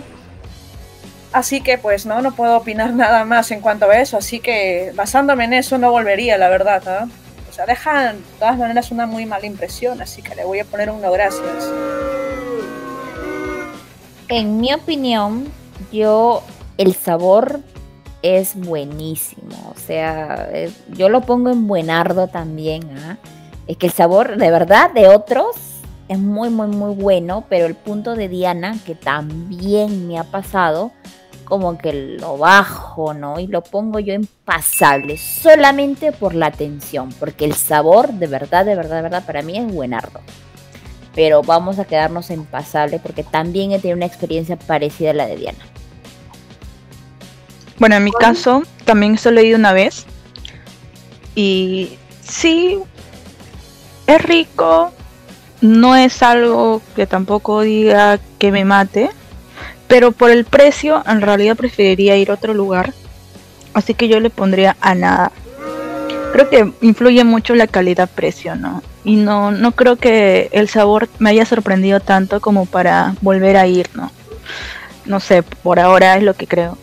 Así 1.34 1.62
que, 1.62 1.78
pues, 1.78 2.06
no, 2.06 2.22
no 2.22 2.34
puedo 2.34 2.58
opinar 2.58 2.94
nada 2.94 3.24
más 3.26 3.52
en 3.52 3.62
cuanto 3.62 3.90
a 3.90 3.96
eso. 3.98 4.18
Así 4.18 4.40
que, 4.40 4.92
basándome 4.96 5.46
en 5.46 5.54
eso, 5.54 5.78
no 5.78 5.92
volvería, 5.92 6.38
la 6.38 6.50
verdad. 6.50 6.84
¿ah? 6.88 7.08
O 7.50 7.54
sea, 7.54 7.66
dejan 7.66 8.18
de 8.18 8.24
todas 8.40 8.58
maneras 8.58 8.92
una 8.92 9.06
muy 9.06 9.26
mala 9.26 9.46
impresión, 9.46 10.02
así 10.02 10.22
que 10.22 10.36
le 10.36 10.44
voy 10.46 10.60
a 10.60 10.66
poner 10.66 10.90
un 10.90 11.02
no 11.02 11.12
gracias. 11.12 11.70
En 14.30 14.60
mi 14.60 14.74
opinión, 14.74 15.46
yo 15.92 16.44
el 16.78 16.96
sabor 16.96 17.60
es 18.22 18.56
buenísimo. 18.56 19.74
O 19.76 19.80
sea, 19.80 20.50
es- 20.54 20.74
yo 20.90 21.10
lo 21.10 21.22
pongo 21.22 21.50
en 21.50 21.68
buenardo 21.68 22.28
también. 22.28 22.84
¿ah? 23.00 23.18
Es 23.68 23.78
que 23.78 23.88
el 23.88 23.92
sabor, 23.94 24.38
de 24.38 24.52
verdad, 24.52 24.92
de 24.92 25.08
otros 25.10 25.56
es 26.08 26.20
muy, 26.20 26.50
muy, 26.50 26.68
muy 26.68 26.94
bueno. 26.96 27.44
Pero 27.50 27.66
el 27.66 27.76
punto 27.76 28.16
de 28.16 28.30
Diana, 28.30 28.78
que 28.86 28.96
también 28.96 30.08
me 30.08 30.18
ha 30.18 30.24
pasado, 30.24 30.92
como 31.52 31.78
que 31.78 31.92
lo 32.18 32.38
bajo, 32.38 33.14
¿no? 33.14 33.38
Y 33.38 33.48
lo 33.48 33.62
pongo 33.62 34.00
yo 34.00 34.14
en 34.14 34.26
pasable, 34.46 35.18
solamente 35.18 36.14
por 36.14 36.34
la 36.34 36.46
atención. 36.46 37.10
Porque 37.20 37.44
el 37.44 37.56
sabor, 37.56 38.14
de 38.14 38.28
verdad, 38.28 38.66
de 38.66 38.74
verdad, 38.74 38.96
de 38.96 39.02
verdad, 39.02 39.26
para 39.26 39.42
mí 39.42 39.58
es 39.58 39.68
buenardo. 39.68 40.22
Pero 41.14 41.42
vamos 41.44 41.78
a 41.78 41.84
quedarnos 41.84 42.30
en 42.30 42.46
pasable 42.46 43.00
porque 43.00 43.26
también 43.26 43.74
he 43.74 43.80
tenido 43.80 43.98
una 43.98 44.06
experiencia 44.06 44.56
parecida 44.56 45.12
a 45.12 45.14
la 45.14 45.26
de 45.26 45.36
Diana. 45.36 45.66
Bueno, 47.80 47.98
en 47.98 48.06
mi 48.06 48.14
caso, 48.14 48.64
también 48.86 49.18
solo 49.18 49.42
he 49.42 49.48
ido 49.48 49.58
una 49.58 49.74
vez. 49.74 50.06
Y 51.36 51.98
sí, 52.22 52.80
es 54.08 54.22
rico. 54.22 54.94
No 55.60 55.98
es 55.98 56.24
algo 56.24 56.82
que 56.96 57.06
tampoco 57.08 57.60
diga 57.60 58.22
que 58.40 58.54
me 58.54 58.64
mate. 58.64 59.10
Pero 59.92 60.14
por 60.14 60.32
el 60.32 60.46
precio, 60.46 61.04
en 61.06 61.20
realidad 61.20 61.58
preferiría 61.58 62.16
ir 62.16 62.32
a 62.32 62.36
otro 62.36 62.54
lugar. 62.54 62.94
Así 63.74 63.94
que 63.94 64.08
yo 64.08 64.22
le 64.22 64.30
pondría 64.30 64.78
a 64.80 64.96
nada. 64.96 65.34
Creo 66.32 66.50
que 66.50 66.72
influye 66.80 67.26
mucho 67.26 67.56
la 67.56 67.68
calidad-precio, 67.68 68.56
¿no? 68.56 68.82
Y 69.04 69.18
no, 69.18 69.52
no 69.52 69.74
creo 69.74 69.98
que 69.98 70.48
el 70.54 70.70
sabor 70.70 71.10
me 71.20 71.32
haya 71.32 71.44
sorprendido 71.46 72.00
tanto 72.00 72.40
como 72.40 72.66
para 72.68 73.16
volver 73.20 73.58
a 73.58 73.68
ir, 73.68 73.90
¿no? 73.94 74.10
No 75.04 75.20
sé, 75.20 75.44
por 75.44 75.78
ahora 75.78 76.16
es 76.16 76.24
lo 76.24 76.36
que 76.36 76.48
creo. 76.48 76.78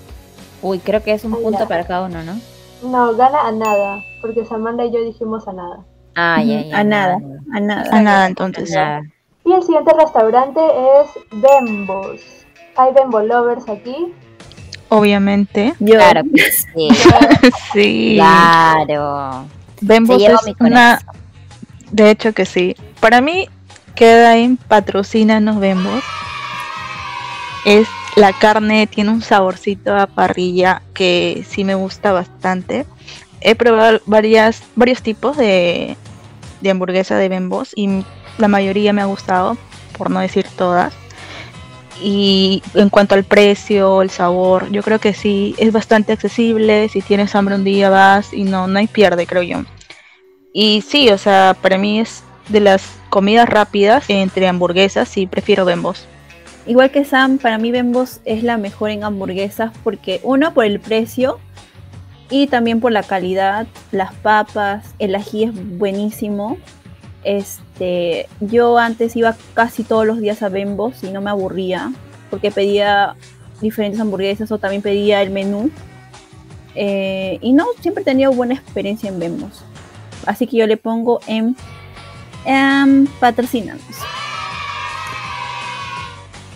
Uy, 0.61 0.79
creo 0.79 1.03
que 1.03 1.13
es 1.15 1.25
un 1.25 1.33
Ay, 1.33 1.43
punto 1.43 1.61
ya. 1.61 1.67
para 1.67 1.87
cada 1.87 2.05
uno, 2.07 2.23
¿no? 2.25 2.39
No, 2.83 3.17
gana 3.17 3.49
a 3.49 3.53
nada, 3.53 4.05
porque 4.21 4.45
Samantha 4.45 4.85
y 4.85 4.93
yo 4.93 5.01
dijimos 5.03 5.49
a 5.49 5.55
nada. 5.55 5.79
Ah, 6.15 6.43
ya, 6.43 6.59
Ujú, 6.61 6.69
ya. 6.69 6.79
a 6.79 6.85
nada, 6.85 7.19
a 7.55 7.61
nada. 7.61 7.97
A 7.97 8.03
nada, 8.03 8.27
entonces. 8.27 8.71
Nada. 8.71 9.01
Y 9.47 9.53
el 9.55 9.63
siguiente 9.63 9.93
restaurante 9.99 10.61
es 10.61 11.41
Bembos. 11.41 12.21
Hay 12.79 12.93
Bembo 12.95 13.21
lovers 13.21 13.69
aquí. 13.69 14.15
Obviamente. 14.89 15.75
Yo, 15.81 15.97
Claro 15.97 16.23
que 16.35 16.53
sí. 16.53 16.89
Sí. 17.73 18.13
claro. 18.15 19.47
Lleva 19.81 20.41
es 20.47 20.55
una. 20.61 21.01
De 21.91 22.11
hecho 22.11 22.33
que 22.33 22.47
sí. 22.47 22.77
Para 23.01 23.21
mí 23.21 23.49
queda 23.97 24.37
en 24.37 24.57
patrocínanos 24.57 25.59
Bembos. 25.59 26.05
Es 27.65 27.89
la 28.15 28.33
carne, 28.33 28.87
tiene 28.87 29.11
un 29.11 29.23
saborcito 29.23 29.97
a 29.97 30.07
parrilla 30.07 30.83
que 30.95 31.45
sí 31.49 31.65
me 31.65 31.75
gusta 31.75 32.13
bastante. 32.13 32.87
He 33.41 33.57
probado 33.57 34.01
varias, 34.07 34.63
varios 34.77 35.03
tipos 35.03 35.37
de, 35.37 35.97
de 36.61 36.71
hamburguesa 36.71 37.17
de 37.17 37.29
Bembos 37.29 37.73
y 37.75 38.05
la 38.39 38.47
mayoría 38.49 38.93
me 38.93 39.03
ha 39.03 39.07
gustado, 39.07 39.57
por 39.97 40.11
no 40.11 40.21
decir 40.21 40.47
todas. 40.57 40.95
Y 42.03 42.63
en 42.75 42.91
cuanto 42.91 43.15
al 43.15 43.25
precio, 43.25 44.03
el 44.03 44.11
sabor, 44.11 44.71
yo 44.71 44.83
creo 44.83 44.99
que 45.01 45.13
sí, 45.13 45.55
es 45.59 45.73
bastante 45.73 46.13
accesible. 46.13 46.89
Si 46.89 47.03
tienes 47.03 47.35
hambre 47.35 47.55
un 47.55 47.65
día 47.65 47.91
vas 47.91 48.33
y 48.33 48.45
no, 48.45 48.67
no 48.67 48.79
hay 48.79 48.87
pierde, 48.87 49.27
creo 49.27 49.43
yo. 49.43 49.65
Y 50.53 50.83
sí, 50.83 51.09
o 51.11 51.19
sea, 51.19 51.57
para 51.61 51.79
mí 51.79 52.01
es 52.01 52.23
de 52.49 52.61
las 52.61 52.83
comidas 53.11 53.49
rápidas 53.49 54.09
entre 54.09 54.49
hamburguesas 54.49 55.17
y 55.17 55.27
prefiero 55.27 55.65
Bembos. 55.65 56.07
Igual 56.67 56.91
que 56.91 57.05
Sam, 57.05 57.39
para 57.39 57.59
mí 57.59 57.71
Bembos 57.71 58.21
es 58.25 58.43
la 58.43 58.59
mejor 58.59 58.91
en 58.91 59.05
hamburguesas 59.05 59.73
porque 59.83 60.21
uno 60.23 60.53
por 60.53 60.65
el 60.65 60.81
precio 60.81 61.39
y 62.31 62.47
también 62.47 62.81
por 62.81 62.93
la 62.93 63.03
calidad, 63.03 63.67
las 63.91 64.13
papas, 64.15 64.95
el 64.99 65.15
ají 65.15 65.45
es 65.45 65.79
buenísimo. 65.79 66.59
Este, 67.25 68.29
yo 68.41 68.79
antes 68.79 69.17
iba 69.17 69.37
casi 69.55 69.83
todos 69.83 70.07
los 70.07 70.21
días 70.21 70.43
a 70.43 70.49
Bembos 70.49 71.03
y 71.03 71.11
no 71.11 71.21
me 71.21 71.31
aburría 71.31 71.93
porque 72.31 72.51
pedía 72.51 73.17
diferentes 73.61 74.01
hamburguesas 74.01 74.51
o 74.53 74.59
también 74.59 74.83
pedía 74.83 75.23
el 75.23 75.31
menú. 75.31 75.71
Eh, 76.75 77.39
y 77.41 77.53
no, 77.53 77.67
siempre 77.81 78.03
he 78.03 78.05
tenido 78.05 78.33
buena 78.33 78.55
experiencia 78.55 79.09
en 79.09 79.19
Bembos. 79.19 79.65
Así 80.27 80.47
que 80.47 80.57
yo 80.59 80.67
le 80.67 80.77
pongo 80.77 81.21
en, 81.27 81.57
en 82.45 83.07
patrocinanos. 83.21 83.83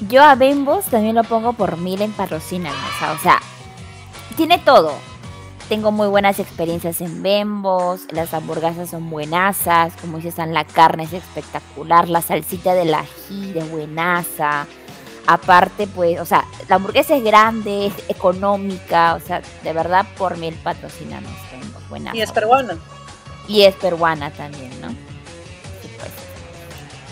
Yo 0.08 0.22
a 0.22 0.34
Bembos 0.34 0.86
también 0.86 1.14
lo 1.14 1.24
pongo 1.24 1.52
por 1.52 1.76
mil 1.76 2.02
en 2.02 2.12
patrocinan, 2.12 2.72
o 2.72 2.98
sea, 2.98 3.12
o 3.12 3.18
sea, 3.18 3.40
tiene 4.36 4.58
todo. 4.58 4.94
Tengo 5.72 5.90
muy 5.90 6.06
buenas 6.06 6.38
experiencias 6.38 7.00
en 7.00 7.22
Bembos, 7.22 8.02
las 8.10 8.34
hamburguesas 8.34 8.90
son 8.90 9.08
buenasas, 9.08 9.94
como 10.02 10.18
dices, 10.18 10.34
San, 10.34 10.52
la 10.52 10.66
carne 10.66 11.04
es 11.04 11.14
espectacular, 11.14 12.10
la 12.10 12.20
salsita 12.20 12.74
del 12.74 12.92
ají 12.92 13.52
de 13.54 13.64
buenaza. 13.64 14.66
Aparte, 15.26 15.86
pues, 15.86 16.20
o 16.20 16.26
sea, 16.26 16.44
la 16.68 16.76
hamburguesa 16.76 17.16
es 17.16 17.24
grande, 17.24 17.86
es 17.86 17.94
económica, 18.10 19.14
o 19.14 19.20
sea, 19.20 19.40
de 19.62 19.72
verdad 19.72 20.04
por 20.18 20.36
mil 20.36 20.52
patrocinanos 20.56 21.32
Bembos, 21.50 21.88
buenaza. 21.88 22.18
Y 22.18 22.20
es 22.20 22.32
peruana. 22.32 22.76
Y 23.48 23.62
es 23.62 23.74
peruana 23.76 24.30
también, 24.30 24.78
¿no? 24.82 24.88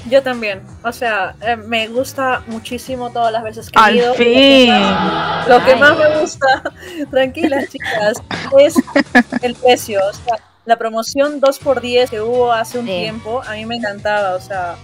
Yo 0.08 0.22
también. 0.22 0.62
O 0.82 0.92
sea, 0.92 1.34
eh, 1.42 1.56
me 1.56 1.88
gusta 1.88 2.42
muchísimo 2.46 3.10
todas 3.10 3.32
las 3.32 3.42
veces 3.42 3.68
que 3.70 3.78
he 3.78 3.82
Al 3.82 3.96
ido. 3.96 4.14
fin. 4.14 4.72
Lo 5.48 5.64
que 5.64 5.76
más 5.76 5.96
me 5.98 6.20
gusta, 6.20 6.46
tranquilas 7.10 7.68
chicas, 7.68 8.14
es 8.58 8.74
el 9.42 9.54
precio. 9.54 10.00
O 10.08 10.12
sea, 10.12 10.36
la 10.64 10.76
promoción 10.76 11.40
2x10 11.40 12.08
que 12.10 12.20
hubo 12.20 12.52
hace 12.52 12.78
un 12.78 12.86
Sí. 12.86 12.92
tiempo, 12.92 13.42
a 13.46 13.52
mí 13.52 13.66
me 13.66 13.76
encantaba. 13.76 14.34
O 14.36 14.40
sea, 14.40 14.76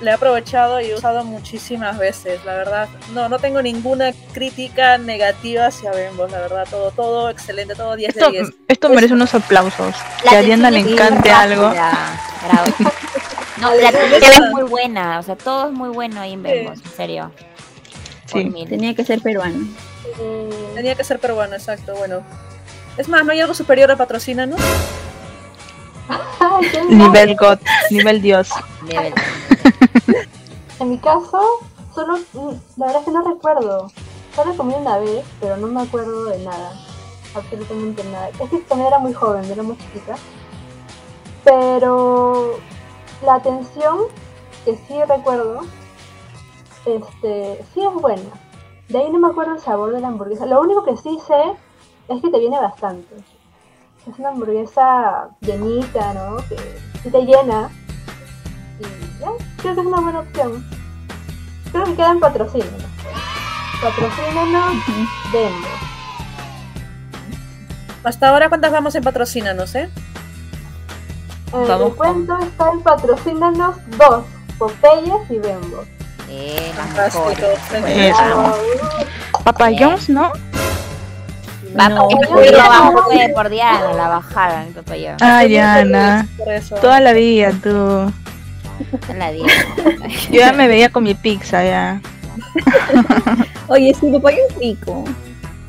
le 0.00 0.10
he 0.10 0.14
aprovechado 0.14 0.80
y 0.80 0.86
he 0.86 0.94
usado 0.94 1.24
muchísimas 1.24 1.98
veces, 1.98 2.42
la 2.46 2.54
verdad. 2.54 2.88
No, 3.12 3.28
no 3.28 3.38
tengo 3.40 3.60
ninguna 3.60 4.12
crítica 4.32 4.96
negativa 4.96 5.66
hacia 5.66 5.90
Bembos, 5.90 6.30
la 6.30 6.38
verdad. 6.38 6.66
Todo, 6.70 6.90
todo 6.92 7.28
excelente, 7.30 7.74
todo 7.74 7.96
10 7.96 8.14
de 8.14 8.20
Esto, 8.20 8.30
10. 8.32 8.48
esto 8.68 8.88
merece 8.90 9.12
unos 9.14 9.34
aplausos. 9.34 9.94
La 10.24 10.30
Que 10.30 10.36
a 10.36 10.42
Diana 10.42 10.70
le 10.70 10.80
encante 10.80 11.30
algo. 11.30 11.68
bravo. 11.70 12.72
No, 13.60 13.74
la 13.74 13.88
atención 13.88 14.32
es 14.32 14.50
muy 14.50 14.62
buena, 14.64 15.18
o 15.18 15.22
sea, 15.22 15.36
todo 15.36 15.68
es 15.68 15.72
muy 15.72 15.88
bueno 15.88 16.20
ahí 16.20 16.34
en 16.34 16.46
en 16.46 16.76
serio. 16.96 17.32
Sí. 18.26 18.52
Tenía 18.68 18.94
que 18.94 19.04
ser 19.04 19.20
peruano. 19.20 19.66
Eh, 20.20 20.72
Tenía 20.74 20.94
que 20.94 21.04
ser 21.04 21.18
peruano, 21.18 21.54
exacto. 21.54 21.94
Bueno. 21.96 22.22
Es 22.96 23.08
más, 23.08 23.24
¿no 23.24 23.32
hay 23.32 23.40
algo 23.40 23.54
superior 23.54 23.90
a 23.90 23.96
patrocínanos? 23.96 24.60
ay, 26.08 26.68
qué 26.70 26.84
Nivel 26.84 27.36
God, 27.36 27.58
nivel 27.90 28.20
Dios. 28.22 28.50
Nivel. 28.82 29.14
En 30.80 30.90
mi 30.90 30.98
caso, 30.98 31.40
solo, 31.92 32.18
mm, 32.32 32.52
la 32.76 32.86
verdad 32.86 33.00
es 33.00 33.04
que 33.04 33.10
no 33.10 33.22
recuerdo. 33.22 33.90
Solo 34.36 34.56
comí 34.56 34.74
una 34.74 34.98
vez, 34.98 35.24
pero 35.40 35.56
no 35.56 35.66
me 35.66 35.82
acuerdo 35.82 36.26
de 36.26 36.38
nada. 36.38 36.72
Absolutamente 37.34 38.04
nada. 38.04 38.28
Es 38.28 38.48
que 38.48 38.58
también 38.58 38.86
era 38.86 39.00
muy 39.00 39.12
joven, 39.12 39.44
era 39.50 39.64
muy 39.64 39.76
chiquita. 39.76 40.14
Pero 41.42 42.60
la 43.24 43.34
atención, 43.34 43.98
que 44.64 44.76
sí 44.76 44.94
recuerdo, 45.08 45.62
este, 46.84 47.64
sí 47.74 47.80
es 47.84 47.94
buena. 47.94 48.30
De 48.88 48.98
ahí 48.98 49.10
no 49.10 49.18
me 49.18 49.28
acuerdo 49.28 49.54
el 49.54 49.60
sabor 49.60 49.92
de 49.92 50.00
la 50.00 50.08
hamburguesa. 50.08 50.46
Lo 50.46 50.60
único 50.60 50.84
que 50.84 50.96
sí 50.96 51.18
sé 51.26 51.42
es 52.08 52.22
que 52.22 52.30
te 52.30 52.38
viene 52.38 52.58
bastante. 52.58 53.14
Es 54.10 54.18
una 54.18 54.30
hamburguesa 54.30 55.28
llenita, 55.40 56.14
¿no? 56.14 56.36
Que 56.48 56.56
sí 57.02 57.10
te 57.10 57.22
llena. 57.22 57.70
Y 58.80 59.20
ya, 59.20 59.30
creo 59.58 59.74
que 59.74 59.80
es 59.80 59.86
una 59.86 60.00
buena 60.00 60.20
opción. 60.20 60.64
Creo 61.70 61.84
que 61.84 61.94
queda 61.94 62.12
en 62.12 62.20
patrocínanos. 62.20 62.84
Patrocínanos, 63.82 64.74
vendo. 65.32 65.68
Hasta 68.04 68.28
ahora, 68.30 68.48
¿cuántas 68.48 68.72
vamos 68.72 68.94
en 68.94 69.04
patrocínanos, 69.04 69.74
eh? 69.74 69.90
En 71.52 71.62
el 71.62 71.68
Vamos 71.68 71.94
cuento 71.94 72.38
está 72.38 72.70
en 72.70 72.80
patrocínanos 72.82 73.76
dos, 73.96 74.24
Popeyes 74.58 75.30
y 75.30 75.38
Bembo. 75.38 75.84
Ah, 76.78 78.44
Papa 79.44 79.70
John's, 79.78 80.08
¿no? 80.08 80.30
Va, 81.78 81.88
No, 81.88 82.08
no, 82.08 83.34
por 83.34 83.48
Diana, 83.48 83.92
la 83.94 84.08
bajada, 84.08 84.64
mi 84.64 84.72
papá. 84.72 84.94
Ah, 85.20 85.44
Diana. 85.44 86.26
Toda 86.80 87.00
la 87.00 87.12
vida, 87.12 87.52
tú. 87.62 88.12
En 89.08 89.18
la 89.18 89.32
Diana. 89.32 89.52
Yo 90.30 90.40
ya 90.40 90.52
me 90.52 90.68
veía 90.68 90.90
con 90.90 91.04
mi 91.04 91.14
pizza 91.14 91.64
ya. 91.64 92.00
Oye, 93.68 93.94
sí, 93.98 94.10
papaya 94.10 94.38
es 94.48 94.56
rico. 94.56 95.04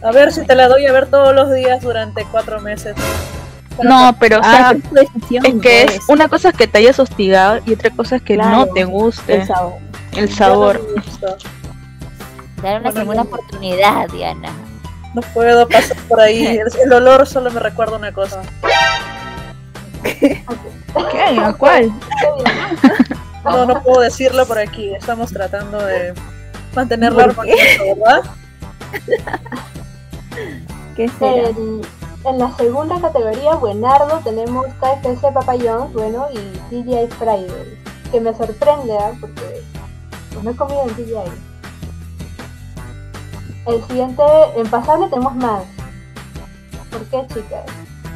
A 0.02 0.12
ver 0.12 0.32
si 0.32 0.46
te 0.46 0.56
la 0.56 0.68
doy 0.68 0.86
a 0.86 0.94
ver 0.94 1.08
todos 1.08 1.34
los 1.36 1.54
días 1.54 1.82
durante 1.82 2.26
cuatro 2.26 2.62
meses. 2.62 2.96
No, 3.84 4.16
pero 4.20 4.40
o 4.40 4.44
sea, 4.44 4.70
Ah, 4.70 4.74
es 4.74 4.84
tu 4.84 4.96
decisión, 4.96 5.46
es 5.46 5.54
que 5.62 5.84
pues. 5.86 5.98
es 5.98 6.10
una 6.10 6.28
cosa 6.28 6.50
es 6.50 6.56
que 6.56 6.68
te 6.68 6.78
hayas 6.80 7.00
hostigado 7.00 7.60
y 7.66 7.74
otra 7.74 7.90
cosa 7.92 8.16
es 8.18 8.22
que 8.22 8.38
no 8.38 8.66
te 8.68 8.84
guste 8.86 9.36
el 9.36 9.48
sabor. 9.48 9.74
el 10.16 10.34
sabor. 10.34 10.82
No. 11.22 11.28
Dar 12.62 12.82
una 12.82 12.92
Bueno, 12.92 12.92
segunda 12.92 13.06
bueno. 13.06 13.22
oportunidad, 13.24 14.10
Diana. 14.10 14.50
No 15.16 15.22
puedo 15.34 15.68
pasar 15.68 15.98
por 16.08 16.20
ahí. 16.20 16.46
El, 16.60 16.68
el 16.84 16.94
olor 16.94 17.26
solo 17.28 17.50
me 17.52 17.60
recuerda 17.60 17.96
una 17.98 18.12
cosa. 18.12 18.42
¿Qué? 20.04 20.44
¿A 21.40 21.54
cuál? 21.54 21.92
No, 23.44 23.66
no 23.66 23.82
puedo 23.82 24.02
decirlo 24.02 24.46
por 24.46 24.60
aquí. 24.60 24.94
Estamos 24.94 25.32
tratando 25.32 25.80
de 25.84 26.14
mantener 26.76 27.14
la 27.14 27.28
¿verdad? 27.28 28.22
¿Qué 30.96 31.08
será? 31.20 31.50
En, 31.50 31.82
en 32.26 32.38
la 32.38 32.56
segunda 32.58 33.00
categoría, 33.00 33.56
Buenardo, 33.56 34.20
tenemos 34.24 34.66
KFC 34.80 35.34
Papa 35.34 35.54
John's, 35.62 35.94
bueno, 35.94 36.28
y 36.32 36.38
TGI 36.70 37.08
Fridays. 37.18 37.78
Que 38.12 38.20
me 38.20 38.34
sorprende, 38.34 38.98
¿ah? 38.98 39.14
porque 39.20 39.64
pues, 40.32 40.44
no 40.44 40.52
he 40.52 40.56
comido 40.56 40.84
en 40.84 40.96
TGI. 40.96 41.32
El 43.68 43.84
siguiente, 43.86 44.24
en 44.56 44.70
pasable 44.70 45.08
tenemos 45.10 45.36
más. 45.36 45.64
¿Por 46.92 47.04
qué, 47.06 47.26
chicas? 47.34 47.66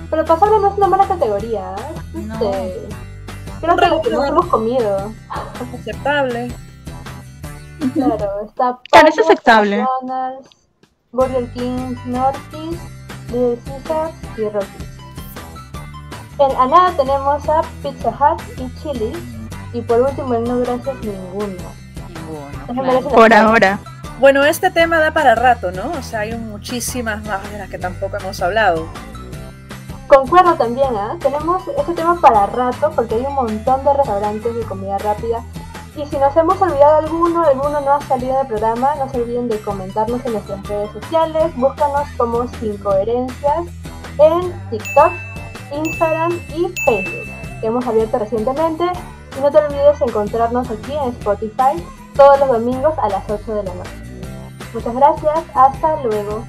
Pero 0.09 0.25
pasable 0.25 0.59
no 0.59 0.69
es 0.69 0.77
una 0.77 0.87
mala 0.87 1.07
categoría, 1.07 1.75
¿ah? 1.75 1.93
No. 2.13 2.33
Este, 2.33 2.87
Creo 3.61 3.77
que 3.77 3.87
lo 3.87 4.01
que 4.01 4.09
más 4.09 4.29
hemos 4.29 4.45
comido. 4.47 5.13
Aceptable. 5.73 6.51
Claro, 7.93 8.41
está 8.45 8.79
Claro, 8.91 9.07
es 9.07 9.15
Papa, 9.15 9.21
aceptable. 9.21 9.83
McDonald's, 9.83 10.49
Burger 11.11 11.53
King, 11.53 11.95
Nortis, 12.05 12.79
Little 13.33 13.57
Caesars 13.65 14.13
y 14.37 14.49
Rockies. 14.49 14.93
En 16.39 16.55
Anada 16.57 16.91
tenemos 16.95 17.49
a 17.49 17.61
Pizza 17.81 18.09
Hut 18.09 18.41
y 18.57 18.81
Chili's. 18.81 19.17
Y 19.73 19.81
por 19.81 20.01
último, 20.01 20.35
en 20.35 20.43
No 20.43 20.59
Gracias, 20.59 20.95
ninguno. 21.03 21.55
Claro. 22.67 23.01
la 23.01 23.09
Por 23.09 23.33
ahora. 23.33 23.79
Bueno, 24.19 24.45
este 24.45 24.69
tema 24.69 24.99
da 24.99 25.11
para 25.11 25.35
rato, 25.35 25.71
¿no? 25.71 25.91
O 25.97 26.03
sea, 26.03 26.21
hay 26.21 26.35
muchísimas 26.37 27.25
más 27.25 27.51
de 27.51 27.57
las 27.57 27.69
que 27.69 27.79
tampoco 27.79 28.17
hemos 28.17 28.41
hablado. 28.41 28.87
Concuerdo 30.07 30.53
también, 30.53 30.95
¿ah? 30.95 31.17
Tenemos 31.19 31.63
este 31.77 31.93
tema 31.93 32.19
para 32.21 32.45
rato 32.45 32.91
porque 32.95 33.15
hay 33.15 33.21
un 33.21 33.33
montón 33.33 33.83
de 33.83 33.93
restaurantes 33.93 34.55
de 34.55 34.61
comida 34.63 34.97
rápida. 34.99 35.43
Y 35.95 36.05
si 36.07 36.17
nos 36.17 36.35
hemos 36.35 36.59
olvidado 36.59 36.97
alguno, 36.97 37.43
alguno 37.43 37.79
no 37.81 37.93
ha 37.93 38.01
salido 38.01 38.35
del 38.37 38.47
programa, 38.47 38.95
no 38.95 39.09
se 39.09 39.21
olviden 39.21 39.47
de 39.47 39.59
comentarnos 39.61 40.25
en 40.25 40.33
nuestras 40.33 40.67
redes 40.67 40.91
sociales. 40.91 41.55
Búscanos 41.55 42.07
como 42.17 42.47
Sin 42.47 42.77
Coherencias 42.77 43.67
en 44.17 44.69
TikTok, 44.71 45.11
Instagram 45.71 46.31
y 46.49 46.67
Facebook, 46.83 47.27
que 47.61 47.67
hemos 47.67 47.85
abierto 47.85 48.17
recientemente. 48.17 48.85
Y 49.37 49.41
no 49.41 49.51
te 49.51 49.57
olvides 49.59 50.01
encontrarnos 50.01 50.69
aquí 50.69 50.93
en 50.93 51.09
Spotify 51.09 51.83
todos 52.15 52.39
los 52.39 52.49
domingos 52.49 52.97
a 52.97 53.09
las 53.09 53.29
8 53.29 53.53
de 53.53 53.63
la 53.63 53.73
noche. 53.75 53.91
Muchas 54.73 54.95
gracias, 54.95 55.43
hasta 55.53 56.03
luego. 56.03 56.43